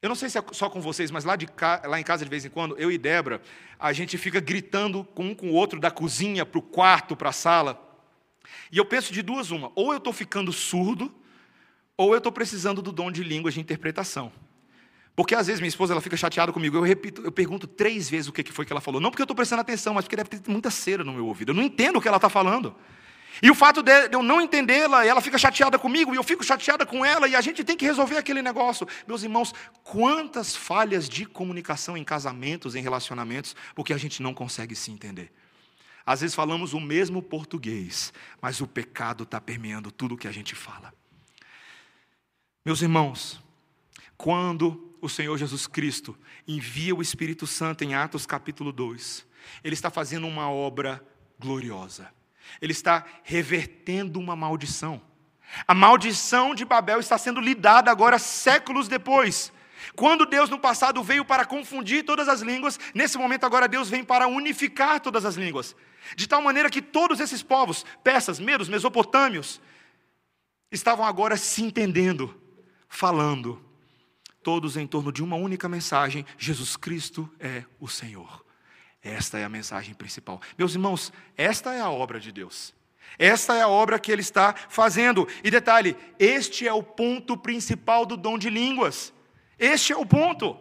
Eu 0.00 0.08
não 0.08 0.14
sei 0.14 0.28
se 0.28 0.38
é 0.38 0.44
só 0.52 0.70
com 0.70 0.80
vocês, 0.80 1.10
mas 1.10 1.24
lá, 1.24 1.34
de 1.34 1.48
lá 1.84 1.98
em 1.98 2.04
casa, 2.04 2.24
de 2.24 2.30
vez 2.30 2.44
em 2.44 2.50
quando, 2.50 2.78
eu 2.78 2.92
e 2.92 2.98
Débora, 2.98 3.42
a 3.78 3.92
gente 3.92 4.16
fica 4.16 4.38
gritando 4.38 5.02
com 5.02 5.24
um 5.24 5.34
com 5.34 5.48
o 5.48 5.54
outro 5.54 5.80
da 5.80 5.90
cozinha 5.90 6.46
para 6.46 6.58
o 6.58 6.62
quarto, 6.62 7.16
para 7.16 7.30
a 7.30 7.32
sala. 7.32 7.82
E 8.70 8.78
eu 8.78 8.84
penso 8.84 9.12
de 9.12 9.22
duas 9.22 9.50
uma: 9.50 9.72
ou 9.74 9.90
eu 9.90 9.98
estou 9.98 10.12
ficando 10.12 10.52
surdo, 10.52 11.12
ou 11.96 12.12
eu 12.12 12.18
estou 12.18 12.30
precisando 12.30 12.80
do 12.80 12.92
dom 12.92 13.10
de 13.10 13.24
línguas 13.24 13.54
de 13.54 13.60
interpretação. 13.60 14.30
Porque 15.16 15.34
às 15.34 15.46
vezes 15.46 15.60
minha 15.60 15.68
esposa 15.68 15.94
ela 15.94 16.00
fica 16.02 16.16
chateada 16.16 16.52
comigo, 16.52 16.76
eu 16.76 16.82
repito, 16.82 17.22
eu 17.22 17.32
pergunto 17.32 17.66
três 17.66 18.08
vezes 18.08 18.28
o 18.28 18.32
que 18.32 18.52
foi 18.52 18.66
que 18.66 18.72
ela 18.72 18.82
falou. 18.82 19.00
Não 19.00 19.10
porque 19.10 19.22
eu 19.22 19.24
estou 19.24 19.34
prestando 19.34 19.62
atenção, 19.62 19.94
mas 19.94 20.04
porque 20.04 20.14
deve 20.14 20.28
ter 20.28 20.50
muita 20.50 20.70
cera 20.70 21.02
no 21.02 21.14
meu 21.14 21.26
ouvido. 21.26 21.52
Eu 21.52 21.54
não 21.54 21.62
entendo 21.62 21.96
o 21.96 22.02
que 22.02 22.06
ela 22.06 22.18
está 22.18 22.28
falando. 22.28 22.76
E 23.42 23.50
o 23.50 23.54
fato 23.54 23.82
de 23.82 24.08
eu 24.12 24.22
não 24.22 24.40
entendê-la, 24.40 25.06
ela 25.06 25.22
fica 25.22 25.38
chateada 25.38 25.78
comigo 25.78 26.12
e 26.14 26.16
eu 26.16 26.22
fico 26.22 26.44
chateada 26.44 26.84
com 26.84 27.04
ela, 27.04 27.26
e 27.28 27.34
a 27.34 27.40
gente 27.40 27.64
tem 27.64 27.76
que 27.76 27.84
resolver 27.84 28.18
aquele 28.18 28.42
negócio. 28.42 28.86
Meus 29.06 29.22
irmãos, 29.22 29.54
quantas 29.82 30.54
falhas 30.54 31.08
de 31.08 31.24
comunicação 31.24 31.96
em 31.96 32.04
casamentos, 32.04 32.74
em 32.74 32.82
relacionamentos, 32.82 33.56
porque 33.74 33.92
a 33.92 33.98
gente 33.98 34.22
não 34.22 34.34
consegue 34.34 34.74
se 34.74 34.90
entender. 34.90 35.32
Às 36.04 36.20
vezes 36.20 36.36
falamos 36.36 36.72
o 36.72 36.80
mesmo 36.80 37.22
português, 37.22 38.12
mas 38.40 38.60
o 38.60 38.66
pecado 38.66 39.24
está 39.24 39.40
permeando 39.40 39.90
tudo 39.90 40.14
o 40.14 40.18
que 40.18 40.28
a 40.28 40.32
gente 40.32 40.54
fala. 40.54 40.94
Meus 42.64 42.80
irmãos, 42.80 43.40
quando 44.16 44.95
o 45.06 45.08
Senhor 45.08 45.38
Jesus 45.38 45.66
Cristo 45.66 46.16
envia 46.46 46.94
o 46.94 47.00
Espírito 47.00 47.46
Santo 47.46 47.84
em 47.84 47.94
Atos 47.94 48.26
capítulo 48.26 48.72
2, 48.72 49.26
Ele 49.64 49.74
está 49.74 49.90
fazendo 49.90 50.26
uma 50.26 50.50
obra 50.50 51.02
gloriosa. 51.38 52.12
Ele 52.60 52.72
está 52.72 53.04
revertendo 53.22 54.18
uma 54.18 54.36
maldição. 54.36 55.00
A 55.66 55.74
maldição 55.74 56.54
de 56.54 56.64
Babel 56.64 57.00
está 57.00 57.16
sendo 57.16 57.40
lidada 57.40 57.90
agora 57.90 58.18
séculos 58.18 58.88
depois. 58.88 59.52
Quando 59.94 60.26
Deus 60.26 60.50
no 60.50 60.58
passado 60.58 61.02
veio 61.02 61.24
para 61.24 61.44
confundir 61.44 62.04
todas 62.04 62.28
as 62.28 62.40
línguas, 62.40 62.78
nesse 62.94 63.16
momento 63.16 63.44
agora 63.44 63.68
Deus 63.68 63.88
vem 63.88 64.04
para 64.04 64.26
unificar 64.26 65.00
todas 65.00 65.24
as 65.24 65.36
línguas. 65.36 65.76
De 66.16 66.26
tal 66.26 66.42
maneira 66.42 66.70
que 66.70 66.82
todos 66.82 67.20
esses 67.20 67.42
povos, 67.42 67.84
persas, 68.02 68.40
medos, 68.40 68.68
mesopotâmios, 68.68 69.60
estavam 70.70 71.04
agora 71.04 71.36
se 71.36 71.62
entendendo, 71.62 72.40
falando, 72.88 73.65
todos 74.46 74.76
em 74.76 74.86
torno 74.86 75.10
de 75.10 75.24
uma 75.24 75.34
única 75.34 75.68
mensagem: 75.68 76.24
Jesus 76.38 76.76
Cristo 76.76 77.28
é 77.40 77.64
o 77.80 77.88
Senhor. 77.88 78.46
Esta 79.02 79.40
é 79.40 79.44
a 79.44 79.48
mensagem 79.48 79.92
principal. 79.92 80.40
Meus 80.56 80.72
irmãos, 80.72 81.12
esta 81.36 81.74
é 81.74 81.80
a 81.80 81.90
obra 81.90 82.20
de 82.20 82.30
Deus. 82.30 82.72
Essa 83.18 83.56
é 83.56 83.62
a 83.62 83.68
obra 83.68 83.98
que 83.98 84.12
ele 84.12 84.20
está 84.20 84.54
fazendo. 84.68 85.26
E 85.42 85.50
detalhe: 85.50 85.96
este 86.16 86.64
é 86.64 86.72
o 86.72 86.80
ponto 86.80 87.36
principal 87.36 88.06
do 88.06 88.16
dom 88.16 88.38
de 88.38 88.48
línguas. 88.48 89.12
Este 89.58 89.92
é 89.92 89.96
o 89.96 90.06
ponto. 90.06 90.56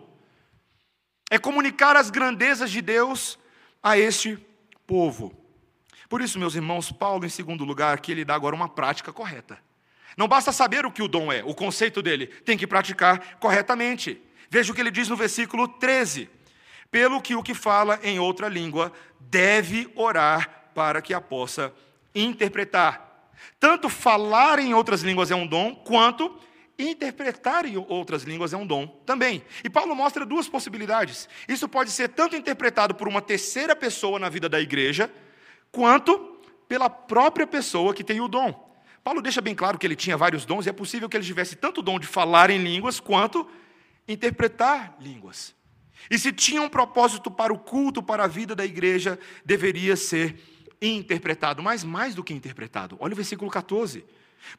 É 1.29 1.37
comunicar 1.37 1.95
as 1.95 2.09
grandezas 2.09 2.71
de 2.71 2.81
Deus 2.81 3.37
a 3.83 3.99
este 3.99 4.43
povo. 4.87 5.31
Por 6.09 6.23
isso, 6.23 6.39
meus 6.39 6.55
irmãos, 6.55 6.91
Paulo, 6.91 7.23
em 7.23 7.29
segundo 7.29 7.63
lugar, 7.63 7.93
aqui 7.93 8.11
ele 8.13 8.25
dá 8.25 8.33
agora 8.33 8.55
uma 8.55 8.67
prática 8.67 9.13
correta. 9.13 9.59
Não 10.17 10.27
basta 10.27 10.51
saber 10.51 10.85
o 10.85 10.91
que 10.91 11.03
o 11.03 11.07
dom 11.07 11.31
é, 11.31 11.43
o 11.43 11.53
conceito 11.53 12.01
dele, 12.01 12.27
tem 12.27 12.57
que 12.57 12.67
praticar 12.67 13.37
corretamente. 13.39 14.21
Veja 14.49 14.71
o 14.71 14.75
que 14.75 14.81
ele 14.81 14.91
diz 14.91 15.09
no 15.09 15.15
versículo 15.15 15.67
13: 15.67 16.29
Pelo 16.89 17.21
que 17.21 17.35
o 17.35 17.43
que 17.43 17.53
fala 17.53 17.99
em 18.03 18.19
outra 18.19 18.47
língua 18.47 18.91
deve 19.19 19.91
orar 19.95 20.69
para 20.73 21.01
que 21.01 21.13
a 21.13 21.21
possa 21.21 21.73
interpretar. 22.13 23.29
Tanto 23.59 23.89
falar 23.89 24.59
em 24.59 24.73
outras 24.73 25.01
línguas 25.01 25.31
é 25.31 25.35
um 25.35 25.45
dom, 25.45 25.75
quanto 25.75 26.39
interpretar 26.77 27.65
em 27.65 27.77
outras 27.77 28.23
línguas 28.23 28.53
é 28.53 28.57
um 28.57 28.67
dom 28.67 28.87
também. 29.05 29.43
E 29.63 29.69
Paulo 29.69 29.95
mostra 29.95 30.25
duas 30.25 30.47
possibilidades. 30.47 31.27
Isso 31.47 31.67
pode 31.67 31.91
ser 31.91 32.09
tanto 32.09 32.35
interpretado 32.35 32.93
por 32.95 33.07
uma 33.07 33.21
terceira 33.21 33.75
pessoa 33.75 34.19
na 34.19 34.29
vida 34.29 34.49
da 34.49 34.59
igreja, 34.59 35.11
quanto 35.71 36.37
pela 36.67 36.89
própria 36.89 37.47
pessoa 37.47 37.93
que 37.93 38.03
tem 38.03 38.19
o 38.19 38.27
dom. 38.27 38.64
Paulo 39.05 39.21
deixa 39.21 39.39
bem 39.39 39.53
claro 39.53 39.77
que 39.77 39.85
ele 39.85 39.95
tinha 39.95 40.17
vários 40.17 40.45
dons 40.45 40.65
e 40.65 40.69
é 40.69 40.73
possível 40.73 41.07
que 41.07 41.15
ele 41.15 41.23
tivesse 41.23 41.55
tanto 41.55 41.77
o 41.77 41.83
dom 41.83 41.99
de 41.99 42.07
falar 42.07 42.49
em 42.49 42.57
línguas 42.57 42.99
quanto 42.99 43.47
interpretar 44.07 44.97
línguas. 44.99 45.53
E 46.09 46.17
se 46.17 46.31
tinha 46.31 46.59
um 46.59 46.67
propósito 46.67 47.29
para 47.29 47.53
o 47.53 47.59
culto, 47.59 48.01
para 48.01 48.23
a 48.23 48.27
vida 48.27 48.55
da 48.55 48.65
igreja, 48.65 49.19
deveria 49.45 49.95
ser 49.95 50.41
interpretado, 50.81 51.61
mas 51.61 51.83
mais 51.83 52.15
do 52.15 52.23
que 52.23 52.33
interpretado. 52.33 52.97
Olha 52.99 53.13
o 53.13 53.15
versículo 53.15 53.51
14. 53.51 54.03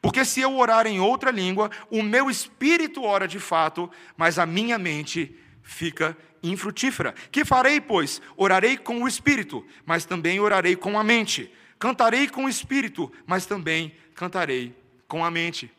Porque 0.01 0.23
se 0.23 0.39
eu 0.39 0.55
orar 0.55 0.87
em 0.87 0.97
outra 0.97 1.29
língua, 1.29 1.69
o 1.91 2.01
meu 2.01 2.29
espírito 2.29 3.03
ora 3.03 3.27
de 3.27 3.39
fato, 3.39 3.91
mas 4.15 4.39
a 4.39 4.45
minha 4.45 4.77
mente 4.77 5.37
fica 5.61 6.15
infrutífera. 6.41 7.13
Que 7.33 7.43
farei, 7.43 7.81
pois? 7.81 8.21
Orarei 8.37 8.77
com 8.77 9.03
o 9.03 9.09
espírito, 9.09 9.65
mas 9.85 10.05
também 10.05 10.39
orarei 10.39 10.77
com 10.77 10.97
a 10.97 11.03
mente. 11.03 11.51
Cantarei 11.77 12.29
com 12.29 12.45
o 12.45 12.49
espírito, 12.49 13.11
mas 13.25 13.45
também 13.45 13.93
cantarei 14.17 14.75
com 15.07 15.23
a 15.23 15.31
mente. 15.31 15.71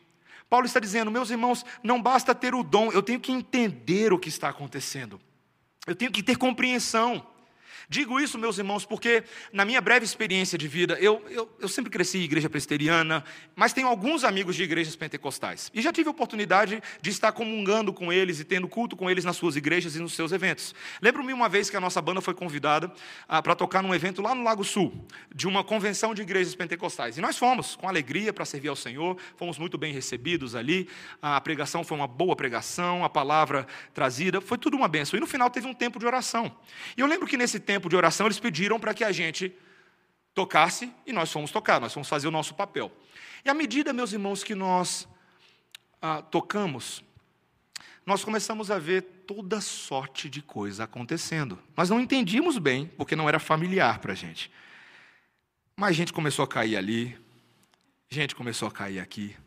Paulo 0.49 0.65
está 0.65 0.79
dizendo, 0.79 1.11
meus 1.11 1.29
irmãos, 1.29 1.63
não 1.83 2.01
basta 2.01 2.33
ter 2.33 2.55
o 2.55 2.63
dom, 2.63 2.91
eu 2.91 3.03
tenho 3.03 3.19
que 3.19 3.31
entender 3.31 4.11
o 4.11 4.17
que 4.17 4.29
está 4.29 4.49
acontecendo. 4.49 5.21
Eu 5.85 5.95
tenho 5.95 6.11
que 6.11 6.23
ter 6.23 6.37
compreensão. 6.37 7.27
Digo 7.91 8.19
isso, 8.19 8.37
meus 8.37 8.59
irmãos, 8.59 8.85
porque 8.85 9.23
na 9.51 9.65
minha 9.65 9.81
breve 9.81 10.05
experiência 10.05 10.59
de 10.59 10.67
vida, 10.67 10.95
eu, 11.01 11.25
eu, 11.27 11.49
eu, 11.59 11.67
sempre 11.67 11.89
cresci 11.89 12.19
em 12.19 12.21
igreja 12.21 12.47
presbiteriana, 12.47 13.23
mas 13.55 13.73
tenho 13.73 13.87
alguns 13.87 14.23
amigos 14.23 14.55
de 14.55 14.61
igrejas 14.61 14.95
pentecostais. 14.95 15.71
E 15.73 15.81
já 15.81 15.91
tive 15.91 16.07
a 16.07 16.11
oportunidade 16.11 16.83
de 17.01 17.09
estar 17.09 17.31
comungando 17.31 17.91
com 17.91 18.13
eles 18.13 18.39
e 18.39 18.43
tendo 18.43 18.67
culto 18.67 18.95
com 18.95 19.09
eles 19.09 19.25
nas 19.25 19.37
suas 19.37 19.55
igrejas 19.55 19.95
e 19.95 19.99
nos 19.99 20.13
seus 20.13 20.31
eventos. 20.31 20.75
Lembro-me 21.01 21.33
uma 21.33 21.49
vez 21.49 21.67
que 21.67 21.75
a 21.77 21.79
nossa 21.79 21.99
banda 21.99 22.21
foi 22.21 22.35
convidada 22.35 22.93
ah, 23.27 23.41
para 23.41 23.55
tocar 23.55 23.81
num 23.81 23.95
evento 23.95 24.21
lá 24.21 24.35
no 24.35 24.43
Lago 24.43 24.63
Sul, 24.63 25.07
de 25.33 25.47
uma 25.47 25.63
convenção 25.63 26.13
de 26.13 26.21
igrejas 26.21 26.53
pentecostais. 26.53 27.17
E 27.17 27.21
nós 27.21 27.39
fomos, 27.39 27.75
com 27.75 27.89
alegria, 27.89 28.31
para 28.31 28.45
servir 28.45 28.67
ao 28.67 28.75
Senhor, 28.75 29.17
fomos 29.35 29.57
muito 29.57 29.79
bem 29.79 29.91
recebidos 29.91 30.53
ali. 30.53 30.87
A 31.19 31.41
pregação 31.41 31.83
foi 31.83 31.97
uma 31.97 32.07
boa 32.07 32.35
pregação, 32.35 33.03
a 33.03 33.09
palavra 33.09 33.65
trazida, 33.95 34.39
foi 34.39 34.59
tudo 34.59 34.77
uma 34.77 34.87
benção. 34.87 35.17
E 35.17 35.19
no 35.19 35.25
final 35.25 35.49
teve 35.49 35.65
um 35.65 35.73
tempo 35.73 35.97
de 35.97 36.05
oração. 36.05 36.55
E 36.95 37.01
eu 37.01 37.07
lembro 37.07 37.25
que 37.25 37.35
nesse 37.35 37.59
tempo, 37.59 37.78
tempo 37.79 37.87
de 37.87 37.95
oração, 37.95 38.27
eles 38.27 38.39
pediram 38.39 38.77
para 38.77 38.93
que 38.93 39.05
a 39.05 39.11
gente 39.11 39.55
tocasse 40.33 40.93
e 41.05 41.13
nós 41.13 41.31
fomos 41.31 41.49
tocar, 41.49 41.79
nós 41.79 41.93
fomos 41.93 42.09
fazer 42.09 42.27
o 42.27 42.31
nosso 42.31 42.53
papel. 42.53 42.91
E 43.43 43.49
à 43.49 43.53
medida, 43.53 43.93
meus 43.93 44.11
irmãos, 44.11 44.43
que 44.43 44.53
nós 44.53 45.07
ah, 46.01 46.21
tocamos, 46.21 47.01
nós 48.05 48.21
começamos 48.21 48.69
a 48.69 48.77
ver 48.77 49.01
toda 49.25 49.61
sorte 49.61 50.29
de 50.29 50.41
coisa 50.41 50.83
acontecendo. 50.83 51.57
Nós 51.77 51.89
não 51.89 52.01
entendíamos 52.01 52.57
bem, 52.57 52.85
porque 52.97 53.15
não 53.15 53.29
era 53.29 53.39
familiar 53.39 53.99
para 53.99 54.11
a 54.11 54.15
gente. 54.15 54.51
Mas 55.77 55.95
gente 55.95 56.11
começou 56.11 56.43
a 56.43 56.47
cair 56.47 56.75
ali, 56.75 57.17
gente 58.09 58.35
começou 58.35 58.67
a 58.67 58.71
cair 58.71 58.99
aqui, 58.99 59.37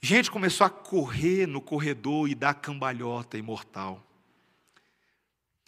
gente 0.00 0.32
começou 0.32 0.66
a 0.66 0.70
correr 0.70 1.46
no 1.46 1.60
corredor 1.60 2.28
e 2.28 2.34
dar 2.34 2.54
cambalhota 2.54 3.38
imortal. 3.38 4.04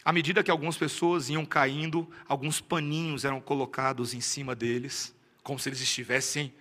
À 0.05 0.13
medida 0.13 0.43
que 0.43 0.51
algumas 0.51 0.77
pessoas 0.77 1.29
iam 1.31 1.43
caindo, 1.43 2.07
alguns 2.27 2.61
paninhos 2.61 3.25
eram 3.25 3.41
colocados 3.41 4.13
em 4.13 4.21
cima 4.21 4.53
deles, 4.53 5.15
como 5.41 5.57
se 5.57 5.67
eles 5.67 5.81
estivessem 5.81 6.53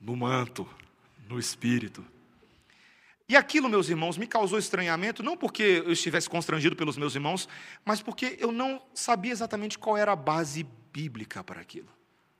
no 0.00 0.16
manto, 0.16 0.68
no 1.28 1.38
espírito. 1.38 2.04
E 3.28 3.36
aquilo, 3.36 3.68
meus 3.68 3.88
irmãos, 3.88 4.18
me 4.18 4.26
causou 4.26 4.58
estranhamento, 4.58 5.22
não 5.22 5.36
porque 5.36 5.84
eu 5.86 5.92
estivesse 5.92 6.28
constrangido 6.28 6.74
pelos 6.74 6.96
meus 6.96 7.14
irmãos, 7.14 7.48
mas 7.84 8.02
porque 8.02 8.36
eu 8.40 8.50
não 8.50 8.82
sabia 8.92 9.30
exatamente 9.30 9.78
qual 9.78 9.96
era 9.96 10.10
a 10.10 10.16
base 10.16 10.66
bíblica 10.92 11.44
para 11.44 11.60
aquilo. 11.60 11.88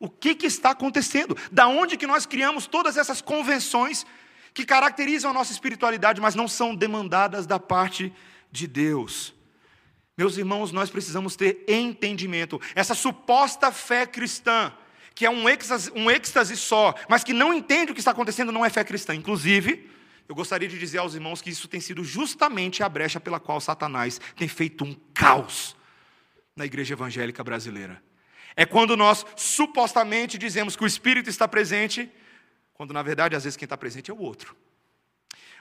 O 0.01 0.11
que, 0.11 0.35
que 0.35 0.47
está 0.47 0.71
acontecendo? 0.71 1.37
Da 1.53 1.69
onde 1.69 1.97
que 1.97 2.09
nós 2.09 2.27
criamos 2.27 2.67
todas 2.67 2.97
essas 2.97 3.23
convenções 3.23 4.05
que 4.53 4.65
caracterizam 4.65 5.31
a 5.31 5.35
nossa 5.35 5.53
espiritualidade, 5.53 6.21
mas 6.21 6.35
não 6.35 6.49
são 6.49 6.75
demandadas 6.75 7.47
da 7.47 7.61
parte 7.61 8.13
de 8.51 8.67
Deus? 8.67 9.33
Meus 10.21 10.37
irmãos, 10.37 10.71
nós 10.71 10.91
precisamos 10.91 11.35
ter 11.35 11.65
entendimento. 11.67 12.61
Essa 12.75 12.95
suposta 12.95 13.73
fé 13.73 14.05
cristã, 14.05 14.71
que 15.15 15.25
é 15.25 15.31
um 15.31 15.49
êxtase, 15.49 15.91
um 15.97 16.11
êxtase 16.11 16.59
só, 16.59 16.95
mas 17.09 17.25
que 17.25 17.33
não 17.33 17.55
entende 17.55 17.91
o 17.91 17.95
que 17.95 18.03
está 18.03 18.11
acontecendo, 18.11 18.53
não 18.53 18.63
é 18.63 18.69
fé 18.69 18.85
cristã. 18.85 19.15
Inclusive, 19.15 19.89
eu 20.29 20.35
gostaria 20.35 20.69
de 20.69 20.79
dizer 20.79 20.99
aos 20.99 21.15
irmãos 21.15 21.41
que 21.41 21.49
isso 21.49 21.67
tem 21.67 21.81
sido 21.81 22.05
justamente 22.05 22.83
a 22.83 22.89
brecha 22.91 23.19
pela 23.19 23.41
qual 23.41 23.63
Satanás 23.63 24.21
tem 24.37 24.47
feito 24.47 24.85
um 24.85 24.95
caos 25.15 25.75
na 26.55 26.67
igreja 26.67 26.93
evangélica 26.93 27.43
brasileira. 27.43 28.03
É 28.55 28.67
quando 28.67 28.99
nós 28.99 29.25
supostamente 29.37 30.37
dizemos 30.37 30.77
que 30.77 30.85
o 30.85 30.87
Espírito 30.87 31.31
está 31.31 31.49
presente, 31.49 32.13
quando 32.75 32.93
na 32.93 33.03
verdade, 33.03 33.35
às 33.35 33.45
vezes, 33.45 33.57
quem 33.57 33.65
está 33.65 33.75
presente 33.75 34.11
é 34.11 34.15
o 34.15 34.21
outro. 34.21 34.55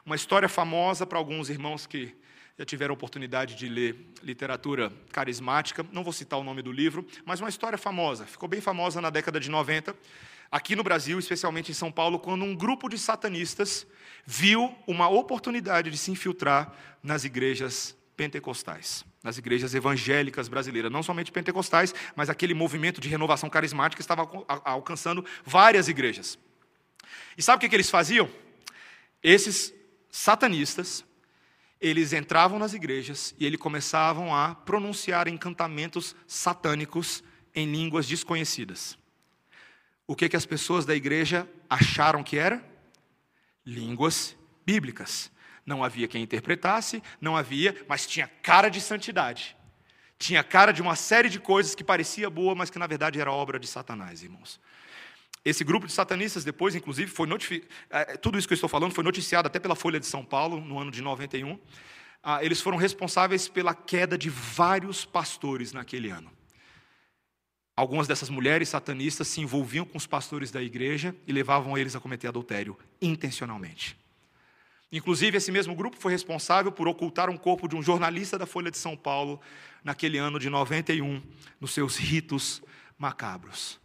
Uma 0.05 0.17
história 0.17 0.49
famosa 0.49 1.05
para 1.05 1.17
alguns 1.17 1.49
irmãos 1.49 1.87
que 1.87 2.13
já 2.59 2.65
tiveram 2.65 2.93
oportunidade 2.93 3.55
de 3.55 3.69
ler 3.69 3.95
literatura 4.21 4.91
carismática, 5.13 5.85
não 5.93 6.03
vou 6.03 6.11
citar 6.11 6.37
o 6.37 6.43
nome 6.43 6.61
do 6.61 6.73
livro, 6.73 7.07
mas 7.23 7.39
uma 7.39 7.47
história 7.47 7.77
famosa, 7.77 8.25
ficou 8.25 8.49
bem 8.49 8.59
famosa 8.59 8.99
na 8.99 9.09
década 9.09 9.39
de 9.39 9.49
90, 9.49 9.95
aqui 10.51 10.75
no 10.75 10.83
Brasil, 10.83 11.17
especialmente 11.17 11.71
em 11.71 11.73
São 11.73 11.89
Paulo, 11.89 12.19
quando 12.19 12.43
um 12.43 12.53
grupo 12.53 12.89
de 12.89 12.97
satanistas 12.97 13.87
viu 14.25 14.75
uma 14.85 15.07
oportunidade 15.07 15.89
de 15.89 15.97
se 15.97 16.11
infiltrar 16.11 16.73
nas 17.01 17.23
igrejas 17.23 17.95
pentecostais, 18.17 19.05
nas 19.23 19.37
igrejas 19.37 19.73
evangélicas 19.73 20.49
brasileiras, 20.49 20.91
não 20.91 21.01
somente 21.01 21.31
pentecostais, 21.31 21.95
mas 22.13 22.29
aquele 22.29 22.53
movimento 22.53 22.99
de 22.99 23.07
renovação 23.07 23.49
carismática 23.49 24.01
estava 24.01 24.29
alcançando 24.65 25.23
várias 25.45 25.87
igrejas. 25.87 26.37
E 27.37 27.41
sabe 27.41 27.65
o 27.65 27.69
que 27.69 27.73
eles 27.73 27.89
faziam? 27.89 28.29
Esses 29.23 29.73
satanistas 30.11 31.05
eles 31.79 32.11
entravam 32.11 32.59
nas 32.59 32.73
igrejas 32.73 33.33
e 33.39 33.45
eles 33.45 33.59
começavam 33.59 34.35
a 34.35 34.53
pronunciar 34.53 35.27
encantamentos 35.27 36.15
satânicos 36.27 37.23
em 37.55 37.71
línguas 37.71 38.07
desconhecidas. 38.07 38.97
O 40.05 40.15
que, 40.15 40.27
que 40.27 40.35
as 40.35 40.45
pessoas 40.45 40.85
da 40.85 40.95
igreja 40.95 41.47
acharam 41.69 42.23
que 42.23 42.37
era? 42.37 42.63
Línguas 43.65 44.35
bíblicas. 44.65 45.31
Não 45.65 45.83
havia 45.83 46.07
quem 46.07 46.23
interpretasse, 46.23 47.01
não 47.21 47.37
havia, 47.37 47.75
mas 47.87 48.07
tinha 48.07 48.27
cara 48.27 48.69
de 48.69 48.81
santidade. 48.81 49.55
Tinha 50.17 50.43
cara 50.43 50.73
de 50.73 50.81
uma 50.81 50.95
série 50.95 51.29
de 51.29 51.39
coisas 51.39 51.75
que 51.75 51.83
parecia 51.83 52.29
boa, 52.29 52.53
mas 52.55 52.69
que 52.69 52.79
na 52.79 52.87
verdade 52.87 53.21
era 53.21 53.31
obra 53.31 53.59
de 53.59 53.67
Satanás, 53.67 54.21
irmãos. 54.23 54.59
Esse 55.43 55.63
grupo 55.63 55.87
de 55.87 55.93
satanistas 55.93 56.43
depois, 56.43 56.75
inclusive, 56.75 57.09
foi 57.09 57.27
notificado, 57.27 57.71
é, 57.89 58.17
tudo 58.17 58.37
isso 58.37 58.47
que 58.47 58.53
eu 58.53 58.55
estou 58.55 58.69
falando 58.69 58.93
foi 58.93 59.03
noticiado 59.03 59.47
até 59.47 59.59
pela 59.59 59.75
Folha 59.75 59.99
de 59.99 60.05
São 60.05 60.23
Paulo, 60.23 60.59
no 60.59 60.79
ano 60.79 60.91
de 60.91 61.01
91. 61.01 61.57
Ah, 62.21 62.43
eles 62.43 62.59
foram 62.59 62.77
responsáveis 62.77 63.47
pela 63.47 63.73
queda 63.73 64.17
de 64.17 64.29
vários 64.29 65.05
pastores 65.05 65.71
naquele 65.71 66.09
ano. 66.09 66.29
Algumas 67.75 68.07
dessas 68.07 68.29
mulheres 68.29 68.67
satanistas 68.67 69.29
se 69.29 69.39
envolviam 69.39 69.85
com 69.85 69.97
os 69.97 70.05
pastores 70.05 70.51
da 70.51 70.61
igreja 70.61 71.15
e 71.25 71.31
levavam 71.31 71.77
eles 71.77 71.95
a 71.95 71.99
cometer 72.01 72.27
adultério 72.27 72.77
intencionalmente. 73.01 73.97
Inclusive, 74.91 75.37
esse 75.37 75.49
mesmo 75.49 75.73
grupo 75.73 75.95
foi 75.97 76.11
responsável 76.11 76.73
por 76.73 76.89
ocultar 76.89 77.29
um 77.29 77.37
corpo 77.37 77.69
de 77.69 77.77
um 77.77 77.81
jornalista 77.81 78.37
da 78.37 78.45
Folha 78.45 78.69
de 78.69 78.77
São 78.77 78.97
Paulo 78.97 79.39
naquele 79.81 80.17
ano 80.17 80.39
de 80.39 80.49
91, 80.49 81.21
nos 81.61 81.71
seus 81.71 81.95
ritos 81.95 82.61
macabros. 82.97 83.79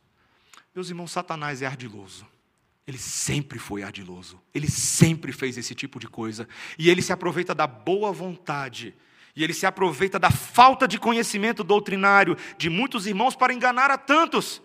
Meus 0.74 0.88
irmãos, 0.88 1.12
Satanás 1.12 1.62
é 1.62 1.66
ardiloso. 1.66 2.26
Ele 2.86 2.98
sempre 2.98 3.58
foi 3.58 3.82
ardiloso. 3.82 4.40
Ele 4.52 4.68
sempre 4.68 5.32
fez 5.32 5.56
esse 5.56 5.74
tipo 5.74 6.00
de 6.00 6.08
coisa. 6.08 6.48
E 6.78 6.90
ele 6.90 7.00
se 7.00 7.12
aproveita 7.12 7.54
da 7.54 7.66
boa 7.66 8.12
vontade. 8.12 8.94
E 9.36 9.44
ele 9.44 9.54
se 9.54 9.66
aproveita 9.66 10.18
da 10.18 10.30
falta 10.30 10.86
de 10.86 10.98
conhecimento 10.98 11.62
doutrinário 11.62 12.36
de 12.58 12.68
muitos 12.68 13.06
irmãos 13.06 13.36
para 13.36 13.54
enganar 13.54 13.90
a 13.90 13.96
tantos. 13.96 14.60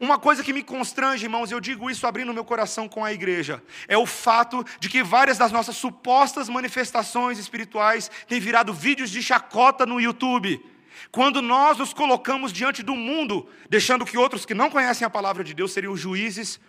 Uma 0.00 0.18
coisa 0.18 0.42
que 0.42 0.52
me 0.52 0.62
constrange, 0.62 1.24
irmãos, 1.24 1.52
eu 1.52 1.60
digo 1.60 1.88
isso 1.88 2.06
abrindo 2.06 2.34
meu 2.34 2.44
coração 2.44 2.88
com 2.88 3.04
a 3.04 3.12
igreja, 3.12 3.62
é 3.86 3.96
o 3.96 4.04
fato 4.04 4.64
de 4.80 4.88
que 4.88 5.00
várias 5.00 5.38
das 5.38 5.52
nossas 5.52 5.76
supostas 5.76 6.48
manifestações 6.48 7.38
espirituais 7.38 8.10
têm 8.26 8.40
virado 8.40 8.74
vídeos 8.74 9.10
de 9.10 9.22
chacota 9.22 9.86
no 9.86 10.00
YouTube. 10.00 10.60
Quando 11.10 11.42
nós 11.42 11.78
nos 11.78 11.92
colocamos 11.92 12.52
diante 12.52 12.82
do 12.82 12.94
mundo, 12.94 13.48
deixando 13.68 14.04
que 14.04 14.16
outros 14.16 14.44
que 14.44 14.54
não 14.54 14.70
conhecem 14.70 15.06
a 15.06 15.10
palavra 15.10 15.44
de 15.44 15.54
Deus 15.54 15.72
seriam 15.72 15.96
juízes 15.96 16.60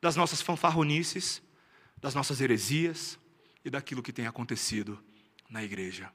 das 0.00 0.16
nossas 0.16 0.42
fanfarronices, 0.42 1.42
das 1.96 2.14
nossas 2.14 2.40
heresias 2.40 3.18
e 3.64 3.70
daquilo 3.70 4.02
que 4.02 4.12
tem 4.12 4.26
acontecido 4.26 5.02
na 5.48 5.62
igreja. 5.62 6.10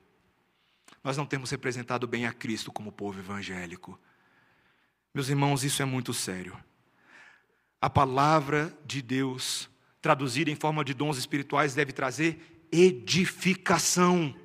Nós 1.04 1.16
não 1.16 1.26
temos 1.26 1.50
representado 1.52 2.08
bem 2.08 2.26
a 2.26 2.34
Cristo 2.34 2.72
como 2.72 2.92
povo 2.92 3.20
evangélico. 3.20 4.00
Meus 5.14 5.30
irmãos, 5.30 5.64
isso 5.64 5.82
é 5.82 5.86
muito 5.86 6.14
sério. 6.14 6.58
A 7.82 7.90
palavra 7.90 8.76
de 8.86 9.02
Deus, 9.02 9.70
traduzida 10.02 10.52
em 10.52 10.56
forma 10.56 10.84
de 10.84 10.94
dons 10.94 11.18
espirituais, 11.18 11.74
deve 11.74 11.94
trazer 11.94 12.66
edificação. 12.72 14.36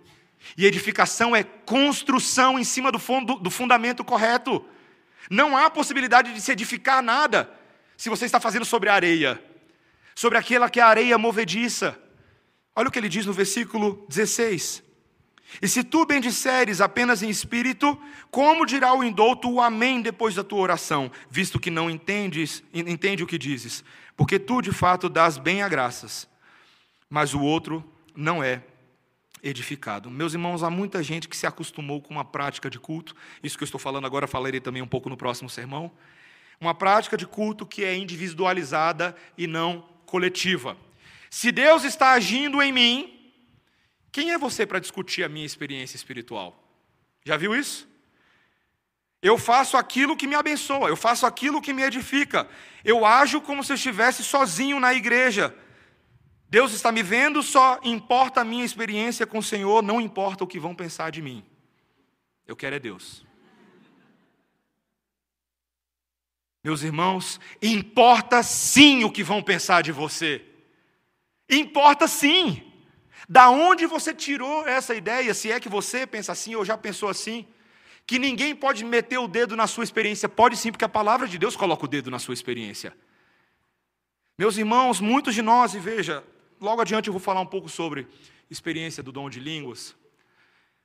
E 0.56 0.66
edificação 0.66 1.34
é 1.34 1.42
construção 1.42 2.58
em 2.58 2.64
cima 2.64 2.92
do, 2.92 2.98
fundo, 2.98 3.36
do 3.36 3.50
fundamento 3.50 4.04
correto. 4.04 4.64
Não 5.30 5.56
há 5.56 5.70
possibilidade 5.70 6.32
de 6.34 6.40
se 6.40 6.52
edificar 6.52 7.02
nada 7.02 7.50
se 7.96 8.08
você 8.08 8.26
está 8.26 8.40
fazendo 8.40 8.64
sobre 8.64 8.88
a 8.88 8.94
areia, 8.94 9.42
sobre 10.14 10.36
aquela 10.36 10.68
que 10.68 10.80
é 10.80 10.82
a 10.82 10.88
areia 10.88 11.16
movediça. 11.16 11.98
Olha 12.74 12.88
o 12.88 12.90
que 12.90 12.98
ele 12.98 13.08
diz 13.08 13.26
no 13.26 13.32
versículo 13.32 14.04
16. 14.08 14.82
E 15.60 15.68
se 15.68 15.84
tu 15.84 16.06
bendisseres 16.06 16.80
apenas 16.80 17.22
em 17.22 17.28
espírito, 17.28 18.00
como 18.30 18.64
dirá 18.64 18.94
o 18.94 19.04
indouto 19.04 19.50
o 19.50 19.60
amém 19.60 20.00
depois 20.00 20.34
da 20.34 20.42
tua 20.42 20.60
oração, 20.60 21.10
visto 21.30 21.60
que 21.60 21.70
não 21.70 21.90
entendes, 21.90 22.62
entende 22.72 23.22
o 23.22 23.26
que 23.26 23.36
dizes? 23.36 23.84
Porque 24.16 24.38
tu 24.38 24.62
de 24.62 24.72
fato 24.72 25.08
dás 25.08 25.36
bem 25.36 25.62
a 25.62 25.68
graças, 25.68 26.28
mas 27.08 27.34
o 27.34 27.40
outro 27.40 27.84
não 28.16 28.42
é 28.42 28.62
edificado. 29.42 30.10
Meus 30.10 30.32
irmãos, 30.34 30.62
há 30.62 30.70
muita 30.70 31.02
gente 31.02 31.28
que 31.28 31.36
se 31.36 31.46
acostumou 31.46 32.00
com 32.00 32.14
uma 32.14 32.24
prática 32.24 32.70
de 32.70 32.78
culto, 32.78 33.14
isso 33.42 33.58
que 33.58 33.64
eu 33.64 33.66
estou 33.66 33.80
falando 33.80 34.06
agora, 34.06 34.26
falarei 34.26 34.60
também 34.60 34.82
um 34.82 34.86
pouco 34.86 35.08
no 35.08 35.16
próximo 35.16 35.50
sermão. 35.50 35.90
Uma 36.60 36.74
prática 36.74 37.16
de 37.16 37.26
culto 37.26 37.66
que 37.66 37.84
é 37.84 37.96
individualizada 37.96 39.16
e 39.36 39.46
não 39.48 39.88
coletiva. 40.06 40.76
Se 41.28 41.50
Deus 41.50 41.82
está 41.82 42.12
agindo 42.12 42.62
em 42.62 42.72
mim, 42.72 43.34
quem 44.12 44.30
é 44.30 44.38
você 44.38 44.64
para 44.64 44.78
discutir 44.78 45.24
a 45.24 45.28
minha 45.28 45.46
experiência 45.46 45.96
espiritual? 45.96 46.62
Já 47.24 47.36
viu 47.36 47.56
isso? 47.56 47.88
Eu 49.22 49.38
faço 49.38 49.76
aquilo 49.76 50.16
que 50.16 50.26
me 50.26 50.34
abençoa, 50.34 50.88
eu 50.88 50.96
faço 50.96 51.24
aquilo 51.24 51.62
que 51.62 51.72
me 51.72 51.82
edifica. 51.82 52.48
Eu 52.84 53.06
ajo 53.06 53.40
como 53.40 53.64
se 53.64 53.72
eu 53.72 53.76
estivesse 53.76 54.22
sozinho 54.22 54.78
na 54.78 54.92
igreja. 54.92 55.54
Deus 56.52 56.74
está 56.74 56.92
me 56.92 57.02
vendo, 57.02 57.42
só 57.42 57.80
importa 57.82 58.42
a 58.42 58.44
minha 58.44 58.62
experiência 58.62 59.26
com 59.26 59.38
o 59.38 59.42
Senhor, 59.42 59.82
não 59.82 59.98
importa 59.98 60.44
o 60.44 60.46
que 60.46 60.60
vão 60.60 60.74
pensar 60.74 61.10
de 61.10 61.22
mim. 61.22 61.42
Eu 62.46 62.54
quero 62.54 62.76
é 62.76 62.78
Deus. 62.78 63.24
Meus 66.62 66.82
irmãos, 66.82 67.40
importa 67.62 68.42
sim 68.42 69.02
o 69.02 69.10
que 69.10 69.22
vão 69.22 69.42
pensar 69.42 69.82
de 69.82 69.92
você. 69.92 70.44
Importa 71.48 72.06
sim. 72.06 72.70
Da 73.26 73.48
onde 73.48 73.86
você 73.86 74.12
tirou 74.12 74.68
essa 74.68 74.94
ideia? 74.94 75.32
Se 75.32 75.50
é 75.50 75.58
que 75.58 75.70
você 75.70 76.06
pensa 76.06 76.32
assim 76.32 76.54
ou 76.54 76.66
já 76.66 76.76
pensou 76.76 77.08
assim? 77.08 77.46
Que 78.06 78.18
ninguém 78.18 78.54
pode 78.54 78.84
meter 78.84 79.16
o 79.16 79.26
dedo 79.26 79.56
na 79.56 79.66
sua 79.66 79.84
experiência. 79.84 80.28
Pode 80.28 80.58
sim, 80.58 80.70
porque 80.70 80.84
a 80.84 80.96
palavra 81.00 81.26
de 81.26 81.38
Deus 81.38 81.56
coloca 81.56 81.86
o 81.86 81.88
dedo 81.88 82.10
na 82.10 82.18
sua 82.18 82.34
experiência. 82.34 82.94
Meus 84.36 84.58
irmãos, 84.58 85.00
muitos 85.00 85.34
de 85.34 85.40
nós, 85.40 85.72
e 85.72 85.78
veja, 85.78 86.22
logo 86.62 86.80
adiante 86.80 87.08
eu 87.08 87.12
vou 87.12 87.20
falar 87.20 87.40
um 87.40 87.46
pouco 87.46 87.68
sobre 87.68 88.06
experiência 88.48 89.02
do 89.02 89.10
dom 89.10 89.28
de 89.28 89.40
línguas. 89.40 89.96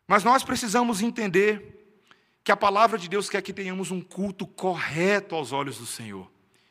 Mas 0.07 0.23
nós 0.23 0.43
precisamos 0.43 1.01
entender 1.01 2.01
que 2.43 2.51
a 2.51 2.57
palavra 2.57 2.97
de 2.97 3.07
Deus 3.07 3.29
quer 3.29 3.41
que 3.41 3.53
tenhamos 3.53 3.91
um 3.91 4.01
culto 4.01 4.47
correto 4.47 5.35
aos 5.35 5.51
olhos 5.51 5.77
do 5.77 5.85
Senhor. 5.85 6.29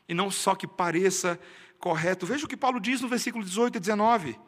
E 0.09 0.13
não 0.13 0.29
só 0.29 0.55
que 0.55 0.67
pareça 0.67 1.39
correto. 1.79 2.25
Veja 2.25 2.45
o 2.45 2.49
que 2.49 2.57
Paulo 2.57 2.79
diz 2.79 2.99
no 2.99 3.07
versículo 3.07 3.43
18 3.43 3.77
e 3.77 3.79
19. 3.79 4.39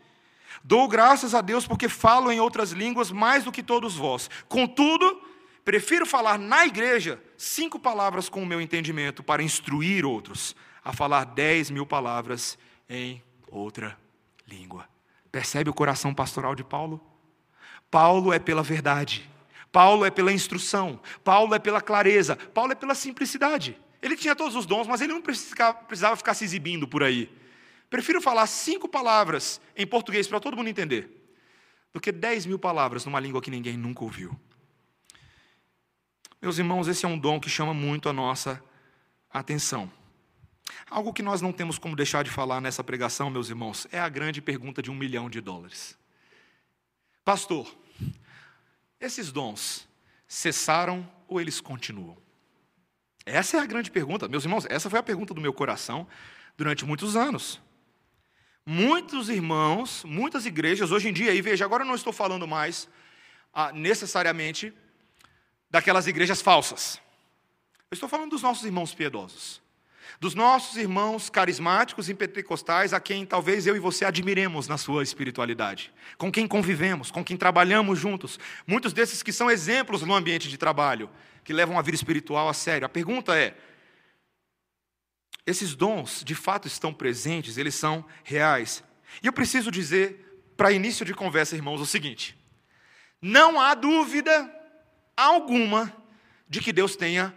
Dou 0.64 0.88
graças 0.88 1.36
a 1.36 1.42
Deus 1.42 1.68
porque 1.68 1.88
falo 1.88 2.32
em 2.32 2.40
outras 2.40 2.72
línguas 2.72 3.12
mais 3.12 3.44
do 3.44 3.52
que 3.52 3.64
todos 3.64 3.96
vós. 3.96 4.30
Contudo, 4.48 5.22
prefiro 5.64 6.06
falar 6.06 6.40
na 6.40 6.66
igreja 6.66 7.22
cinco 7.38 7.80
palavras 7.80 8.28
com 8.28 8.42
o 8.42 8.46
meu 8.46 8.60
entendimento 8.60 9.24
para 9.24 9.44
instruir 9.44 10.06
outros 10.06 10.56
a 10.84 10.92
falar 10.92 11.24
dez 11.26 11.70
mil 11.70 11.86
palavras 11.86 12.58
em 12.90 13.22
outra 13.52 13.90
língua. 13.90 14.09
Percebe 15.32 15.70
o 15.70 15.74
coração 15.74 16.14
pastoral 16.14 16.56
de 16.56 16.64
Paulo? 16.64 17.00
Paulo 17.92 18.34
é 18.34 18.40
pela 18.40 18.62
verdade, 18.62 19.30
Paulo 19.72 20.06
é 20.06 20.12
pela 20.12 20.32
instrução, 20.32 21.00
Paulo 21.24 21.54
é 21.56 21.60
pela 21.60 21.82
clareza, 21.82 22.36
Paulo 22.36 22.72
é 22.72 22.76
pela 22.76 22.96
simplicidade. 22.96 23.80
Ele 24.02 24.16
tinha 24.16 24.36
todos 24.36 24.56
os 24.56 24.66
dons, 24.66 24.88
mas 24.88 25.02
ele 25.02 25.14
não 25.14 25.22
precisava 25.22 26.16
ficar 26.16 26.34
se 26.34 26.44
exibindo 26.44 26.88
por 26.88 27.04
aí. 27.04 27.32
Prefiro 27.90 28.22
falar 28.22 28.46
cinco 28.48 28.88
palavras 28.88 29.60
em 29.76 29.86
português 29.86 30.28
para 30.28 30.40
todo 30.40 30.56
mundo 30.56 30.68
entender, 30.68 31.34
do 31.92 32.00
que 32.00 32.12
dez 32.12 32.46
mil 32.46 32.60
palavras 32.60 33.06
numa 33.06 33.20
língua 33.20 33.42
que 33.42 33.52
ninguém 33.52 33.76
nunca 33.76 34.04
ouviu. 34.04 34.40
Meus 36.42 36.58
irmãos, 36.58 36.88
esse 36.88 37.06
é 37.06 37.10
um 37.10 37.18
dom 37.18 37.40
que 37.40 37.50
chama 37.50 37.74
muito 37.74 38.08
a 38.08 38.14
nossa 38.14 38.64
atenção. 39.30 39.92
Algo 40.90 41.14
que 41.14 41.22
nós 41.22 41.42
não 41.42 41.52
temos 41.52 41.78
como 41.78 41.96
deixar 41.96 42.24
de 42.24 42.30
falar 42.30 42.62
nessa 42.62 42.84
pregação, 42.84 43.30
meus 43.30 43.50
irmãos, 43.50 43.88
é 43.92 44.00
a 44.00 44.10
grande 44.10 44.42
pergunta 44.42 44.82
de 44.82 44.92
um 44.92 44.96
milhão 44.96 45.30
de 45.30 45.42
dólares. 45.42 45.98
Pastor, 47.24 47.74
esses 49.00 49.32
dons 49.32 49.88
cessaram 50.28 51.10
ou 51.28 51.40
eles 51.40 51.62
continuam? 51.62 52.18
Essa 53.26 53.58
é 53.58 53.60
a 53.60 53.66
grande 53.66 53.92
pergunta. 53.92 54.28
Meus 54.28 54.44
irmãos, 54.44 54.66
essa 54.70 54.90
foi 54.90 55.00
a 55.00 55.04
pergunta 55.04 55.34
do 55.34 55.42
meu 55.42 55.54
coração 55.54 56.08
durante 56.58 56.86
muitos 56.86 57.16
anos. 57.16 57.62
Muitos 58.66 59.30
irmãos, 59.30 60.04
muitas 60.04 60.46
igrejas, 60.46 60.92
hoje 60.92 61.10
em 61.10 61.14
dia, 61.14 61.34
e 61.34 61.42
veja, 61.42 61.66
agora 61.66 61.84
eu 61.84 61.88
não 61.88 61.96
estou 61.96 62.14
falando 62.14 62.48
mais 62.48 62.88
ah, 63.54 63.72
necessariamente 63.72 64.74
daquelas 65.70 66.08
igrejas 66.08 66.42
falsas. 66.42 67.00
Eu 67.90 67.96
estou 67.96 68.10
falando 68.10 68.32
dos 68.32 68.42
nossos 68.42 68.64
irmãos 68.66 68.94
piedosos. 68.94 69.62
Dos 70.20 70.34
nossos 70.34 70.78
irmãos 70.78 71.30
carismáticos 71.30 72.10
e 72.10 72.14
pentecostais, 72.14 72.94
a 72.94 73.00
quem 73.00 73.26
talvez 73.26 73.68
eu 73.68 73.76
e 73.76 73.80
você 73.80 74.06
admiremos 74.06 74.68
na 74.68 74.78
sua 74.78 75.04
espiritualidade, 75.04 75.94
com 76.18 76.32
quem 76.32 76.48
convivemos, 76.48 77.12
com 77.12 77.24
quem 77.24 77.38
trabalhamos 77.38 78.00
juntos. 78.00 78.40
Muitos 78.66 78.94
desses 78.94 79.22
que 79.22 79.34
são 79.34 79.52
exemplos 79.52 80.02
no 80.02 80.14
ambiente 80.14 80.50
de 80.50 80.58
trabalho, 80.58 81.10
que 81.44 81.54
levam 81.54 81.78
a 81.78 81.82
vida 81.82 81.96
espiritual 81.96 82.50
a 82.50 82.54
sério. 82.54 82.86
A 82.86 82.90
pergunta 82.90 83.38
é: 83.38 83.56
esses 85.46 85.76
dons 85.76 86.24
de 86.24 86.36
fato 86.36 86.68
estão 86.68 86.94
presentes, 86.94 87.58
eles 87.58 87.76
são 87.76 88.06
reais. 88.24 88.84
E 89.24 89.28
eu 89.28 89.34
preciso 89.34 89.72
dizer, 89.72 90.44
para 90.56 90.72
início 90.72 91.06
de 91.06 91.14
conversa, 91.14 91.56
irmãos, 91.56 91.82
o 91.82 91.86
seguinte: 91.86 92.38
não 93.22 93.60
há 93.60 93.74
dúvida 93.74 94.50
alguma 95.16 95.94
de 96.48 96.62
que 96.62 96.72
Deus 96.74 96.96
tenha 96.96 97.36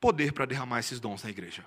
poder 0.00 0.32
para 0.32 0.46
derramar 0.46 0.80
esses 0.80 0.98
dons 0.98 1.22
na 1.22 1.30
igreja. 1.30 1.64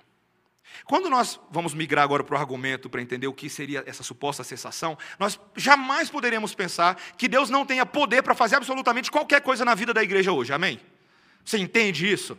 Quando 0.84 1.08
nós 1.08 1.40
vamos 1.50 1.74
migrar 1.74 2.04
agora 2.04 2.24
para 2.24 2.34
o 2.34 2.38
argumento 2.38 2.90
para 2.90 3.00
entender 3.00 3.26
o 3.26 3.32
que 3.32 3.48
seria 3.48 3.82
essa 3.86 4.02
suposta 4.02 4.42
cessação, 4.42 4.98
nós 5.18 5.38
jamais 5.56 6.10
poderíamos 6.10 6.54
pensar 6.54 6.96
que 7.16 7.28
Deus 7.28 7.50
não 7.50 7.64
tenha 7.64 7.86
poder 7.86 8.22
para 8.22 8.34
fazer 8.34 8.56
absolutamente 8.56 9.10
qualquer 9.10 9.40
coisa 9.40 9.64
na 9.64 9.74
vida 9.74 9.94
da 9.94 10.02
igreja 10.02 10.32
hoje, 10.32 10.52
amém? 10.52 10.80
Você 11.44 11.58
entende 11.58 12.10
isso? 12.10 12.36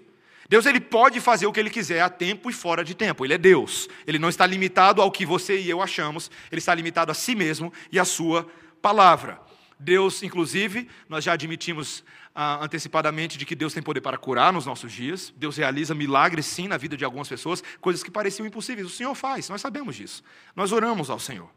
Deus 0.47 0.65
ele 0.65 0.79
pode 0.79 1.19
fazer 1.19 1.47
o 1.47 1.51
que 1.51 1.59
ele 1.59 1.69
quiser 1.69 2.01
a 2.01 2.09
tempo 2.09 2.49
e 2.49 2.53
fora 2.53 2.83
de 2.83 2.93
tempo. 2.93 3.25
Ele 3.25 3.33
é 3.33 3.37
Deus. 3.37 3.89
Ele 4.05 4.19
não 4.19 4.29
está 4.29 4.45
limitado 4.45 5.01
ao 5.01 5.11
que 5.11 5.25
você 5.25 5.59
e 5.59 5.69
eu 5.69 5.81
achamos, 5.81 6.29
ele 6.51 6.59
está 6.59 6.73
limitado 6.73 7.11
a 7.11 7.15
si 7.15 7.33
mesmo 7.33 7.73
e 7.91 7.99
à 7.99 8.05
sua 8.05 8.47
palavra. 8.81 9.39
Deus, 9.79 10.23
inclusive, 10.23 10.87
nós 11.09 11.23
já 11.23 11.33
admitimos 11.33 12.03
ah, 12.35 12.59
antecipadamente 12.61 13.37
de 13.37 13.45
que 13.45 13.55
Deus 13.55 13.73
tem 13.73 13.81
poder 13.81 14.01
para 14.01 14.17
curar 14.17 14.51
nos 14.51 14.65
nossos 14.65 14.91
dias. 14.91 15.33
Deus 15.37 15.55
realiza 15.55 15.95
milagres, 15.95 16.45
sim, 16.45 16.67
na 16.67 16.75
vida 16.75 16.97
de 16.97 17.05
algumas 17.05 17.29
pessoas, 17.29 17.63
coisas 17.79 18.03
que 18.03 18.11
pareciam 18.11 18.45
impossíveis. 18.45 18.85
O 18.85 18.89
Senhor 18.89 19.15
faz, 19.15 19.47
nós 19.47 19.61
sabemos 19.61 19.95
disso. 19.95 20.21
Nós 20.53 20.73
oramos 20.73 21.09
ao 21.09 21.17
Senhor. 21.17 21.49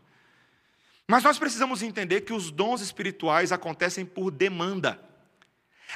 Mas 1.09 1.24
nós 1.24 1.39
precisamos 1.39 1.83
entender 1.83 2.20
que 2.20 2.33
os 2.33 2.53
dons 2.53 2.81
espirituais 2.81 3.51
acontecem 3.51 4.07
por 4.07 4.31
demanda. 4.31 5.03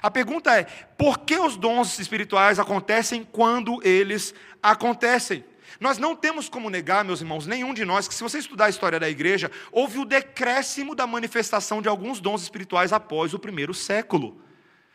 A 0.03 0.11
pergunta 0.11 0.59
é: 0.59 0.65
por 0.65 1.19
que 1.21 1.39
os 1.39 1.57
dons 1.57 1.99
espirituais 2.01 2.59
acontecem 2.59 3.23
quando 3.23 3.81
eles 3.87 4.35
acontecem? 4.61 5.45
Nós 5.79 5.97
não 5.97 6.17
temos 6.17 6.49
como 6.49 6.71
negar, 6.71 7.05
meus 7.05 7.21
irmãos, 7.21 7.47
nenhum 7.47 7.73
de 7.73 7.85
nós, 7.85 8.09
que 8.09 8.15
se 8.15 8.23
você 8.23 8.39
estudar 8.39 8.67
a 8.67 8.71
história 8.71 8.99
da 8.99 9.09
igreja, 9.09 9.51
houve 9.71 9.99
o 9.99 10.05
decréscimo 10.05 10.95
da 10.95 11.07
manifestação 11.07 11.81
de 11.81 11.89
alguns 11.89 12.21
dons 12.21 12.43
espirituais 12.43 12.93
após 12.93 13.33
o 13.33 13.39
primeiro 13.39 13.73
século. 13.73 14.41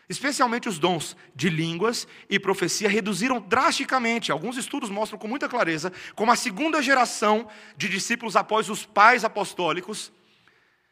Especialmente 0.10 0.70
os 0.70 0.80
dons 0.80 1.18
de 1.36 1.50
línguas 1.50 2.08
e 2.30 2.40
profecia 2.40 2.88
reduziram 2.88 3.42
drasticamente. 3.42 4.32
Alguns 4.32 4.56
estudos 4.56 4.90
mostram 4.90 5.20
com 5.20 5.28
muita 5.28 5.50
clareza 5.50 5.92
como 6.16 6.32
a 6.32 6.36
segunda 6.36 6.82
geração 6.82 7.48
de 7.76 7.90
discípulos 7.90 8.36
após 8.36 8.70
os 8.70 8.86
pais 8.86 9.26
apostólicos 9.26 10.12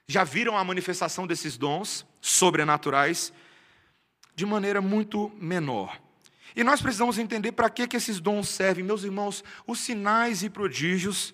já 0.08 0.24
viram 0.24 0.58
a 0.58 0.64
manifestação 0.64 1.26
desses 1.26 1.58
dons 1.58 2.06
sobrenaturais 2.20 3.32
de 4.36 4.46
maneira 4.46 4.82
muito 4.82 5.32
menor. 5.40 5.98
E 6.56 6.64
nós 6.64 6.82
precisamos 6.82 7.18
entender 7.18 7.54
para 7.54 7.70
que, 7.70 7.88
que 7.88 7.98
esses 7.98 8.20
dons 8.20 8.50
servem. 8.50 8.84
Meus 8.84 9.04
irmãos, 9.04 9.44
os 9.66 9.80
sinais 9.80 10.44
e 10.44 10.50
prodígios 10.50 11.34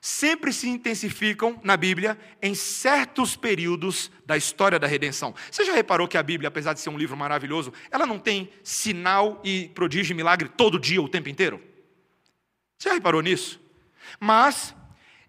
sempre 0.00 0.52
se 0.52 0.68
intensificam 0.68 1.60
na 1.62 1.76
Bíblia 1.76 2.18
em 2.40 2.54
certos 2.54 3.36
períodos 3.36 4.10
da 4.24 4.36
história 4.36 4.78
da 4.78 4.86
redenção. 4.86 5.34
Você 5.50 5.64
já 5.64 5.72
reparou 5.72 6.06
que 6.06 6.18
a 6.18 6.22
Bíblia, 6.22 6.48
apesar 6.48 6.72
de 6.72 6.80
ser 6.80 6.90
um 6.90 6.98
livro 6.98 7.16
maravilhoso, 7.16 7.72
ela 7.90 8.06
não 8.06 8.18
tem 8.18 8.50
sinal 8.62 9.40
e 9.44 9.68
prodígio 9.74 10.12
e 10.12 10.16
milagre 10.16 10.48
todo 10.48 10.78
dia, 10.78 11.02
o 11.02 11.08
tempo 11.08 11.28
inteiro? 11.28 11.60
Você 12.78 12.88
já 12.88 12.94
reparou 12.94 13.20
nisso? 13.20 13.60
Mas 14.20 14.74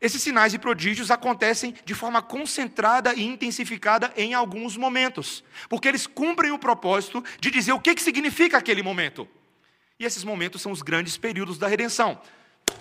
esses 0.01 0.21
sinais 0.21 0.53
e 0.53 0.59
prodígios 0.59 1.11
acontecem 1.11 1.73
de 1.83 1.93
forma 1.93 2.21
concentrada 2.21 3.13
e 3.13 3.21
intensificada 3.21 4.13
em 4.15 4.33
alguns 4.33 4.77
momentos, 4.77 5.43
porque 5.67 5.87
eles 5.87 6.07
cumprem 6.07 6.51
o 6.51 6.59
propósito 6.59 7.23
de 7.39 7.51
dizer 7.51 7.73
o 7.73 7.79
que, 7.79 7.95
que 7.95 8.01
significa 8.01 8.57
aquele 8.57 8.81
momento. 8.81 9.27
E 9.99 10.05
esses 10.05 10.23
momentos 10.23 10.61
são 10.61 10.71
os 10.71 10.81
grandes 10.81 11.17
períodos 11.17 11.57
da 11.57 11.67
redenção. 11.67 12.21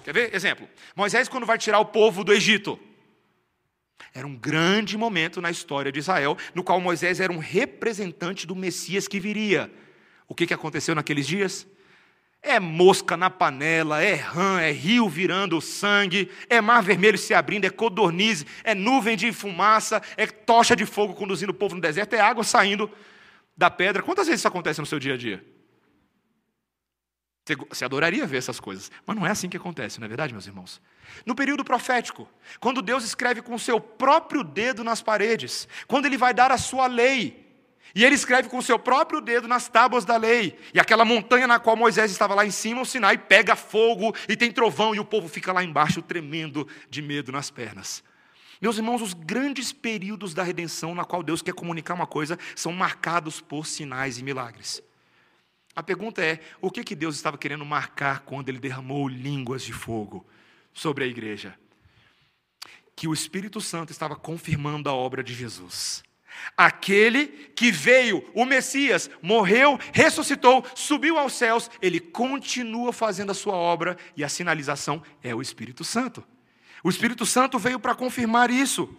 Quer 0.05 0.13
ver? 0.13 0.35
Exemplo: 0.35 0.69
Moisés, 0.95 1.29
quando 1.29 1.47
vai 1.47 1.59
tirar 1.59 1.79
o 1.81 1.87
povo 1.87 2.25
do 2.25 2.33
Egito, 2.33 2.79
era 4.15 4.27
um 4.27 4.37
grande 4.37 4.97
momento 4.97 5.41
na 5.41 5.51
história 5.51 5.93
de 5.93 5.99
Israel, 5.99 6.37
no 6.55 6.65
qual 6.65 6.81
Moisés 6.81 7.21
era 7.21 7.33
um 7.33 7.39
representante 7.39 8.47
do 8.47 8.57
Messias 8.57 9.07
que 9.07 9.21
viria. 9.21 9.71
O 10.27 10.35
que, 10.35 10.47
que 10.47 10.55
aconteceu 10.55 10.95
naqueles 10.95 11.27
dias? 11.27 11.67
É 12.41 12.61
mosca 12.61 13.17
na 13.17 13.29
panela, 13.29 14.03
é 14.03 14.15
rã, 14.15 14.61
é 14.61 14.71
rio 14.71 15.09
virando 15.09 15.61
sangue, 15.61 16.31
é 16.49 16.61
mar 16.61 16.83
vermelho 16.83 17.19
se 17.19 17.35
abrindo, 17.35 17.65
é 17.65 17.71
codornize, 17.71 18.47
é 18.63 18.75
nuvem 18.75 19.17
de 19.17 19.33
fumaça, 19.33 20.01
é 20.17 20.27
tocha 20.27 20.77
de 20.77 20.87
fogo 20.87 21.15
conduzindo 21.15 21.51
o 21.51 21.55
povo 21.55 21.75
no 21.75 21.81
deserto, 21.81 22.15
é 22.15 22.21
água 22.21 22.45
saindo 22.45 22.91
da 23.57 23.69
pedra. 23.69 24.03
Quantas 24.03 24.27
vezes 24.27 24.41
isso 24.41 24.49
acontece 24.49 24.81
no 24.81 24.87
seu 24.87 25.01
dia 25.01 25.15
a 25.15 25.17
dia? 25.17 25.45
Você 27.69 27.85
adoraria 27.85 28.27
ver 28.27 28.39
essas 28.39 28.59
coisas, 28.59 28.91
mas 29.07 29.17
não 29.17 29.27
é 29.27 29.31
assim 29.31 29.49
que 29.49 29.57
acontece, 29.57 29.99
não 30.01 30.07
é 30.07 30.09
verdade, 30.09 30.33
meus 30.33 30.47
irmãos? 30.47 30.81
No 31.25 31.35
período 31.35 31.65
profético, 31.65 32.29
quando 32.61 32.83
Deus 32.83 33.05
escreve 33.05 33.43
com 33.43 33.55
o 33.55 33.59
seu 33.59 33.81
próprio 33.81 34.43
dedo 34.43 34.83
nas 34.85 35.03
paredes, 35.03 35.69
quando 35.87 36.07
Ele 36.07 36.17
vai 36.17 36.35
dar 36.35 36.51
a 36.51 36.59
sua 36.59 36.87
lei, 36.87 37.49
e 37.95 38.05
ele 38.05 38.15
escreve 38.15 38.49
com 38.49 38.59
o 38.59 38.63
seu 38.63 38.79
próprio 38.79 39.21
dedo 39.21 39.49
nas 39.49 39.67
tábuas 39.69 40.05
da 40.05 40.17
lei. 40.17 40.59
E 40.75 40.79
aquela 40.79 41.05
montanha 41.05 41.47
na 41.47 41.59
qual 41.59 41.77
Moisés 41.77 42.11
estava 42.11 42.35
lá 42.35 42.45
em 42.45 42.51
cima, 42.51 42.83
o 42.83 42.87
Sinai, 42.87 43.17
pega 43.17 43.57
fogo 43.57 44.15
e 44.29 44.37
tem 44.37 44.53
trovão, 44.53 44.95
e 44.95 45.01
o 45.01 45.05
povo 45.05 45.27
fica 45.27 45.53
lá 45.53 45.65
embaixo 45.65 46.03
tremendo 46.03 46.69
de 46.91 47.01
medo 47.01 47.33
nas 47.33 47.51
pernas. 47.51 48.05
Meus 48.61 48.77
irmãos, 48.77 49.01
os 49.01 49.15
grandes 49.15 49.73
períodos 49.73 50.35
da 50.35 50.43
redenção 50.43 50.95
na 50.95 51.05
qual 51.05 51.23
Deus 51.23 51.43
quer 51.43 51.55
comunicar 51.55 51.95
uma 51.95 52.07
coisa 52.07 52.39
são 52.57 52.73
marcados 52.73 53.41
por 53.41 53.67
sinais 53.67 54.19
e 54.19 54.25
milagres. 54.25 54.83
A 55.79 55.83
pergunta 55.85 56.21
é: 56.21 56.41
o 56.61 56.73
que, 56.73 56.83
que 56.83 56.97
Deus 56.97 57.15
estava 57.15 57.39
querendo 57.39 57.65
marcar 57.65 58.23
quando 58.23 58.49
ele 58.49 58.59
derramou 58.59 59.07
línguas 59.07 59.63
de 59.63 59.73
fogo 59.73 60.27
sobre 60.73 61.05
a 61.05 61.07
igreja? 61.07 61.55
Que 62.97 63.07
o 63.07 63.15
Espírito 63.15 63.61
Santo 63.61 63.93
estava 63.93 64.17
confirmando 64.17 64.91
a 64.91 64.93
obra 64.93 65.23
de 65.23 65.33
Jesus. 65.33 66.03
Aquele 66.57 67.29
que 67.29 67.71
veio, 67.71 68.29
o 68.35 68.45
Messias, 68.45 69.09
morreu, 69.23 69.79
ressuscitou, 69.93 70.67
subiu 70.75 71.17
aos 71.17 71.35
céus, 71.35 71.71
ele 71.81 72.01
continua 72.01 72.93
fazendo 72.93 73.31
a 73.31 73.35
sua 73.35 73.55
obra 73.55 73.97
e 74.17 74.25
a 74.25 74.29
sinalização 74.29 75.01
é 75.23 75.33
o 75.33 75.41
Espírito 75.41 75.85
Santo. 75.85 76.27
O 76.83 76.91
Espírito 76.91 77.25
Santo 77.25 77.57
veio 77.57 77.79
para 77.79 77.95
confirmar 77.95 78.51
isso. 78.51 78.93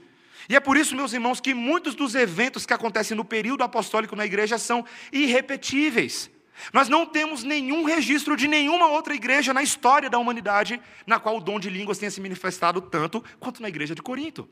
E 0.48 0.56
é 0.56 0.62
por 0.62 0.78
isso, 0.78 0.96
meus 0.96 1.12
irmãos, 1.12 1.42
que 1.42 1.54
muitos 1.54 1.94
dos 1.94 2.16
eventos 2.16 2.66
que 2.66 2.74
acontecem 2.74 3.18
no 3.18 3.26
período 3.26 3.66
apostólico 3.66 4.16
na 4.16 4.26
igreja 4.26 4.58
são 4.58 4.86
irrepetíveis. 5.12 6.32
Nós 6.74 6.90
não 6.90 7.06
temos 7.06 7.44
nenhum 7.44 7.84
registro 7.84 8.36
de 8.36 8.48
nenhuma 8.48 8.88
outra 8.88 9.14
igreja 9.14 9.54
na 9.54 9.64
história 9.64 10.10
da 10.10 10.18
humanidade 10.18 10.82
na 11.06 11.20
qual 11.20 11.38
o 11.38 11.42
dom 11.42 11.60
de 11.60 11.70
línguas 11.70 11.98
tenha 11.98 12.12
se 12.12 12.22
manifestado 12.22 12.82
tanto 12.82 13.24
quanto 13.40 13.62
na 13.62 13.70
igreja 13.70 13.96
de 13.96 14.02
Corinto. 14.02 14.48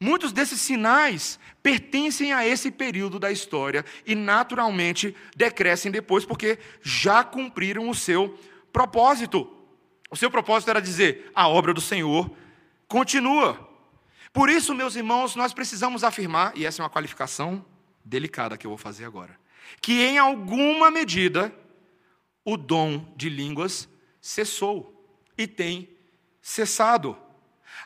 Muitos 0.00 0.32
desses 0.32 0.60
sinais 0.60 1.40
pertencem 1.60 2.32
a 2.32 2.46
esse 2.46 2.70
período 2.70 3.18
da 3.18 3.32
história 3.32 3.84
e, 4.06 4.14
naturalmente, 4.14 5.14
decrescem 5.36 5.90
depois, 5.90 6.24
porque 6.24 6.58
já 6.80 7.24
cumpriram 7.24 7.88
o 7.88 7.94
seu 7.94 8.38
propósito. 8.72 9.52
O 10.08 10.16
seu 10.16 10.30
propósito 10.30 10.70
era 10.70 10.80
dizer: 10.80 11.30
a 11.34 11.48
obra 11.48 11.74
do 11.74 11.80
Senhor 11.80 12.30
continua. 12.86 13.68
Por 14.32 14.48
isso, 14.48 14.72
meus 14.72 14.94
irmãos, 14.94 15.34
nós 15.34 15.52
precisamos 15.52 16.04
afirmar, 16.04 16.52
e 16.56 16.64
essa 16.64 16.80
é 16.80 16.84
uma 16.84 16.90
qualificação 16.90 17.64
delicada 18.04 18.56
que 18.56 18.66
eu 18.66 18.70
vou 18.70 18.78
fazer 18.78 19.04
agora, 19.04 19.36
que 19.80 20.02
em 20.02 20.18
alguma 20.18 20.90
medida 20.90 21.54
o 22.44 22.56
dom 22.56 23.12
de 23.16 23.28
línguas 23.28 23.88
cessou 24.20 24.94
e 25.36 25.46
tem 25.46 25.88
cessado. 26.40 27.16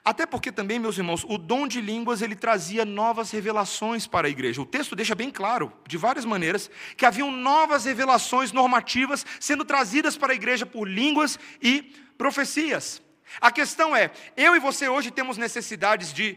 Até 0.05 0.27
porque 0.27 0.51
também, 0.51 0.79
meus 0.79 0.99
irmãos, 0.99 1.25
o 1.29 1.39
dom 1.39 1.69
de 1.69 1.81
línguas 1.81 2.23
ele 2.23 2.35
trazia 2.35 2.85
novas 2.85 3.31
revelações 3.31 4.07
para 4.07 4.27
a 4.27 4.31
igreja. 4.31 4.61
O 4.61 4.67
texto 4.67 4.97
deixa 4.97 5.15
bem 5.15 5.31
claro, 5.31 5.73
de 5.87 5.97
várias 5.97 6.25
maneiras, 6.25 6.71
que 6.97 7.07
haviam 7.07 7.31
novas 7.31 7.85
revelações 7.85 8.53
normativas 8.53 9.25
sendo 9.39 9.65
trazidas 9.65 10.17
para 10.17 10.33
a 10.33 10.37
igreja 10.37 10.67
por 10.67 10.89
línguas 10.89 11.39
e 11.61 11.83
profecias. 12.17 13.03
A 13.41 13.51
questão 13.51 13.95
é: 13.95 14.11
eu 14.37 14.57
e 14.57 14.61
você 14.61 14.89
hoje 14.89 15.11
temos 15.11 15.37
necessidades 15.37 16.13
de 16.13 16.37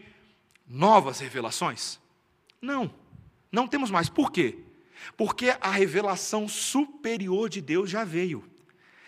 novas 0.66 1.18
revelações? 1.20 1.98
Não, 2.60 2.92
não 3.50 3.66
temos 3.66 3.90
mais. 3.90 4.08
Por 4.08 4.30
quê? 4.30 4.58
Porque 5.16 5.54
a 5.60 5.70
revelação 5.70 6.48
superior 6.48 7.48
de 7.48 7.60
Deus 7.60 7.90
já 7.90 8.04
veio. 8.04 8.44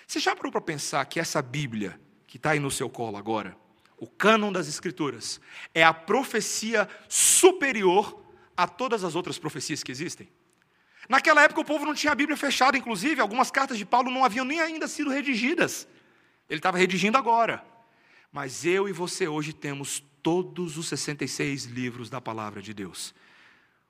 Você 0.06 0.20
já 0.20 0.34
parou 0.34 0.52
para 0.52 0.60
pensar 0.60 1.04
que 1.06 1.20
essa 1.20 1.40
Bíblia, 1.40 2.00
que 2.26 2.36
está 2.36 2.50
aí 2.50 2.58
no 2.58 2.70
seu 2.70 2.88
colo 2.88 3.16
agora, 3.16 3.56
o 3.96 4.06
cânon 4.06 4.52
das 4.52 4.68
Escrituras, 4.68 5.40
é 5.74 5.82
a 5.82 5.92
profecia 5.92 6.88
superior 7.08 8.22
a 8.56 8.66
todas 8.66 9.04
as 9.04 9.14
outras 9.14 9.38
profecias 9.38 9.82
que 9.82 9.92
existem. 9.92 10.28
Naquela 11.08 11.42
época 11.42 11.60
o 11.60 11.64
povo 11.64 11.84
não 11.84 11.94
tinha 11.94 12.12
a 12.12 12.16
Bíblia 12.16 12.36
fechada, 12.36 12.76
inclusive 12.76 13.20
algumas 13.20 13.50
cartas 13.50 13.78
de 13.78 13.84
Paulo 13.84 14.10
não 14.10 14.24
haviam 14.24 14.44
nem 14.44 14.60
ainda 14.60 14.86
sido 14.86 15.10
redigidas. 15.10 15.88
Ele 16.48 16.58
estava 16.58 16.78
redigindo 16.78 17.16
agora. 17.16 17.64
Mas 18.32 18.64
eu 18.64 18.88
e 18.88 18.92
você 18.92 19.26
hoje 19.26 19.52
temos 19.52 20.02
todos 20.22 20.76
os 20.76 20.88
66 20.88 21.64
livros 21.64 22.10
da 22.10 22.20
palavra 22.20 22.60
de 22.60 22.74
Deus. 22.74 23.14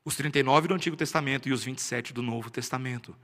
Os 0.09 0.17
39 0.17 0.69
do 0.69 0.75
Antigo 0.75 0.97
Testamento 0.97 1.51
e 1.51 1.53
os 1.53 1.65
27 1.65 2.15
do 2.15 2.23
Novo 2.23 2.49
Testamento. 2.49 3.15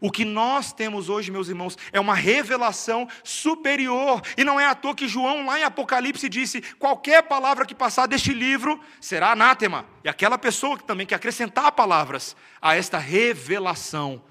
O 0.00 0.12
que 0.12 0.24
nós 0.24 0.72
temos 0.72 1.08
hoje, 1.08 1.28
meus 1.28 1.48
irmãos, 1.48 1.76
é 1.90 1.98
uma 1.98 2.14
revelação 2.14 3.08
superior. 3.24 4.22
E 4.36 4.44
não 4.44 4.60
é 4.60 4.64
à 4.64 4.72
toa 4.72 4.94
que 4.94 5.08
João, 5.08 5.44
lá 5.44 5.58
em 5.58 5.64
Apocalipse, 5.64 6.28
disse: 6.28 6.62
qualquer 6.78 7.24
palavra 7.24 7.66
que 7.66 7.74
passar 7.74 8.06
deste 8.06 8.32
livro 8.32 8.80
será 9.00 9.32
anátema. 9.32 9.84
E 10.04 10.08
aquela 10.08 10.38
pessoa 10.38 10.78
que 10.78 10.84
também 10.84 11.04
que 11.04 11.16
acrescentar 11.16 11.72
palavras 11.72 12.36
a 12.62 12.76
esta 12.76 12.96
revelação 12.96 14.22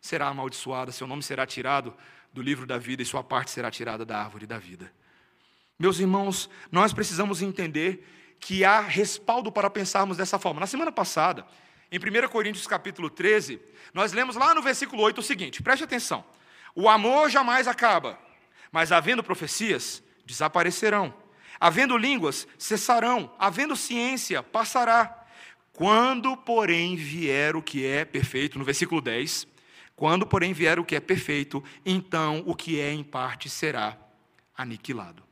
será 0.00 0.28
amaldiçoada, 0.28 0.90
seu 0.90 1.06
nome 1.06 1.22
será 1.22 1.44
tirado 1.44 1.92
do 2.32 2.40
livro 2.40 2.64
da 2.64 2.78
vida 2.78 3.02
e 3.02 3.04
sua 3.04 3.22
parte 3.22 3.50
será 3.50 3.70
tirada 3.70 4.06
da 4.06 4.16
árvore 4.18 4.46
da 4.46 4.56
vida. 4.56 4.90
Meus 5.78 6.00
irmãos, 6.00 6.48
nós 6.70 6.94
precisamos 6.94 7.42
entender 7.42 8.21
que 8.42 8.64
há 8.64 8.80
respaldo 8.80 9.52
para 9.52 9.70
pensarmos 9.70 10.16
dessa 10.16 10.36
forma. 10.36 10.58
Na 10.58 10.66
semana 10.66 10.90
passada, 10.90 11.46
em 11.92 11.96
1 11.96 12.28
Coríntios 12.28 12.66
capítulo 12.66 13.08
13, 13.08 13.60
nós 13.94 14.12
lemos 14.12 14.34
lá 14.34 14.52
no 14.52 14.60
versículo 14.60 15.00
8 15.04 15.18
o 15.18 15.22
seguinte: 15.22 15.62
preste 15.62 15.84
atenção. 15.84 16.24
O 16.74 16.88
amor 16.88 17.30
jamais 17.30 17.68
acaba, 17.68 18.18
mas 18.72 18.90
havendo 18.90 19.22
profecias, 19.22 20.02
desaparecerão. 20.26 21.14
Havendo 21.60 21.96
línguas, 21.96 22.48
cessarão. 22.58 23.32
Havendo 23.38 23.76
ciência, 23.76 24.42
passará. 24.42 25.24
Quando, 25.72 26.36
porém, 26.36 26.96
vier 26.96 27.54
o 27.54 27.62
que 27.62 27.86
é 27.86 28.04
perfeito, 28.04 28.58
no 28.58 28.64
versículo 28.64 29.00
10, 29.00 29.46
quando, 29.94 30.26
porém, 30.26 30.52
vier 30.52 30.80
o 30.80 30.84
que 30.84 30.96
é 30.96 31.00
perfeito, 31.00 31.62
então 31.86 32.42
o 32.44 32.56
que 32.56 32.80
é 32.80 32.92
em 32.92 33.04
parte 33.04 33.48
será 33.48 33.96
aniquilado. 34.56 35.31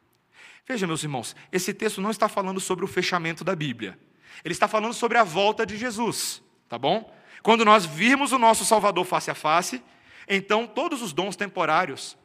Veja, 0.70 0.86
meus 0.86 1.02
irmãos, 1.02 1.34
esse 1.50 1.74
texto 1.74 2.00
não 2.00 2.12
está 2.12 2.28
falando 2.28 2.60
sobre 2.60 2.84
o 2.84 2.88
fechamento 2.88 3.42
da 3.42 3.56
Bíblia. 3.56 3.98
Ele 4.44 4.52
está 4.52 4.68
falando 4.68 4.94
sobre 4.94 5.18
a 5.18 5.24
volta 5.24 5.66
de 5.66 5.76
Jesus 5.76 6.40
tá 6.70 6.78
bom? 6.78 7.12
Quando 7.42 7.64
nós 7.64 7.84
virmos 7.84 8.30
o 8.30 8.38
nosso 8.38 8.64
Salvador 8.64 9.04
face 9.04 9.28
a 9.28 9.34
face, 9.34 9.82
então 10.28 10.68
todos 10.68 11.02
os 11.02 11.12
dons 11.12 11.34
temporários 11.34 12.16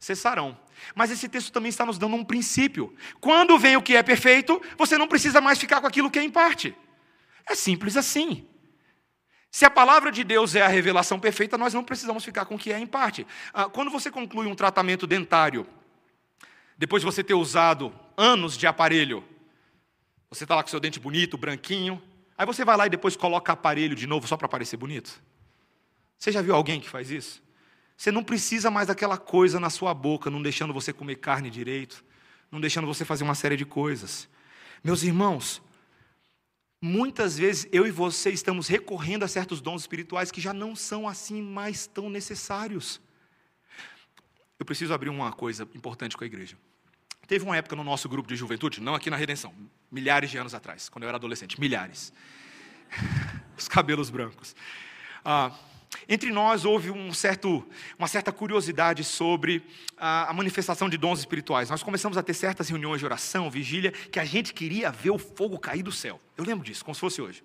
cessarão. 0.00 0.58
Mas 0.94 1.10
esse 1.10 1.28
texto 1.28 1.52
também 1.52 1.68
está 1.68 1.84
nos 1.84 1.98
dando 1.98 2.16
um 2.16 2.24
princípio. 2.24 2.96
Quando 3.20 3.58
vem 3.58 3.76
o 3.76 3.82
que 3.82 3.94
é 3.94 4.02
perfeito, 4.02 4.60
você 4.78 4.96
não 4.96 5.06
precisa 5.06 5.42
mais 5.42 5.58
ficar 5.58 5.82
com 5.82 5.86
aquilo 5.86 6.10
que 6.10 6.18
é 6.18 6.22
em 6.22 6.30
parte. 6.30 6.74
É 7.46 7.54
simples 7.54 7.98
assim. 7.98 8.48
Se 9.50 9.66
a 9.66 9.70
palavra 9.70 10.10
de 10.10 10.24
Deus 10.24 10.54
é 10.54 10.62
a 10.62 10.68
revelação 10.68 11.20
perfeita, 11.20 11.58
nós 11.58 11.74
não 11.74 11.84
precisamos 11.84 12.24
ficar 12.24 12.46
com 12.46 12.54
o 12.54 12.58
que 12.58 12.72
é 12.72 12.78
em 12.78 12.86
parte. 12.86 13.26
Ah, 13.52 13.66
quando 13.66 13.90
você 13.90 14.10
conclui 14.10 14.46
um 14.46 14.54
tratamento 14.54 15.06
dentário, 15.06 15.66
depois 16.82 17.00
de 17.00 17.06
você 17.06 17.22
ter 17.22 17.34
usado 17.34 17.94
anos 18.16 18.58
de 18.58 18.66
aparelho, 18.66 19.22
você 20.28 20.42
está 20.42 20.56
lá 20.56 20.64
com 20.64 20.68
seu 20.68 20.80
dente 20.80 20.98
bonito, 20.98 21.38
branquinho, 21.38 22.02
aí 22.36 22.44
você 22.44 22.64
vai 22.64 22.76
lá 22.76 22.88
e 22.88 22.90
depois 22.90 23.14
coloca 23.14 23.52
aparelho 23.52 23.94
de 23.94 24.04
novo 24.04 24.26
só 24.26 24.36
para 24.36 24.48
parecer 24.48 24.76
bonito. 24.76 25.22
Você 26.18 26.32
já 26.32 26.42
viu 26.42 26.56
alguém 26.56 26.80
que 26.80 26.88
faz 26.88 27.08
isso? 27.08 27.40
Você 27.96 28.10
não 28.10 28.24
precisa 28.24 28.68
mais 28.68 28.88
daquela 28.88 29.16
coisa 29.16 29.60
na 29.60 29.70
sua 29.70 29.94
boca, 29.94 30.28
não 30.28 30.42
deixando 30.42 30.74
você 30.74 30.92
comer 30.92 31.20
carne 31.20 31.50
direito, 31.50 32.04
não 32.50 32.60
deixando 32.60 32.88
você 32.88 33.04
fazer 33.04 33.22
uma 33.22 33.36
série 33.36 33.56
de 33.56 33.64
coisas. 33.64 34.28
Meus 34.82 35.04
irmãos, 35.04 35.62
muitas 36.80 37.38
vezes 37.38 37.68
eu 37.70 37.86
e 37.86 37.92
você 37.92 38.30
estamos 38.30 38.66
recorrendo 38.66 39.24
a 39.24 39.28
certos 39.28 39.60
dons 39.60 39.82
espirituais 39.82 40.32
que 40.32 40.40
já 40.40 40.52
não 40.52 40.74
são 40.74 41.06
assim 41.06 41.40
mais 41.40 41.86
tão 41.86 42.10
necessários. 42.10 43.00
Eu 44.58 44.66
preciso 44.66 44.92
abrir 44.92 45.10
uma 45.10 45.32
coisa 45.32 45.62
importante 45.76 46.16
com 46.16 46.24
a 46.24 46.26
igreja. 46.26 46.56
Teve 47.32 47.46
uma 47.46 47.56
época 47.56 47.74
no 47.74 47.82
nosso 47.82 48.10
grupo 48.10 48.28
de 48.28 48.36
juventude, 48.36 48.78
não 48.78 48.94
aqui 48.94 49.08
na 49.08 49.16
Redenção, 49.16 49.54
milhares 49.90 50.30
de 50.30 50.36
anos 50.36 50.52
atrás, 50.52 50.90
quando 50.90 51.04
eu 51.04 51.08
era 51.08 51.16
adolescente, 51.16 51.58
milhares. 51.58 52.12
Os 53.56 53.66
cabelos 53.66 54.10
brancos. 54.10 54.54
Ah, 55.24 55.50
entre 56.06 56.30
nós 56.30 56.66
houve 56.66 56.90
um 56.90 57.10
certo, 57.14 57.66
uma 57.98 58.06
certa 58.06 58.30
curiosidade 58.32 59.02
sobre 59.02 59.64
a, 59.96 60.28
a, 60.28 60.32
manifestação 60.34 60.90
de 60.90 60.98
dons 60.98 61.20
espirituais. 61.20 61.70
Nós 61.70 61.82
começamos 61.82 62.18
a 62.18 62.22
ter 62.22 62.34
certas 62.34 62.68
reuniões 62.68 62.98
de 62.98 63.06
oração, 63.06 63.50
vigília, 63.50 63.92
que 63.92 64.20
a 64.20 64.26
gente 64.26 64.52
queria 64.52 64.90
ver 64.90 65.08
o 65.08 65.16
fogo 65.16 65.58
cair 65.58 65.82
do 65.82 65.90
céu. 65.90 66.20
Eu 66.36 66.44
lembro 66.44 66.62
disso, 66.62 66.84
como 66.84 66.94
se 66.94 67.00
fosse 67.00 67.22
hoje. 67.22 67.42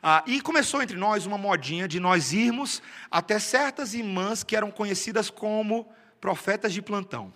Ah, 0.00 0.22
e 0.24 0.40
começou 0.40 0.80
entre 0.80 0.96
nós 0.96 1.26
uma 1.26 1.36
modinha 1.36 1.88
de 1.88 1.98
nós 1.98 2.32
irmos 2.32 2.80
até 3.10 3.40
certas 3.40 3.92
irmãs 3.92 4.44
que 4.44 4.54
eram 4.54 4.70
conhecidas 4.70 5.30
como 5.30 5.92
profetas 6.20 6.72
de 6.72 6.80
plantão 6.80 7.34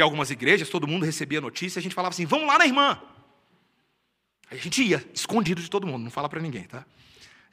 de 0.00 0.02
algumas 0.02 0.30
igrejas, 0.30 0.70
todo 0.70 0.88
mundo 0.88 1.04
recebia 1.04 1.42
notícia, 1.42 1.78
a 1.78 1.82
gente 1.82 1.94
falava 1.94 2.14
assim: 2.14 2.24
vamos 2.24 2.46
lá 2.46 2.56
na 2.56 2.64
irmã. 2.64 2.98
A 4.50 4.56
gente 4.56 4.82
ia, 4.82 5.04
escondido 5.12 5.60
de 5.60 5.68
todo 5.68 5.86
mundo, 5.86 6.02
não 6.02 6.10
fala 6.10 6.26
para 6.26 6.40
ninguém, 6.40 6.64
tá? 6.64 6.86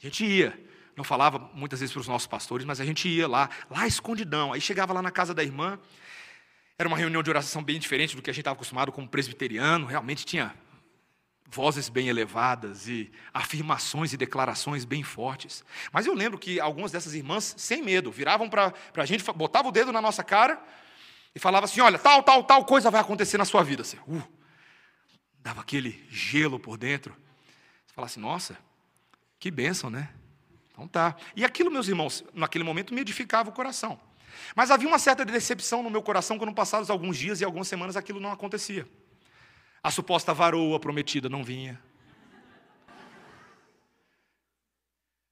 A 0.02 0.06
gente 0.06 0.26
ia, 0.26 0.58
não 0.96 1.04
falava 1.04 1.52
muitas 1.54 1.82
vezes 1.82 1.92
para 1.92 2.00
os 2.00 2.08
nossos 2.08 2.26
pastores, 2.26 2.66
mas 2.66 2.80
a 2.80 2.86
gente 2.86 3.10
ia 3.10 3.28
lá, 3.28 3.50
lá 3.70 3.86
escondidão. 3.86 4.54
Aí 4.54 4.62
chegava 4.62 4.94
lá 4.94 5.02
na 5.02 5.12
casa 5.12 5.34
da 5.34 5.44
irmã, 5.44 5.78
era 6.80 6.88
uma 6.88 6.98
reunião 6.98 7.22
de 7.22 7.30
oração 7.30 7.62
bem 7.62 7.78
diferente 7.80 8.16
do 8.16 8.22
que 8.22 8.30
a 8.30 8.34
gente 8.34 8.42
estava 8.42 8.56
acostumado 8.56 8.94
como 8.94 9.10
presbiteriano, 9.10 9.86
realmente 9.86 10.26
tinha 10.26 10.56
vozes 11.50 11.90
bem 11.90 12.08
elevadas 12.08 12.88
e 12.88 13.12
afirmações 13.34 14.14
e 14.14 14.18
declarações 14.18 14.86
bem 14.86 15.04
fortes. 15.04 15.66
Mas 15.92 16.06
eu 16.06 16.14
lembro 16.14 16.40
que 16.40 16.62
algumas 16.62 16.94
dessas 16.94 17.14
irmãs, 17.14 17.56
sem 17.58 17.84
medo, 17.84 18.10
viravam 18.10 18.50
para 18.50 18.74
a 18.96 19.06
gente, 19.06 19.24
botavam 19.34 19.70
o 19.70 19.74
dedo 19.74 19.92
na 19.92 20.02
nossa 20.02 20.24
cara 20.24 20.62
e 21.38 21.40
falava 21.40 21.66
assim: 21.66 21.80
olha, 21.82 22.00
tal, 22.00 22.24
tal, 22.24 22.44
tal 22.44 22.66
coisa 22.66 22.90
vai 22.90 23.00
acontecer 23.00 23.38
na 23.38 23.46
sua 23.46 23.64
vida. 23.64 23.84
Assim, 23.84 23.98
uh, 24.08 24.24
dava 25.38 25.62
aquele 25.62 26.04
gelo 26.10 26.60
por 26.60 26.80
dentro. 26.80 27.14
Você 27.86 27.94
falava 27.94 28.12
assim: 28.12 28.20
nossa, 28.20 28.58
que 29.40 29.52
bênção, 29.52 29.88
né? 29.88 30.10
Então 30.72 30.88
tá. 30.88 31.16
E 31.36 31.46
aquilo, 31.46 31.70
meus 31.70 31.88
irmãos, 31.88 32.26
naquele 32.34 32.64
momento 32.64 32.92
me 32.92 33.02
edificava 33.02 33.52
o 33.52 33.54
coração. 33.54 34.00
Mas 34.56 34.72
havia 34.72 34.88
uma 34.88 34.98
certa 34.98 35.24
decepção 35.24 35.84
no 35.84 35.92
meu 35.92 36.02
coração 36.02 36.40
quando 36.40 36.52
passados 36.56 36.90
alguns 36.90 37.16
dias 37.16 37.40
e 37.40 37.46
algumas 37.46 37.68
semanas 37.68 37.96
aquilo 37.96 38.20
não 38.20 38.32
acontecia. 38.32 38.88
A 39.84 39.92
suposta 39.92 40.34
varoa 40.34 40.80
prometida 40.80 41.30
não 41.30 41.44
vinha. 41.44 41.80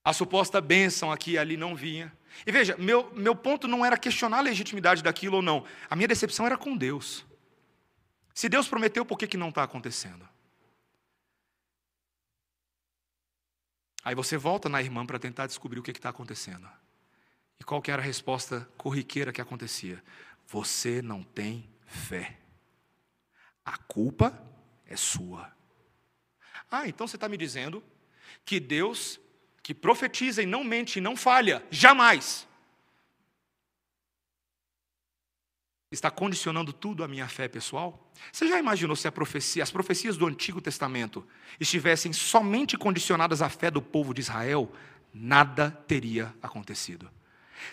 A 0.04 0.14
suposta 0.14 0.62
bênção 0.62 1.12
aqui 1.12 1.32
e 1.32 1.38
ali 1.40 1.58
não 1.58 1.76
vinha. 1.76 2.16
E 2.46 2.52
veja, 2.52 2.76
meu, 2.78 3.12
meu 3.14 3.36
ponto 3.36 3.68
não 3.68 3.86
era 3.86 3.98
questionar 3.98 4.40
a 4.40 4.42
legitimidade 4.42 5.04
daquilo 5.04 5.38
ou 5.38 5.42
não. 5.42 5.66
A 5.90 5.96
minha 5.96 6.08
decepção 6.08 6.46
era 6.46 6.58
com 6.58 6.76
Deus. 6.76 7.26
Se 8.34 8.50
Deus 8.50 8.68
prometeu, 8.68 9.06
por 9.06 9.18
que, 9.18 9.28
que 9.28 9.38
não 9.38 9.50
está 9.50 9.64
acontecendo? 9.64 10.28
Aí 14.04 14.14
você 14.14 14.38
volta 14.38 14.70
na 14.70 14.82
irmã 14.82 15.06
para 15.06 15.18
tentar 15.18 15.48
descobrir 15.48 15.80
o 15.80 15.84
que 15.84 15.92
está 15.92 16.10
acontecendo. 16.10 16.70
E 17.60 17.64
qual 17.64 17.82
que 17.82 17.90
era 17.90 18.02
a 18.02 18.06
resposta 18.06 18.70
corriqueira 18.78 19.32
que 19.32 19.42
acontecia? 19.42 20.04
Você 20.48 21.02
não 21.02 21.24
tem 21.24 21.68
fé. 21.88 22.38
A 23.64 23.78
culpa 23.78 24.40
é 24.86 24.96
sua. 24.96 25.52
Ah, 26.70 26.88
então 26.88 27.08
você 27.08 27.16
está 27.16 27.28
me 27.28 27.38
dizendo 27.38 27.84
que 28.46 28.60
Deus 28.60 29.20
que 29.66 29.74
profetiza 29.74 30.44
e 30.44 30.46
não 30.46 30.64
mente 30.64 30.98
e 30.98 31.02
não 31.02 31.18
falha, 31.18 31.66
jamais, 31.72 32.48
está 35.92 36.12
condicionando 36.12 36.72
tudo 36.72 37.04
à 37.04 37.08
minha 37.08 37.28
fé 37.28 37.48
pessoal? 37.48 38.12
Você 38.32 38.48
já 38.48 38.60
imaginou 38.60 38.96
se 38.96 39.10
profecia, 39.10 39.64
as 39.64 39.72
profecias 39.72 40.18
do 40.18 40.28
Antigo 40.28 40.62
Testamento 40.62 41.28
estivessem 41.60 42.14
somente 42.14 42.78
condicionadas 42.78 43.42
à 43.42 43.50
fé 43.50 43.72
do 43.72 43.82
povo 43.82 44.14
de 44.14 44.22
Israel? 44.22 44.72
Nada 45.12 45.72
teria 45.88 46.32
acontecido. 46.44 47.10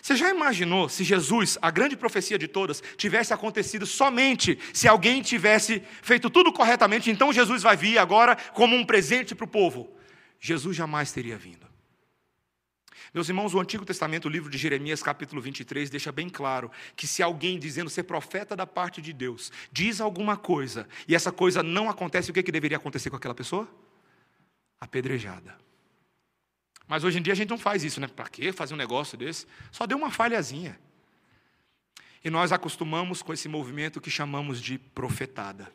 Você 0.01 0.15
já 0.15 0.31
imaginou 0.31 0.89
se 0.89 1.03
Jesus, 1.03 1.59
a 1.61 1.69
grande 1.69 1.95
profecia 1.95 2.39
de 2.39 2.47
todas, 2.47 2.81
tivesse 2.97 3.35
acontecido 3.35 3.85
somente 3.85 4.57
se 4.73 4.87
alguém 4.87 5.21
tivesse 5.21 5.83
feito 6.01 6.27
tudo 6.31 6.51
corretamente, 6.51 7.11
então 7.11 7.31
Jesus 7.31 7.61
vai 7.61 7.77
vir 7.77 7.99
agora 7.99 8.35
como 8.35 8.75
um 8.75 8.83
presente 8.83 9.35
para 9.35 9.45
o 9.45 9.47
povo? 9.47 9.95
Jesus 10.39 10.75
jamais 10.75 11.11
teria 11.11 11.37
vindo. 11.37 11.62
Meus 13.13 13.29
irmãos, 13.29 13.53
o 13.53 13.59
Antigo 13.59 13.85
Testamento, 13.85 14.25
o 14.25 14.29
livro 14.29 14.49
de 14.49 14.57
Jeremias, 14.57 15.03
capítulo 15.03 15.39
23, 15.39 15.87
deixa 15.87 16.11
bem 16.11 16.27
claro 16.27 16.71
que 16.95 17.05
se 17.05 17.21
alguém 17.21 17.59
dizendo 17.59 17.89
ser 17.89 18.03
profeta 18.03 18.55
da 18.55 18.65
parte 18.65 19.03
de 19.03 19.13
Deus, 19.13 19.51
diz 19.71 20.01
alguma 20.01 20.35
coisa 20.35 20.87
e 21.07 21.13
essa 21.13 21.31
coisa 21.31 21.61
não 21.61 21.89
acontece, 21.89 22.31
o 22.31 22.33
que, 22.33 22.41
que 22.41 22.51
deveria 22.51 22.77
acontecer 22.77 23.11
com 23.11 23.15
aquela 23.15 23.35
pessoa? 23.35 23.69
Apedrejada. 24.81 25.55
Mas 26.87 27.03
hoje 27.03 27.19
em 27.19 27.21
dia 27.21 27.33
a 27.33 27.35
gente 27.35 27.49
não 27.49 27.57
faz 27.57 27.83
isso, 27.83 28.01
né? 28.01 28.07
Para 28.07 28.27
que 28.27 28.51
fazer 28.51 28.73
um 28.73 28.77
negócio 28.77 29.15
desse? 29.15 29.45
Só 29.71 29.85
deu 29.85 29.97
uma 29.97 30.09
falhazinha. 30.09 30.79
E 32.23 32.31
nós 32.31 32.51
acostumamos 32.51 33.21
com 33.21 33.31
esse 33.31 33.47
movimento 33.47 34.01
que 34.01 34.09
chamamos 34.09 34.59
de 34.59 34.79
profetada. 34.79 35.71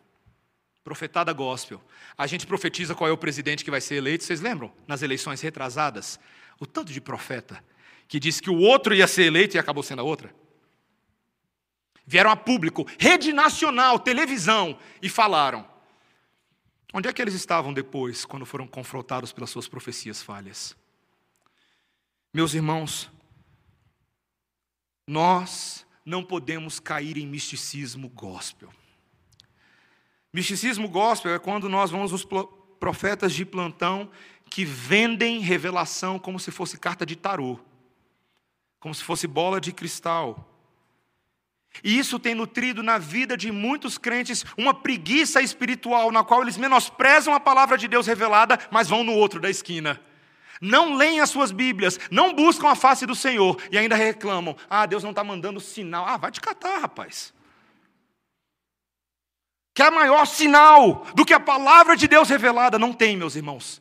Profetada 0.85 1.33
gospel. 1.33 1.83
A 2.17 2.27
gente 2.27 2.47
profetiza 2.47 2.95
qual 2.95 3.09
é 3.09 3.13
o 3.13 3.19
presidente 3.19 3.65
que 3.65 3.71
vai 3.71 3.81
ser 3.81 3.97
eleito, 3.97 4.25
vocês 4.25 4.41
lembram? 4.41 4.73
Nas 4.87 5.03
eleições 5.03 5.41
retrasadas. 5.41 6.19
O 6.59 6.67
tanto 6.67 6.93
de 6.93 7.01
profeta 7.01 7.63
que 8.09 8.19
disse 8.19 8.41
que 8.41 8.51
o 8.51 8.59
outro 8.59 8.95
ia 8.95 9.07
ser 9.07 9.25
eleito 9.25 9.57
e 9.57 9.61
acabou 9.61 9.83
sendo 9.83 10.01
a 10.01 10.05
outra. 10.05 10.35
Vieram 12.07 12.31
a 12.31 12.37
público, 12.37 12.87
rede 12.99 13.35
nacional, 13.35 13.99
televisão, 13.99 14.79
e 15.03 15.11
falaram. 15.11 15.69
Onde 16.93 17.07
é 17.07 17.13
que 17.13 17.21
eles 17.21 17.35
estavam 17.35 17.71
depois, 17.71 18.25
quando 18.25 18.47
foram 18.47 18.67
confrontados 18.67 19.31
pelas 19.31 19.51
suas 19.51 19.69
profecias 19.69 20.23
falhas? 20.23 20.75
Meus 22.33 22.55
irmãos, 22.55 23.11
nós 25.07 25.87
não 26.03 26.25
podemos 26.25 26.81
cair 26.81 27.19
em 27.19 27.27
misticismo 27.27 28.09
gospel. 28.09 28.73
Misticismo 30.39 30.89
gospel 30.89 31.35
é 31.35 31.39
quando 31.41 31.69
nós 31.69 31.91
vamos 31.91 32.13
os 32.13 32.25
profetas 32.79 33.35
de 33.35 33.45
plantão 33.45 34.09
que 34.49 34.65
vendem 34.65 35.41
revelação 35.41 36.17
como 36.17 36.39
se 36.39 36.53
fosse 36.53 36.79
carta 36.79 37.05
de 37.05 37.17
tarô, 37.17 37.59
como 38.79 38.95
se 38.95 39.03
fosse 39.03 39.27
bola 39.27 39.61
de 39.61 39.73
cristal. 39.73 40.49
E 41.83 41.99
isso 41.99 42.21
tem 42.21 42.37
nutrido 42.37 42.85
na 42.85 42.99
vida 42.99 43.37
de 43.37 43.51
muitos 43.51 43.99
crentes 43.99 44.45
uma 44.57 44.73
preguiça 44.73 45.43
espiritual, 45.43 46.13
na 46.13 46.23
qual 46.23 46.43
eles 46.43 46.57
menosprezam 46.57 47.35
a 47.35 47.41
palavra 47.41 47.77
de 47.77 47.89
Deus 47.89 48.07
revelada, 48.07 48.61
mas 48.71 48.89
vão 48.89 49.03
no 49.03 49.15
outro 49.15 49.41
da 49.41 49.51
esquina. 49.51 50.01
Não 50.61 50.95
leem 50.95 51.19
as 51.19 51.31
suas 51.31 51.51
Bíblias, 51.51 51.99
não 52.13 52.33
buscam 52.33 52.69
a 52.69 52.77
face 52.77 53.05
do 53.07 53.15
Senhor 53.17 53.61
e 53.73 53.77
ainda 53.77 53.97
reclamam: 53.97 54.57
ah, 54.71 54.87
Deus 54.87 55.03
não 55.03 55.11
está 55.11 55.25
mandando 55.25 55.59
sinal. 55.59 56.07
Ah, 56.07 56.17
vai 56.17 56.31
te 56.31 56.41
catar, 56.41 56.79
rapaz. 56.79 57.37
Que 59.79 59.83
é 59.85 59.93
maior 59.93 60.27
sinal 60.27 61.05
do 61.15 61.25
que 61.25 61.33
a 61.33 61.39
palavra 61.39 61.97
de 61.97 62.09
Deus 62.09 62.29
revelada? 62.29 62.81
Não 62.81 62.93
tem, 62.93 63.17
meus 63.17 63.37
irmãos. 63.37 63.81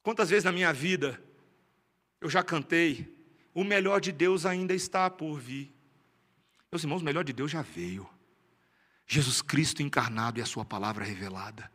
Quantas 0.00 0.30
vezes 0.30 0.44
na 0.44 0.52
minha 0.52 0.72
vida 0.72 1.20
eu 2.20 2.30
já 2.30 2.40
cantei, 2.40 3.12
o 3.52 3.64
melhor 3.64 4.00
de 4.00 4.12
Deus 4.12 4.46
ainda 4.46 4.72
está 4.72 5.10
por 5.10 5.40
vir. 5.40 5.74
Meus 6.70 6.84
irmãos, 6.84 7.02
o 7.02 7.04
melhor 7.04 7.24
de 7.24 7.32
Deus 7.32 7.50
já 7.50 7.62
veio. 7.62 8.08
Jesus 9.08 9.42
Cristo 9.42 9.82
encarnado 9.82 10.38
e 10.38 10.42
a 10.42 10.46
Sua 10.46 10.64
palavra 10.64 11.04
revelada. 11.04 11.68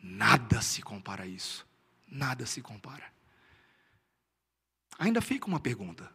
Nada 0.00 0.62
se 0.62 0.82
compara 0.82 1.24
a 1.24 1.26
isso. 1.26 1.66
Nada 2.06 2.46
se 2.46 2.62
compara. 2.62 3.12
Ainda 5.00 5.20
fica 5.20 5.48
uma 5.48 5.58
pergunta. 5.58 6.08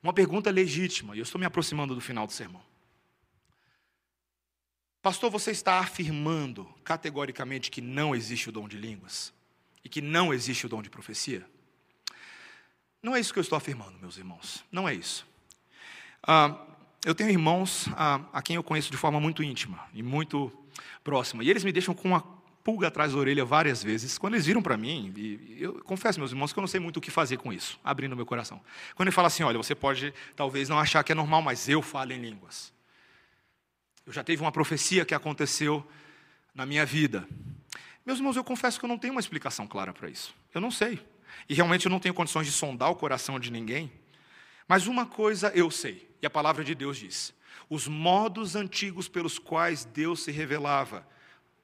Uma 0.00 0.12
pergunta 0.12 0.52
legítima, 0.52 1.16
e 1.16 1.18
eu 1.18 1.24
estou 1.24 1.40
me 1.40 1.46
aproximando 1.46 1.96
do 1.96 2.00
final 2.00 2.28
do 2.28 2.32
sermão. 2.32 2.62
Pastor, 5.00 5.30
você 5.30 5.50
está 5.50 5.78
afirmando 5.78 6.66
categoricamente 6.84 7.70
que 7.70 7.80
não 7.80 8.14
existe 8.14 8.48
o 8.48 8.52
dom 8.52 8.68
de 8.68 8.76
línguas? 8.76 9.32
e 9.84 9.88
que 9.88 10.02
não 10.02 10.32
existe 10.34 10.66
o 10.66 10.68
dom 10.68 10.82
de 10.82 10.90
profecia? 10.90 11.44
Não 13.02 13.16
é 13.16 13.20
isso 13.20 13.32
que 13.32 13.38
eu 13.38 13.42
estou 13.42 13.56
afirmando, 13.56 13.98
meus 13.98 14.18
irmãos. 14.18 14.64
Não 14.70 14.88
é 14.88 14.94
isso. 14.94 15.26
Ah, 16.22 16.54
eu 17.06 17.14
tenho 17.14 17.30
irmãos 17.30 17.88
ah, 17.92 18.20
a 18.32 18.42
quem 18.42 18.56
eu 18.56 18.62
conheço 18.62 18.90
de 18.90 18.96
forma 18.96 19.18
muito 19.18 19.42
íntima 19.42 19.80
e 19.94 20.02
muito 20.02 20.52
próxima. 21.02 21.42
E 21.42 21.48
eles 21.48 21.64
me 21.64 21.72
deixam 21.72 21.94
com 21.94 22.08
uma 22.08 22.20
pulga 22.62 22.88
atrás 22.88 23.12
da 23.12 23.18
orelha 23.18 23.44
várias 23.44 23.82
vezes. 23.82 24.18
Quando 24.18 24.34
eles 24.34 24.44
viram 24.44 24.60
para 24.60 24.76
mim, 24.76 25.12
e 25.16 25.56
eu 25.58 25.82
confesso, 25.84 26.18
meus 26.18 26.32
irmãos, 26.32 26.52
que 26.52 26.58
eu 26.58 26.62
não 26.62 26.68
sei 26.68 26.80
muito 26.80 26.98
o 26.98 27.00
que 27.00 27.10
fazer 27.10 27.38
com 27.38 27.52
isso, 27.52 27.80
abrindo 27.82 28.14
meu 28.14 28.26
coração. 28.26 28.60
Quando 28.94 29.06
ele 29.06 29.14
fala 29.14 29.28
assim: 29.28 29.42
olha, 29.42 29.56
você 29.56 29.74
pode 29.74 30.12
talvez 30.36 30.68
não 30.68 30.78
achar 30.78 31.02
que 31.02 31.12
é 31.12 31.14
normal, 31.14 31.40
mas 31.40 31.68
eu 31.68 31.80
falo 31.80 32.12
em 32.12 32.20
línguas. 32.20 32.72
Eu 34.08 34.14
já 34.14 34.24
teve 34.24 34.40
uma 34.40 34.50
profecia 34.50 35.04
que 35.04 35.14
aconteceu 35.14 35.86
na 36.54 36.64
minha 36.64 36.86
vida. 36.86 37.28
Meus 38.06 38.18
irmãos, 38.18 38.36
eu 38.36 38.42
confesso 38.42 38.78
que 38.78 38.86
eu 38.86 38.88
não 38.88 38.96
tenho 38.96 39.12
uma 39.12 39.20
explicação 39.20 39.66
clara 39.66 39.92
para 39.92 40.08
isso. 40.08 40.34
Eu 40.54 40.62
não 40.62 40.70
sei. 40.70 40.98
E 41.46 41.52
realmente 41.52 41.84
eu 41.84 41.90
não 41.90 42.00
tenho 42.00 42.14
condições 42.14 42.46
de 42.46 42.52
sondar 42.52 42.90
o 42.90 42.94
coração 42.94 43.38
de 43.38 43.52
ninguém. 43.52 43.92
Mas 44.66 44.86
uma 44.86 45.04
coisa 45.04 45.52
eu 45.54 45.70
sei, 45.70 46.10
e 46.22 46.26
a 46.26 46.30
palavra 46.30 46.64
de 46.64 46.74
Deus 46.74 46.96
diz: 46.96 47.34
os 47.68 47.86
modos 47.86 48.56
antigos 48.56 49.08
pelos 49.08 49.38
quais 49.38 49.84
Deus 49.84 50.22
se 50.22 50.32
revelava, 50.32 51.06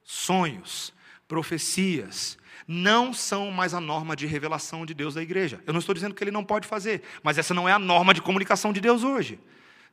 sonhos, 0.03 0.93
profecias, 1.27 2.37
não 2.67 3.11
são 3.11 3.49
mais 3.49 3.73
a 3.73 3.81
norma 3.81 4.15
de 4.15 4.27
revelação 4.27 4.85
de 4.85 4.93
Deus 4.93 5.15
da 5.15 5.23
igreja. 5.23 5.63
Eu 5.65 5.73
não 5.73 5.79
estou 5.79 5.95
dizendo 5.95 6.13
que 6.13 6.23
ele 6.23 6.29
não 6.29 6.45
pode 6.45 6.67
fazer, 6.67 7.01
mas 7.23 7.39
essa 7.39 7.55
não 7.55 7.67
é 7.67 7.71
a 7.71 7.79
norma 7.79 8.13
de 8.13 8.21
comunicação 8.21 8.71
de 8.71 8.79
Deus 8.79 9.03
hoje. 9.03 9.39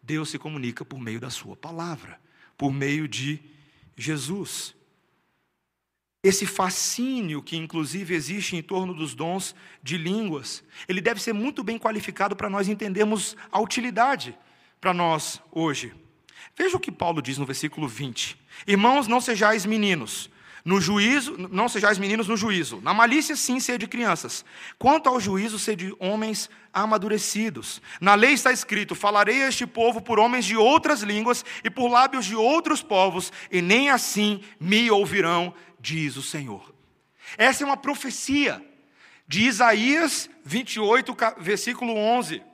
Deus 0.03 0.28
se 0.28 0.38
comunica 0.38 0.84
por 0.84 1.00
meio 1.00 1.18
da 1.18 1.30
sua 1.30 1.57
palavra, 1.57 2.20
por 2.62 2.72
meio 2.72 3.08
de 3.08 3.40
Jesus. 3.96 4.72
Esse 6.22 6.46
fascínio 6.46 7.42
que 7.42 7.56
inclusive 7.56 8.14
existe 8.14 8.54
em 8.54 8.62
torno 8.62 8.94
dos 8.94 9.16
dons 9.16 9.52
de 9.82 9.98
línguas, 9.98 10.62
ele 10.86 11.00
deve 11.00 11.20
ser 11.20 11.32
muito 11.32 11.64
bem 11.64 11.76
qualificado 11.76 12.36
para 12.36 12.48
nós 12.48 12.68
entendermos 12.68 13.36
a 13.50 13.58
utilidade 13.58 14.38
para 14.80 14.94
nós 14.94 15.42
hoje. 15.50 15.92
Veja 16.56 16.76
o 16.76 16.80
que 16.80 16.92
Paulo 16.92 17.20
diz 17.20 17.36
no 17.36 17.44
versículo 17.44 17.88
20: 17.88 18.38
Irmãos, 18.64 19.08
não 19.08 19.20
sejais 19.20 19.66
meninos, 19.66 20.30
no 20.64 20.80
juízo, 20.80 21.36
não 21.50 21.68
sejais 21.68 21.98
meninos 21.98 22.28
no 22.28 22.36
juízo. 22.36 22.80
Na 22.82 22.94
malícia, 22.94 23.34
sim, 23.34 23.58
de 23.78 23.86
crianças. 23.86 24.44
Quanto 24.78 25.08
ao 25.08 25.18
juízo, 25.18 25.58
de 25.74 25.94
homens 25.98 26.48
amadurecidos. 26.72 27.82
Na 28.00 28.14
lei 28.14 28.32
está 28.32 28.52
escrito: 28.52 28.94
Falarei 28.94 29.42
a 29.42 29.48
este 29.48 29.66
povo 29.66 30.00
por 30.00 30.18
homens 30.18 30.44
de 30.44 30.56
outras 30.56 31.02
línguas 31.02 31.44
e 31.64 31.70
por 31.70 31.88
lábios 31.88 32.24
de 32.24 32.36
outros 32.36 32.82
povos, 32.82 33.32
e 33.50 33.60
nem 33.60 33.90
assim 33.90 34.40
me 34.60 34.90
ouvirão, 34.90 35.52
diz 35.80 36.16
o 36.16 36.22
Senhor. 36.22 36.72
Essa 37.36 37.64
é 37.64 37.66
uma 37.66 37.76
profecia 37.76 38.64
de 39.26 39.42
Isaías 39.42 40.30
28, 40.44 41.16
versículo 41.38 41.96
11 41.96 42.51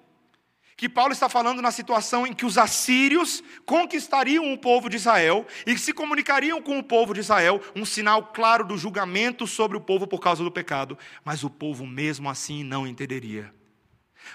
que 0.78 0.88
Paulo 0.88 1.12
está 1.12 1.28
falando 1.28 1.60
na 1.60 1.72
situação 1.72 2.24
em 2.24 2.32
que 2.32 2.46
os 2.46 2.56
assírios 2.56 3.42
conquistariam 3.66 4.52
o 4.52 4.56
povo 4.56 4.88
de 4.88 4.94
Israel 4.94 5.44
e 5.66 5.76
se 5.76 5.92
comunicariam 5.92 6.62
com 6.62 6.78
o 6.78 6.84
povo 6.84 7.12
de 7.12 7.18
Israel, 7.18 7.60
um 7.74 7.84
sinal 7.84 8.26
claro 8.26 8.64
do 8.64 8.78
julgamento 8.78 9.44
sobre 9.44 9.76
o 9.76 9.80
povo 9.80 10.06
por 10.06 10.20
causa 10.20 10.44
do 10.44 10.52
pecado, 10.52 10.96
mas 11.24 11.42
o 11.42 11.50
povo 11.50 11.84
mesmo 11.84 12.30
assim 12.30 12.62
não 12.62 12.86
entenderia. 12.86 13.52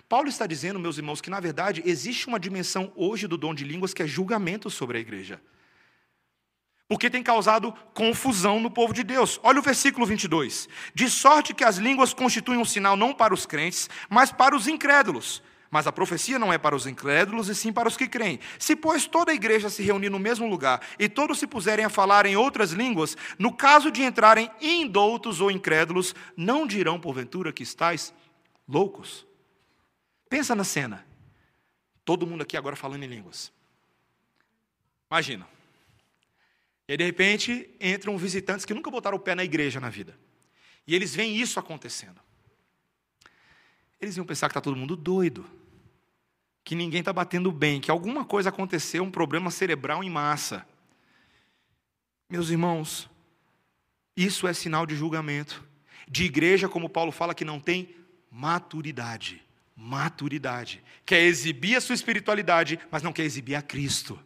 Paulo 0.09 0.27
está 0.27 0.45
dizendo, 0.45 0.77
meus 0.77 0.97
irmãos, 0.97 1.21
que 1.21 1.29
na 1.29 1.39
verdade 1.39 1.81
existe 1.85 2.27
uma 2.27 2.37
dimensão 2.37 2.91
hoje 2.93 3.25
do 3.25 3.37
dom 3.37 3.53
de 3.53 3.63
línguas 3.63 3.93
que 3.93 4.03
é 4.03 4.07
julgamento 4.07 4.69
sobre 4.69 4.97
a 4.97 5.01
igreja. 5.01 5.39
Porque 6.89 7.09
tem 7.09 7.23
causado 7.23 7.73
confusão 7.93 8.59
no 8.59 8.69
povo 8.69 8.93
de 8.93 9.01
Deus. 9.05 9.39
Olha 9.43 9.59
o 9.59 9.63
versículo 9.63 10.05
22. 10.05 10.67
De 10.93 11.09
sorte 11.09 11.53
que 11.53 11.63
as 11.63 11.77
línguas 11.77 12.13
constituem 12.13 12.59
um 12.59 12.65
sinal 12.65 12.97
não 12.97 13.13
para 13.13 13.33
os 13.33 13.45
crentes, 13.45 13.89
mas 14.09 14.29
para 14.29 14.53
os 14.53 14.67
incrédulos 14.67 15.41
mas 15.73 15.87
a 15.87 15.91
profecia 15.91 16.37
não 16.37 16.53
é 16.53 16.57
para 16.59 16.75
os 16.75 16.85
incrédulos, 16.85 17.49
e 17.49 17.55
sim 17.55 17.73
para 17.73 17.87
os 17.87 17.97
que 17.97 18.07
creem. 18.07 18.39
Se, 18.59 18.75
pois, 18.75 19.07
toda 19.07 19.31
a 19.31 19.33
igreja 19.33 19.71
se 19.71 19.81
reunir 19.81 20.07
no 20.07 20.19
mesmo 20.19 20.47
lugar 20.47 20.79
e 20.99 21.09
todos 21.09 21.39
se 21.39 21.47
puserem 21.47 21.83
a 21.83 21.89
falar 21.89 22.27
em 22.27 22.35
outras 22.35 22.73
línguas, 22.73 23.17
no 23.39 23.51
caso 23.51 23.89
de 23.89 24.03
entrarem 24.03 24.51
indoutos 24.61 25.41
ou 25.41 25.49
incrédulos, 25.49 26.13
não 26.37 26.67
dirão, 26.67 26.99
porventura, 26.99 27.51
que 27.51 27.63
estáis 27.63 28.13
loucos? 28.67 29.25
Pensa 30.29 30.53
na 30.53 30.63
cena. 30.63 31.03
Todo 32.05 32.27
mundo 32.27 32.43
aqui 32.43 32.55
agora 32.55 32.75
falando 32.75 33.01
em 33.01 33.07
línguas. 33.07 33.51
Imagina. 35.09 35.47
E 36.87 36.91
aí, 36.91 36.97
de 36.97 37.03
repente, 37.03 37.67
entram 37.81 38.15
visitantes 38.15 38.63
que 38.63 38.75
nunca 38.75 38.91
botaram 38.91 39.17
o 39.17 39.19
pé 39.19 39.33
na 39.33 39.43
igreja 39.43 39.79
na 39.79 39.89
vida. 39.89 40.15
E 40.85 40.93
eles 40.93 41.15
veem 41.15 41.35
isso 41.35 41.59
acontecendo. 41.59 42.21
Eles 43.99 44.15
iam 44.17 44.25
pensar 44.27 44.49
que 44.49 44.51
está 44.51 44.61
todo 44.61 44.77
mundo 44.77 44.95
doido 44.95 45.62
que 46.63 46.75
ninguém 46.75 46.99
está 46.99 47.11
batendo 47.11 47.51
bem, 47.51 47.81
que 47.81 47.91
alguma 47.91 48.23
coisa 48.23 48.49
aconteceu, 48.49 49.03
um 49.03 49.11
problema 49.11 49.51
cerebral 49.51 50.03
em 50.03 50.09
massa. 50.09 50.65
Meus 52.29 52.49
irmãos, 52.49 53.09
isso 54.15 54.47
é 54.47 54.53
sinal 54.53 54.85
de 54.85 54.95
julgamento. 54.95 55.63
De 56.07 56.23
igreja, 56.23 56.69
como 56.69 56.89
Paulo 56.89 57.11
fala, 57.11 57.35
que 57.35 57.45
não 57.45 57.59
tem 57.59 57.95
maturidade. 58.31 59.41
Maturidade. 59.75 60.83
Quer 61.05 61.23
exibir 61.23 61.75
a 61.75 61.81
sua 61.81 61.95
espiritualidade, 61.95 62.79
mas 62.89 63.03
não 63.03 63.11
quer 63.11 63.23
exibir 63.23 63.55
a 63.55 63.61
Cristo. 63.61 64.19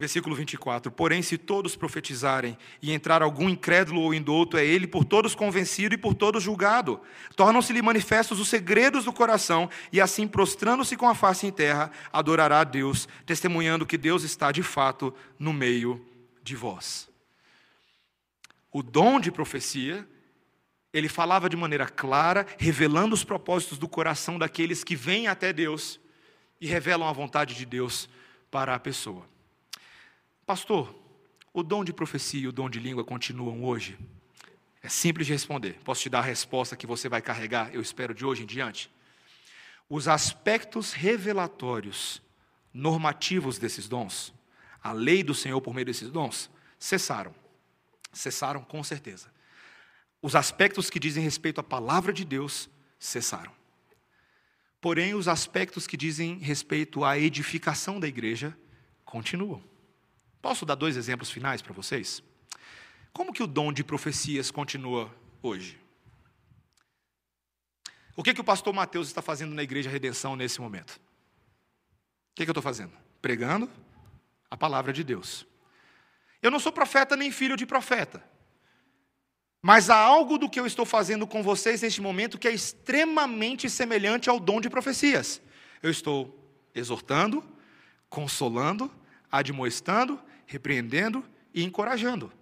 Versículo 0.00 0.34
24: 0.34 0.90
Porém, 0.90 1.20
se 1.20 1.36
todos 1.36 1.76
profetizarem 1.76 2.56
e 2.80 2.90
entrar 2.90 3.20
algum 3.20 3.50
incrédulo 3.50 4.00
ou 4.00 4.14
indouto, 4.14 4.56
é 4.56 4.64
ele 4.64 4.86
por 4.86 5.04
todos 5.04 5.34
convencido 5.34 5.94
e 5.94 5.98
por 5.98 6.14
todos 6.14 6.42
julgado. 6.42 7.02
Tornam-se-lhe 7.36 7.82
manifestos 7.82 8.40
os 8.40 8.48
segredos 8.48 9.04
do 9.04 9.12
coração, 9.12 9.68
e 9.92 10.00
assim, 10.00 10.26
prostrando-se 10.26 10.96
com 10.96 11.06
a 11.06 11.14
face 11.14 11.46
em 11.46 11.50
terra, 11.50 11.92
adorará 12.10 12.60
a 12.60 12.64
Deus, 12.64 13.06
testemunhando 13.26 13.84
que 13.84 13.98
Deus 13.98 14.22
está 14.22 14.50
de 14.50 14.62
fato 14.62 15.14
no 15.38 15.52
meio 15.52 16.02
de 16.42 16.56
vós. 16.56 17.06
O 18.72 18.82
dom 18.82 19.20
de 19.20 19.30
profecia, 19.30 20.08
ele 20.94 21.10
falava 21.10 21.46
de 21.46 21.58
maneira 21.58 21.86
clara, 21.86 22.46
revelando 22.56 23.14
os 23.14 23.22
propósitos 23.22 23.76
do 23.76 23.86
coração 23.86 24.38
daqueles 24.38 24.82
que 24.82 24.96
vêm 24.96 25.28
até 25.28 25.52
Deus 25.52 26.00
e 26.58 26.66
revelam 26.66 27.06
a 27.06 27.12
vontade 27.12 27.54
de 27.54 27.66
Deus 27.66 28.08
para 28.50 28.74
a 28.74 28.78
pessoa. 28.78 29.29
Pastor, 30.50 30.92
o 31.54 31.62
dom 31.62 31.84
de 31.84 31.92
profecia 31.92 32.40
e 32.40 32.48
o 32.48 32.50
dom 32.50 32.68
de 32.68 32.80
língua 32.80 33.04
continuam 33.04 33.62
hoje? 33.62 33.96
É 34.82 34.88
simples 34.88 35.28
de 35.28 35.32
responder. 35.32 35.78
Posso 35.84 36.02
te 36.02 36.10
dar 36.10 36.18
a 36.18 36.22
resposta 36.22 36.76
que 36.76 36.88
você 36.88 37.08
vai 37.08 37.22
carregar, 37.22 37.72
eu 37.72 37.80
espero, 37.80 38.12
de 38.12 38.24
hoje 38.26 38.42
em 38.42 38.46
diante? 38.46 38.90
Os 39.88 40.08
aspectos 40.08 40.92
revelatórios, 40.92 42.20
normativos 42.74 43.58
desses 43.58 43.86
dons, 43.86 44.34
a 44.82 44.90
lei 44.90 45.22
do 45.22 45.36
Senhor 45.36 45.60
por 45.60 45.72
meio 45.72 45.86
desses 45.86 46.10
dons, 46.10 46.50
cessaram. 46.80 47.32
Cessaram 48.12 48.64
com 48.64 48.82
certeza. 48.82 49.32
Os 50.20 50.34
aspectos 50.34 50.90
que 50.90 50.98
dizem 50.98 51.22
respeito 51.22 51.60
à 51.60 51.62
palavra 51.62 52.12
de 52.12 52.24
Deus 52.24 52.68
cessaram. 52.98 53.52
Porém, 54.80 55.14
os 55.14 55.28
aspectos 55.28 55.86
que 55.86 55.96
dizem 55.96 56.38
respeito 56.38 57.04
à 57.04 57.16
edificação 57.16 58.00
da 58.00 58.08
igreja 58.08 58.52
continuam. 59.04 59.69
Posso 60.40 60.64
dar 60.64 60.74
dois 60.74 60.96
exemplos 60.96 61.30
finais 61.30 61.60
para 61.60 61.72
vocês? 61.72 62.22
Como 63.12 63.32
que 63.32 63.42
o 63.42 63.46
dom 63.46 63.72
de 63.72 63.84
profecias 63.84 64.50
continua 64.50 65.14
hoje? 65.42 65.78
O 68.16 68.22
que, 68.22 68.34
que 68.34 68.40
o 68.40 68.44
pastor 68.44 68.72
Mateus 68.72 69.08
está 69.08 69.22
fazendo 69.22 69.54
na 69.54 69.62
Igreja 69.62 69.90
Redenção 69.90 70.36
nesse 70.36 70.60
momento? 70.60 71.00
O 72.32 72.34
que, 72.34 72.44
que 72.44 72.50
eu 72.50 72.52
estou 72.52 72.62
fazendo? 72.62 72.92
Pregando 73.20 73.70
a 74.50 74.56
palavra 74.56 74.92
de 74.92 75.04
Deus. 75.04 75.46
Eu 76.42 76.50
não 76.50 76.58
sou 76.58 76.72
profeta 76.72 77.16
nem 77.16 77.30
filho 77.30 77.56
de 77.56 77.66
profeta. 77.66 78.22
Mas 79.62 79.90
há 79.90 79.96
algo 79.96 80.38
do 80.38 80.48
que 80.48 80.58
eu 80.58 80.66
estou 80.66 80.86
fazendo 80.86 81.26
com 81.26 81.42
vocês 81.42 81.82
neste 81.82 82.00
momento 82.00 82.38
que 82.38 82.48
é 82.48 82.52
extremamente 82.52 83.68
semelhante 83.68 84.30
ao 84.30 84.40
dom 84.40 84.60
de 84.60 84.70
profecias. 84.70 85.40
Eu 85.82 85.90
estou 85.90 86.34
exortando, 86.74 87.44
consolando, 88.08 88.90
admoestando 89.30 90.20
repreendendo 90.50 91.24
e 91.54 91.62
encorajando. 91.62 92.32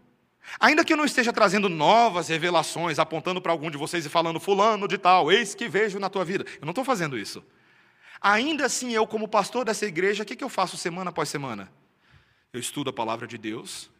Ainda 0.58 0.82
que 0.82 0.94
eu 0.94 0.96
não 0.96 1.04
esteja 1.04 1.30
trazendo 1.30 1.68
novas 1.68 2.28
revelações, 2.28 2.98
apontando 2.98 3.40
para 3.40 3.52
algum 3.52 3.70
de 3.70 3.76
vocês 3.76 4.06
e 4.06 4.08
falando, 4.08 4.40
Fulano 4.40 4.88
de 4.88 4.96
tal, 4.96 5.30
eis 5.30 5.54
que 5.54 5.68
vejo 5.68 5.98
na 5.98 6.08
tua 6.08 6.24
vida. 6.24 6.46
Eu 6.58 6.64
não 6.64 6.70
estou 6.70 6.84
fazendo 6.84 7.18
isso. 7.18 7.44
Ainda 8.18 8.64
assim, 8.64 8.92
eu, 8.92 9.06
como 9.06 9.28
pastor 9.28 9.66
dessa 9.66 9.84
igreja, 9.84 10.22
o 10.22 10.26
que, 10.26 10.34
que 10.34 10.42
eu 10.42 10.48
faço 10.48 10.78
semana 10.78 11.10
após 11.10 11.28
semana? 11.28 11.70
Eu 12.50 12.58
estudo 12.58 12.88
a 12.88 12.92
palavra 12.92 13.26
de 13.26 13.36
Deus, 13.36 13.90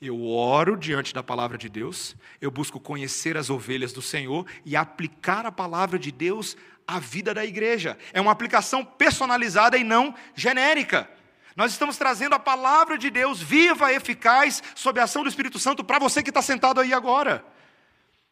eu 0.00 0.26
oro 0.26 0.76
diante 0.76 1.14
da 1.14 1.22
palavra 1.22 1.56
de 1.56 1.68
Deus, 1.68 2.16
eu 2.40 2.50
busco 2.50 2.80
conhecer 2.80 3.36
as 3.36 3.48
ovelhas 3.48 3.92
do 3.92 4.02
Senhor 4.02 4.44
e 4.66 4.74
aplicar 4.74 5.46
a 5.46 5.52
palavra 5.52 6.00
de 6.00 6.10
Deus 6.10 6.56
à 6.84 6.98
vida 6.98 7.32
da 7.32 7.46
igreja. 7.46 7.96
É 8.12 8.20
uma 8.20 8.32
aplicação 8.32 8.84
personalizada 8.84 9.78
e 9.78 9.84
não 9.84 10.12
genérica. 10.34 11.08
Nós 11.56 11.72
estamos 11.72 11.96
trazendo 11.96 12.34
a 12.34 12.38
palavra 12.38 12.96
de 12.96 13.10
Deus 13.10 13.40
viva, 13.40 13.92
eficaz, 13.92 14.62
sob 14.74 15.00
a 15.00 15.04
ação 15.04 15.22
do 15.22 15.28
Espírito 15.28 15.58
Santo, 15.58 15.84
para 15.84 15.98
você 15.98 16.22
que 16.22 16.30
está 16.30 16.42
sentado 16.42 16.80
aí 16.80 16.92
agora. 16.92 17.44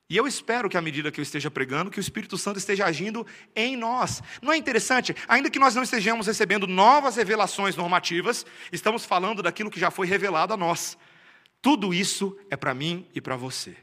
E 0.09 0.17
eu 0.17 0.27
espero 0.27 0.69
que, 0.69 0.77
à 0.77 0.83
medida 0.83 1.13
que 1.13 1.21
eu 1.21 1.23
esteja 1.23 1.51
pregando, 1.51 1.89
que 1.89 1.99
o 1.99 2.01
Espírito 2.01 2.37
Santo 2.37 2.59
esteja 2.59 2.85
agindo 2.85 3.25
em 3.55 3.77
nós. 3.77 4.21
Não 4.43 4.53
é 4.53 4.57
interessante? 4.57 5.15
Ainda 5.29 5.49
que 5.49 5.59
nós 5.59 5.77
não 5.77 5.85
estejamos 5.85 6.27
recebendo 6.27 6.67
novas 6.67 7.15
revelações 7.15 7.77
normativas, 7.77 8.45
estamos 8.73 9.05
falando 9.05 9.41
daquilo 9.41 9.71
que 9.71 9.79
já 9.79 9.89
foi 9.89 10.09
revelado 10.09 10.53
a 10.53 10.57
nós. 10.57 10.99
Tudo 11.63 11.95
isso 11.95 12.37
é 12.51 12.57
para 12.57 12.75
mim 12.75 13.07
e 13.15 13.21
para 13.21 13.37
você. 13.37 13.77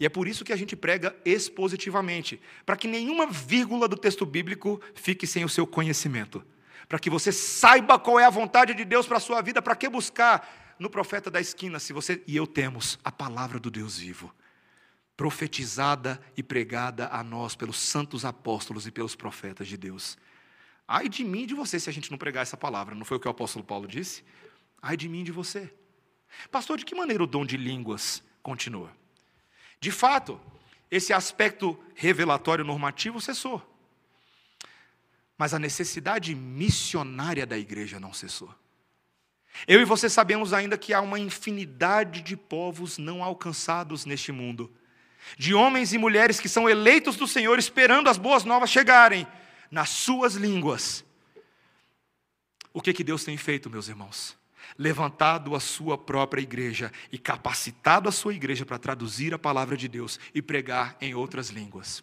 E 0.00 0.04
é 0.04 0.08
por 0.08 0.26
isso 0.26 0.44
que 0.44 0.52
a 0.52 0.56
gente 0.56 0.74
prega 0.74 1.14
expositivamente, 1.24 2.40
para 2.66 2.76
que 2.76 2.88
nenhuma 2.88 3.28
vírgula 3.28 3.86
do 3.86 3.96
texto 3.96 4.26
bíblico 4.26 4.80
fique 4.96 5.28
sem 5.28 5.44
o 5.44 5.48
seu 5.48 5.64
conhecimento, 5.64 6.44
para 6.88 6.98
que 6.98 7.10
você 7.10 7.32
saiba 7.32 7.98
qual 7.98 8.18
é 8.18 8.24
a 8.24 8.30
vontade 8.30 8.74
de 8.74 8.84
Deus 8.84 9.06
para 9.06 9.16
a 9.16 9.20
sua 9.20 9.40
vida, 9.40 9.62
para 9.62 9.76
que 9.76 9.88
buscar 9.88 10.74
no 10.78 10.90
profeta 10.90 11.30
da 11.30 11.40
esquina, 11.40 11.78
se 11.78 11.92
você 11.92 12.22
e 12.26 12.36
eu 12.36 12.46
temos 12.46 12.98
a 13.04 13.12
palavra 13.12 13.58
do 13.58 13.70
Deus 13.70 13.98
vivo 13.98 14.32
profetizada 15.16 16.20
e 16.36 16.42
pregada 16.42 17.08
a 17.12 17.22
nós 17.22 17.54
pelos 17.54 17.78
santos 17.78 18.24
apóstolos 18.24 18.86
e 18.86 18.90
pelos 18.90 19.14
profetas 19.14 19.68
de 19.68 19.76
Deus. 19.76 20.16
Ai 20.86 21.08
de 21.08 21.22
mim 21.22 21.46
de 21.46 21.54
você 21.54 21.78
se 21.78 21.88
a 21.88 21.92
gente 21.92 22.10
não 22.10 22.18
pregar 22.18 22.42
essa 22.42 22.56
palavra, 22.56 22.94
não 22.94 23.04
foi 23.04 23.16
o 23.16 23.20
que 23.20 23.28
o 23.28 23.30
apóstolo 23.30 23.64
Paulo 23.64 23.86
disse? 23.86 24.24
Ai 24.80 24.96
de 24.96 25.08
mim 25.08 25.22
de 25.22 25.30
você. 25.30 25.72
Pastor, 26.50 26.78
de 26.78 26.84
que 26.84 26.94
maneira 26.94 27.22
o 27.22 27.26
dom 27.26 27.44
de 27.44 27.56
línguas 27.56 28.22
continua? 28.42 28.90
De 29.80 29.90
fato, 29.90 30.40
esse 30.90 31.12
aspecto 31.12 31.78
revelatório 31.94 32.64
normativo 32.64 33.20
cessou. 33.20 33.62
Mas 35.36 35.54
a 35.54 35.58
necessidade 35.58 36.34
missionária 36.34 37.46
da 37.46 37.58
igreja 37.58 37.98
não 37.98 38.12
cessou. 38.12 38.54
Eu 39.66 39.80
e 39.80 39.84
você 39.84 40.08
sabemos 40.08 40.52
ainda 40.52 40.78
que 40.78 40.94
há 40.94 41.00
uma 41.00 41.18
infinidade 41.18 42.22
de 42.22 42.36
povos 42.36 42.98
não 42.98 43.22
alcançados 43.22 44.04
neste 44.04 44.32
mundo 44.32 44.72
de 45.36 45.54
homens 45.54 45.92
e 45.92 45.98
mulheres 45.98 46.40
que 46.40 46.48
são 46.48 46.68
eleitos 46.68 47.16
do 47.16 47.26
Senhor, 47.26 47.58
esperando 47.58 48.08
as 48.08 48.18
boas 48.18 48.44
novas 48.44 48.70
chegarem 48.70 49.26
nas 49.70 49.88
suas 49.88 50.34
línguas. 50.34 51.04
O 52.72 52.80
que, 52.80 52.92
que 52.92 53.04
Deus 53.04 53.24
tem 53.24 53.36
feito, 53.36 53.70
meus 53.70 53.88
irmãos? 53.88 54.36
Levantado 54.78 55.54
a 55.54 55.60
sua 55.60 55.98
própria 55.98 56.40
igreja 56.40 56.90
e 57.10 57.18
capacitado 57.18 58.08
a 58.08 58.12
sua 58.12 58.34
igreja 58.34 58.64
para 58.64 58.78
traduzir 58.78 59.34
a 59.34 59.38
palavra 59.38 59.76
de 59.76 59.88
Deus 59.88 60.18
e 60.34 60.40
pregar 60.40 60.96
em 61.00 61.14
outras 61.14 61.48
línguas. 61.48 62.02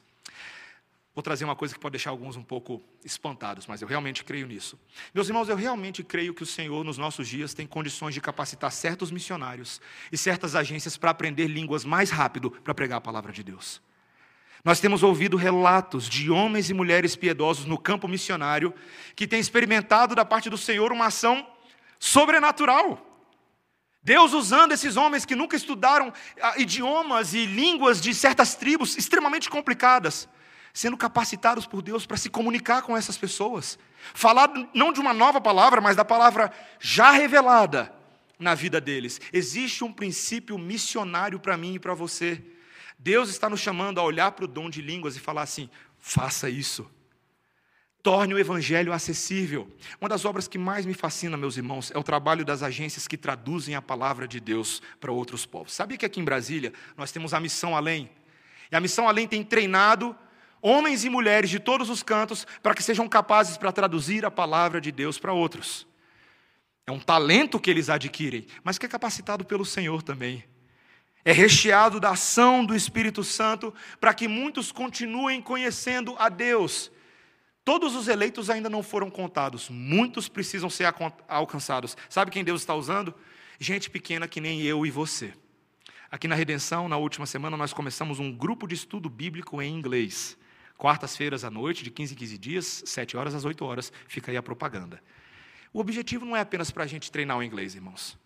Vou 1.19 1.23
trazer 1.23 1.43
uma 1.43 1.53
coisa 1.53 1.73
que 1.73 1.79
pode 1.81 1.91
deixar 1.91 2.11
alguns 2.11 2.37
um 2.37 2.41
pouco 2.41 2.81
espantados, 3.03 3.67
mas 3.67 3.81
eu 3.81 3.87
realmente 3.89 4.23
creio 4.23 4.47
nisso. 4.47 4.79
Meus 5.13 5.27
irmãos, 5.27 5.49
eu 5.49 5.55
realmente 5.57 6.01
creio 6.01 6.33
que 6.33 6.43
o 6.43 6.45
Senhor, 6.45 6.81
nos 6.85 6.97
nossos 6.97 7.27
dias, 7.27 7.53
tem 7.53 7.67
condições 7.67 8.13
de 8.13 8.21
capacitar 8.21 8.71
certos 8.71 9.11
missionários 9.11 9.81
e 10.13 10.17
certas 10.17 10.55
agências 10.55 10.95
para 10.95 11.11
aprender 11.11 11.47
línguas 11.47 11.83
mais 11.83 12.09
rápido 12.09 12.49
para 12.49 12.73
pregar 12.73 12.99
a 12.99 13.01
palavra 13.01 13.33
de 13.33 13.43
Deus. 13.43 13.81
Nós 14.63 14.79
temos 14.79 15.03
ouvido 15.03 15.35
relatos 15.35 16.07
de 16.07 16.31
homens 16.31 16.69
e 16.69 16.73
mulheres 16.73 17.17
piedosos 17.17 17.65
no 17.65 17.77
campo 17.77 18.07
missionário 18.07 18.73
que 19.13 19.27
têm 19.27 19.41
experimentado 19.41 20.15
da 20.15 20.23
parte 20.23 20.49
do 20.49 20.57
Senhor 20.57 20.89
uma 20.89 21.07
ação 21.07 21.45
sobrenatural. 21.99 23.05
Deus 24.01 24.31
usando 24.31 24.71
esses 24.71 24.95
homens 24.95 25.25
que 25.25 25.35
nunca 25.35 25.57
estudaram 25.57 26.13
ah, 26.41 26.53
idiomas 26.57 27.33
e 27.33 27.45
línguas 27.45 27.99
de 27.99 28.13
certas 28.13 28.55
tribos 28.55 28.97
extremamente 28.97 29.49
complicadas 29.49 30.29
sendo 30.79 30.95
capacitados 30.95 31.67
por 31.67 31.81
Deus 31.81 32.05
para 32.05 32.15
se 32.15 32.29
comunicar 32.29 32.83
com 32.83 32.95
essas 32.95 33.17
pessoas. 33.17 33.77
Falar 34.13 34.49
não 34.73 34.93
de 34.93 35.01
uma 35.01 35.13
nova 35.13 35.41
palavra, 35.41 35.81
mas 35.81 35.97
da 35.97 36.05
palavra 36.05 36.53
já 36.79 37.11
revelada 37.11 37.93
na 38.39 38.55
vida 38.55 38.79
deles. 38.79 39.19
Existe 39.33 39.83
um 39.83 39.91
princípio 39.91 40.57
missionário 40.57 41.37
para 41.37 41.57
mim 41.57 41.73
e 41.73 41.79
para 41.79 41.93
você. 41.93 42.41
Deus 42.97 43.27
está 43.27 43.49
nos 43.49 43.59
chamando 43.59 43.99
a 43.99 44.03
olhar 44.03 44.31
para 44.31 44.45
o 44.45 44.47
dom 44.47 44.69
de 44.69 44.81
línguas 44.81 45.17
e 45.17 45.19
falar 45.19 45.41
assim: 45.41 45.69
faça 45.97 46.49
isso. 46.49 46.89
Torne 48.01 48.33
o 48.33 48.39
evangelho 48.39 48.93
acessível. 48.93 49.69
Uma 49.99 50.07
das 50.07 50.23
obras 50.23 50.47
que 50.47 50.57
mais 50.57 50.85
me 50.85 50.93
fascina, 50.93 51.35
meus 51.35 51.57
irmãos, 51.57 51.91
é 51.93 51.97
o 51.97 52.03
trabalho 52.03 52.45
das 52.45 52.63
agências 52.63 53.05
que 53.05 53.17
traduzem 53.17 53.75
a 53.75 53.81
palavra 53.81 54.25
de 54.25 54.39
Deus 54.39 54.81
para 54.97 55.11
outros 55.11 55.45
povos. 55.45 55.73
Sabia 55.73 55.97
que 55.97 56.05
aqui 56.05 56.21
em 56.21 56.23
Brasília 56.23 56.71
nós 56.95 57.11
temos 57.11 57.33
a 57.33 57.39
Missão 57.41 57.75
Além? 57.75 58.09
E 58.71 58.77
a 58.77 58.79
Missão 58.79 59.09
Além 59.09 59.27
tem 59.27 59.43
treinado 59.43 60.15
homens 60.61 61.03
e 61.03 61.09
mulheres 61.09 61.49
de 61.49 61.59
todos 61.59 61.89
os 61.89 62.03
cantos, 62.03 62.45
para 62.61 62.73
que 62.73 62.83
sejam 62.83 63.07
capazes 63.07 63.57
para 63.57 63.71
traduzir 63.71 64.25
a 64.25 64.31
palavra 64.31 64.81
de 64.81 64.91
Deus 64.91 65.17
para 65.17 65.33
outros. 65.33 65.87
É 66.85 66.91
um 66.91 66.99
talento 66.99 67.59
que 67.59 67.69
eles 67.69 67.89
adquirem, 67.89 68.47
mas 68.63 68.77
que 68.77 68.85
é 68.85 68.89
capacitado 68.89 69.45
pelo 69.45 69.63
Senhor 69.63 70.01
também. 70.01 70.43
É 71.23 71.31
recheado 71.31 71.99
da 71.99 72.11
ação 72.11 72.65
do 72.65 72.75
Espírito 72.75 73.23
Santo 73.23 73.73
para 73.99 74.13
que 74.13 74.27
muitos 74.27 74.71
continuem 74.71 75.41
conhecendo 75.41 76.15
a 76.17 76.29
Deus. 76.29 76.91
Todos 77.63 77.95
os 77.95 78.07
eleitos 78.07 78.49
ainda 78.49 78.69
não 78.69 78.81
foram 78.81 79.11
contados, 79.11 79.69
muitos 79.69 80.27
precisam 80.27 80.69
ser 80.69 80.91
alcançados. 81.27 81.95
Sabe 82.09 82.31
quem 82.31 82.43
Deus 82.43 82.61
está 82.61 82.73
usando? 82.73 83.13
Gente 83.59 83.89
pequena 83.89 84.27
que 84.27 84.41
nem 84.41 84.61
eu 84.61 84.85
e 84.85 84.89
você. 84.89 85.33
Aqui 86.09 86.27
na 86.27 86.33
Redenção, 86.33 86.89
na 86.89 86.97
última 86.97 87.27
semana, 87.27 87.55
nós 87.55 87.71
começamos 87.71 88.17
um 88.17 88.31
grupo 88.31 88.65
de 88.65 88.73
estudo 88.73 89.07
bíblico 89.07 89.61
em 89.61 89.71
inglês 89.71 90.35
quartas-feiras 90.79 91.43
à 91.43 91.51
noite, 91.51 91.83
de 91.83 91.91
15 91.91 92.13
em 92.13 92.17
15 92.17 92.37
dias, 92.37 92.83
7 92.85 93.17
horas 93.17 93.35
às 93.35 93.43
8 93.43 93.63
horas, 93.65 93.91
fica 94.07 94.31
aí 94.31 94.37
a 94.37 94.41
propaganda. 94.41 95.03
O 95.73 95.79
objetivo 95.79 96.25
não 96.25 96.35
é 96.35 96.39
apenas 96.39 96.71
para 96.71 96.85
a 96.85 96.87
gente 96.87 97.11
treinar 97.11 97.37
o 97.37 97.43
inglês, 97.43 97.75
irmãos. 97.75 98.17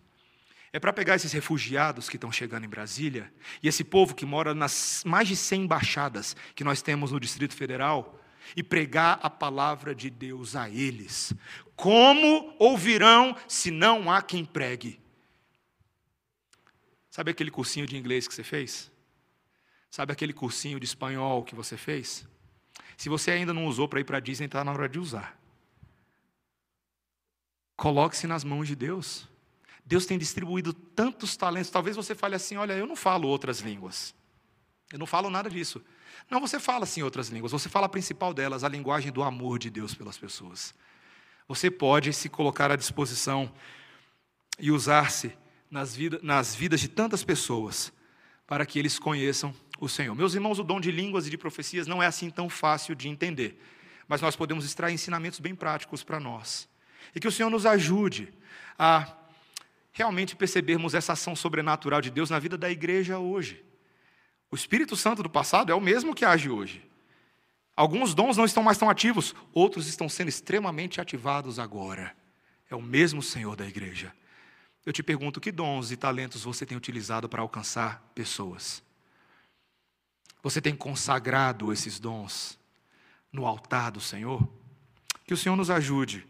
É 0.72 0.78
para 0.78 0.92
pegar 0.92 1.16
esses 1.16 1.32
refugiados 1.32 2.08
que 2.08 2.16
estão 2.16 2.30
chegando 2.30 2.64
em 2.64 2.68
Brasília 2.68 3.32
e 3.62 3.68
esse 3.68 3.82
povo 3.82 4.14
que 4.14 4.24
mora 4.24 4.54
nas 4.54 5.02
mais 5.04 5.26
de 5.28 5.36
100 5.36 5.62
embaixadas 5.62 6.36
que 6.54 6.64
nós 6.64 6.80
temos 6.80 7.10
no 7.10 7.20
Distrito 7.20 7.54
Federal 7.54 8.20
e 8.56 8.62
pregar 8.62 9.18
a 9.20 9.28
palavra 9.28 9.94
de 9.94 10.08
Deus 10.08 10.54
a 10.54 10.70
eles. 10.70 11.32
Como 11.74 12.54
ouvirão 12.58 13.36
se 13.48 13.70
não 13.70 14.10
há 14.10 14.22
quem 14.22 14.44
pregue? 14.44 15.00
Sabe 17.10 17.32
aquele 17.32 17.50
cursinho 17.50 17.86
de 17.86 17.96
inglês 17.96 18.28
que 18.28 18.34
você 18.34 18.44
fez? 18.44 18.90
Sabe 19.90 20.12
aquele 20.12 20.32
cursinho 20.32 20.78
de 20.78 20.86
espanhol 20.86 21.44
que 21.44 21.54
você 21.54 21.76
fez? 21.76 22.26
Se 23.04 23.10
você 23.10 23.32
ainda 23.32 23.52
não 23.52 23.66
usou 23.66 23.86
para 23.86 24.00
ir 24.00 24.04
para 24.04 24.16
a 24.16 24.20
Disney, 24.20 24.46
está 24.46 24.64
na 24.64 24.72
hora 24.72 24.88
de 24.88 24.98
usar. 24.98 25.38
Coloque-se 27.76 28.26
nas 28.26 28.42
mãos 28.42 28.66
de 28.66 28.74
Deus. 28.74 29.28
Deus 29.84 30.06
tem 30.06 30.16
distribuído 30.16 30.72
tantos 30.72 31.36
talentos. 31.36 31.70
Talvez 31.70 31.96
você 31.96 32.14
fale 32.14 32.34
assim: 32.34 32.56
olha, 32.56 32.72
eu 32.72 32.86
não 32.86 32.96
falo 32.96 33.28
outras 33.28 33.60
línguas. 33.60 34.14
Eu 34.90 34.98
não 34.98 35.04
falo 35.04 35.28
nada 35.28 35.50
disso. 35.50 35.84
Não, 36.30 36.40
você 36.40 36.58
fala 36.58 36.86
sim 36.86 37.02
outras 37.02 37.28
línguas. 37.28 37.52
Você 37.52 37.68
fala 37.68 37.84
a 37.84 37.90
principal 37.90 38.32
delas, 38.32 38.64
a 38.64 38.70
linguagem 38.70 39.12
do 39.12 39.22
amor 39.22 39.58
de 39.58 39.68
Deus 39.68 39.94
pelas 39.94 40.16
pessoas. 40.16 40.74
Você 41.46 41.70
pode 41.70 42.10
se 42.10 42.30
colocar 42.30 42.70
à 42.70 42.76
disposição 42.76 43.52
e 44.58 44.70
usar-se 44.70 45.36
nas, 45.70 45.94
nas 46.22 46.54
vidas 46.54 46.80
de 46.80 46.88
tantas 46.88 47.22
pessoas 47.22 47.92
para 48.46 48.64
que 48.64 48.78
eles 48.78 48.98
conheçam 48.98 49.54
o 49.78 49.88
Senhor. 49.88 50.14
Meus 50.14 50.34
irmãos, 50.34 50.58
o 50.58 50.64
dom 50.64 50.80
de 50.80 50.90
línguas 50.90 51.26
e 51.26 51.30
de 51.30 51.38
profecias 51.38 51.86
não 51.86 52.02
é 52.02 52.06
assim 52.06 52.30
tão 52.30 52.48
fácil 52.48 52.94
de 52.94 53.08
entender, 53.08 53.60
mas 54.06 54.20
nós 54.20 54.36
podemos 54.36 54.64
extrair 54.64 54.94
ensinamentos 54.94 55.40
bem 55.40 55.54
práticos 55.54 56.02
para 56.02 56.20
nós. 56.20 56.68
E 57.14 57.20
que 57.20 57.28
o 57.28 57.32
Senhor 57.32 57.50
nos 57.50 57.66
ajude 57.66 58.32
a 58.78 59.12
realmente 59.92 60.34
percebermos 60.34 60.94
essa 60.94 61.12
ação 61.12 61.36
sobrenatural 61.36 62.00
de 62.00 62.10
Deus 62.10 62.30
na 62.30 62.38
vida 62.38 62.58
da 62.58 62.70
igreja 62.70 63.18
hoje. 63.18 63.64
O 64.50 64.56
Espírito 64.56 64.96
Santo 64.96 65.22
do 65.22 65.30
passado 65.30 65.70
é 65.70 65.74
o 65.74 65.80
mesmo 65.80 66.14
que 66.14 66.24
age 66.24 66.50
hoje. 66.50 66.84
Alguns 67.76 68.14
dons 68.14 68.36
não 68.36 68.44
estão 68.44 68.62
mais 68.62 68.78
tão 68.78 68.88
ativos, 68.88 69.34
outros 69.52 69.88
estão 69.88 70.08
sendo 70.08 70.28
extremamente 70.28 71.00
ativados 71.00 71.58
agora. 71.58 72.14
É 72.70 72.74
o 72.74 72.82
mesmo 72.82 73.22
Senhor 73.22 73.56
da 73.56 73.66
igreja. 73.66 74.12
Eu 74.86 74.92
te 74.92 75.02
pergunto: 75.02 75.40
que 75.40 75.50
dons 75.50 75.90
e 75.90 75.96
talentos 75.96 76.44
você 76.44 76.64
tem 76.64 76.76
utilizado 76.76 77.28
para 77.28 77.42
alcançar 77.42 78.02
pessoas? 78.14 78.82
Você 80.44 80.60
tem 80.60 80.76
consagrado 80.76 81.72
esses 81.72 81.98
dons 81.98 82.58
no 83.32 83.46
altar 83.46 83.90
do 83.90 83.98
Senhor? 83.98 84.46
Que 85.26 85.32
o 85.32 85.38
Senhor 85.38 85.56
nos 85.56 85.70
ajude 85.70 86.26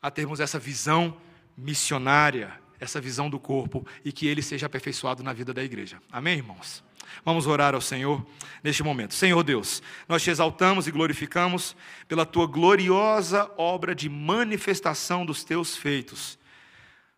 a 0.00 0.12
termos 0.12 0.38
essa 0.38 0.60
visão 0.60 1.16
missionária, 1.56 2.52
essa 2.78 3.00
visão 3.00 3.28
do 3.28 3.40
corpo 3.40 3.84
e 4.04 4.12
que 4.12 4.28
ele 4.28 4.42
seja 4.42 4.66
aperfeiçoado 4.66 5.24
na 5.24 5.32
vida 5.32 5.52
da 5.52 5.64
igreja. 5.64 6.00
Amém, 6.12 6.36
irmãos? 6.36 6.84
Vamos 7.24 7.48
orar 7.48 7.74
ao 7.74 7.80
Senhor 7.80 8.24
neste 8.62 8.84
momento. 8.84 9.12
Senhor 9.12 9.42
Deus, 9.42 9.82
nós 10.06 10.22
te 10.22 10.30
exaltamos 10.30 10.86
e 10.86 10.92
glorificamos 10.92 11.74
pela 12.06 12.24
tua 12.24 12.46
gloriosa 12.46 13.50
obra 13.56 13.92
de 13.92 14.08
manifestação 14.08 15.26
dos 15.26 15.42
teus 15.42 15.76
feitos. 15.76 16.38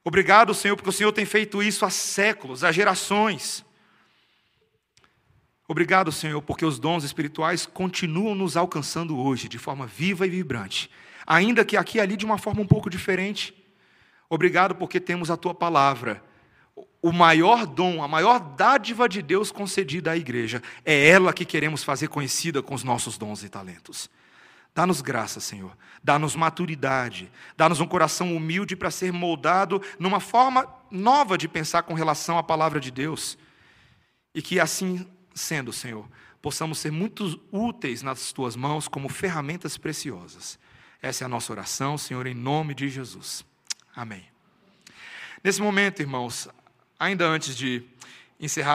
Obrigado, 0.03 0.55
Senhor, 0.55 0.74
porque 0.74 0.88
o 0.88 0.93
Senhor 0.93 1.12
tem 1.12 1.26
feito 1.26 1.62
isso 1.62 1.84
há 1.84 1.91
séculos, 1.91 2.64
há 2.64 2.72
gerações. 2.72 3.62
Obrigado, 5.71 6.11
Senhor, 6.11 6.43
porque 6.43 6.64
os 6.64 6.81
dons 6.81 7.05
espirituais 7.05 7.64
continuam 7.64 8.35
nos 8.35 8.57
alcançando 8.57 9.16
hoje 9.16 9.49
de 9.49 9.57
forma 9.57 9.87
viva 9.87 10.27
e 10.27 10.31
vibrante, 10.31 10.91
ainda 11.25 11.64
que 11.64 11.77
aqui 11.77 11.99
e 11.99 12.01
ali 12.01 12.16
de 12.16 12.25
uma 12.25 12.39
forma 12.39 12.61
um 12.61 12.66
pouco 12.66 12.91
diferente. 12.91 13.55
Obrigado 14.29 14.75
porque 14.75 14.99
temos 14.99 15.31
a 15.31 15.37
tua 15.37 15.55
palavra, 15.55 16.25
o 17.01 17.12
maior 17.12 17.66
dom, 17.66 18.03
a 18.03 18.09
maior 18.09 18.41
dádiva 18.41 19.09
de 19.09 19.23
Deus 19.23 19.53
concedida 19.53 20.11
à 20.11 20.16
igreja. 20.16 20.61
É 20.85 21.09
ela 21.09 21.33
que 21.33 21.45
queremos 21.45 21.85
fazer 21.85 22.09
conhecida 22.09 22.61
com 22.61 22.75
os 22.75 22.83
nossos 22.83 23.16
dons 23.16 23.45
e 23.45 23.49
talentos. 23.49 24.11
Dá-nos 24.75 25.01
graça, 25.01 25.39
Senhor. 25.39 25.77
Dá-nos 26.03 26.35
maturidade. 26.35 27.31
Dá-nos 27.57 27.79
um 27.79 27.87
coração 27.87 28.35
humilde 28.35 28.75
para 28.75 28.91
ser 28.91 29.12
moldado 29.12 29.81
numa 30.01 30.18
forma 30.18 30.66
nova 30.91 31.39
de 31.39 31.47
pensar 31.47 31.85
com 31.85 31.95
relação 31.95 32.37
à 32.37 32.43
palavra 32.43 32.81
de 32.81 32.91
Deus. 32.91 33.39
E 34.35 34.43
que 34.43 34.59
assim 34.59 35.07
sendo, 35.35 35.72
Senhor, 35.72 36.09
possamos 36.41 36.78
ser 36.78 36.91
muito 36.91 37.41
úteis 37.51 38.03
nas 38.03 38.33
tuas 38.33 38.57
mãos 38.57 38.89
como 38.89 39.09
ferramentas 39.09 39.76
preciosas. 39.76 40.59
Essa 41.03 41.24
é 41.24 41.26
a 41.26 41.28
nossa 41.28 41.53
oração, 41.53 41.97
Senhor, 41.97 42.26
em 42.26 42.35
nome 42.35 42.74
de 42.74 42.89
Jesus. 42.89 43.45
Amém. 43.95 44.24
Nesse 45.43 45.62
momento, 45.62 46.01
irmãos, 46.01 46.49
ainda 46.99 47.26
antes 47.26 47.57
de 47.57 47.83
encerrar, 48.39 48.68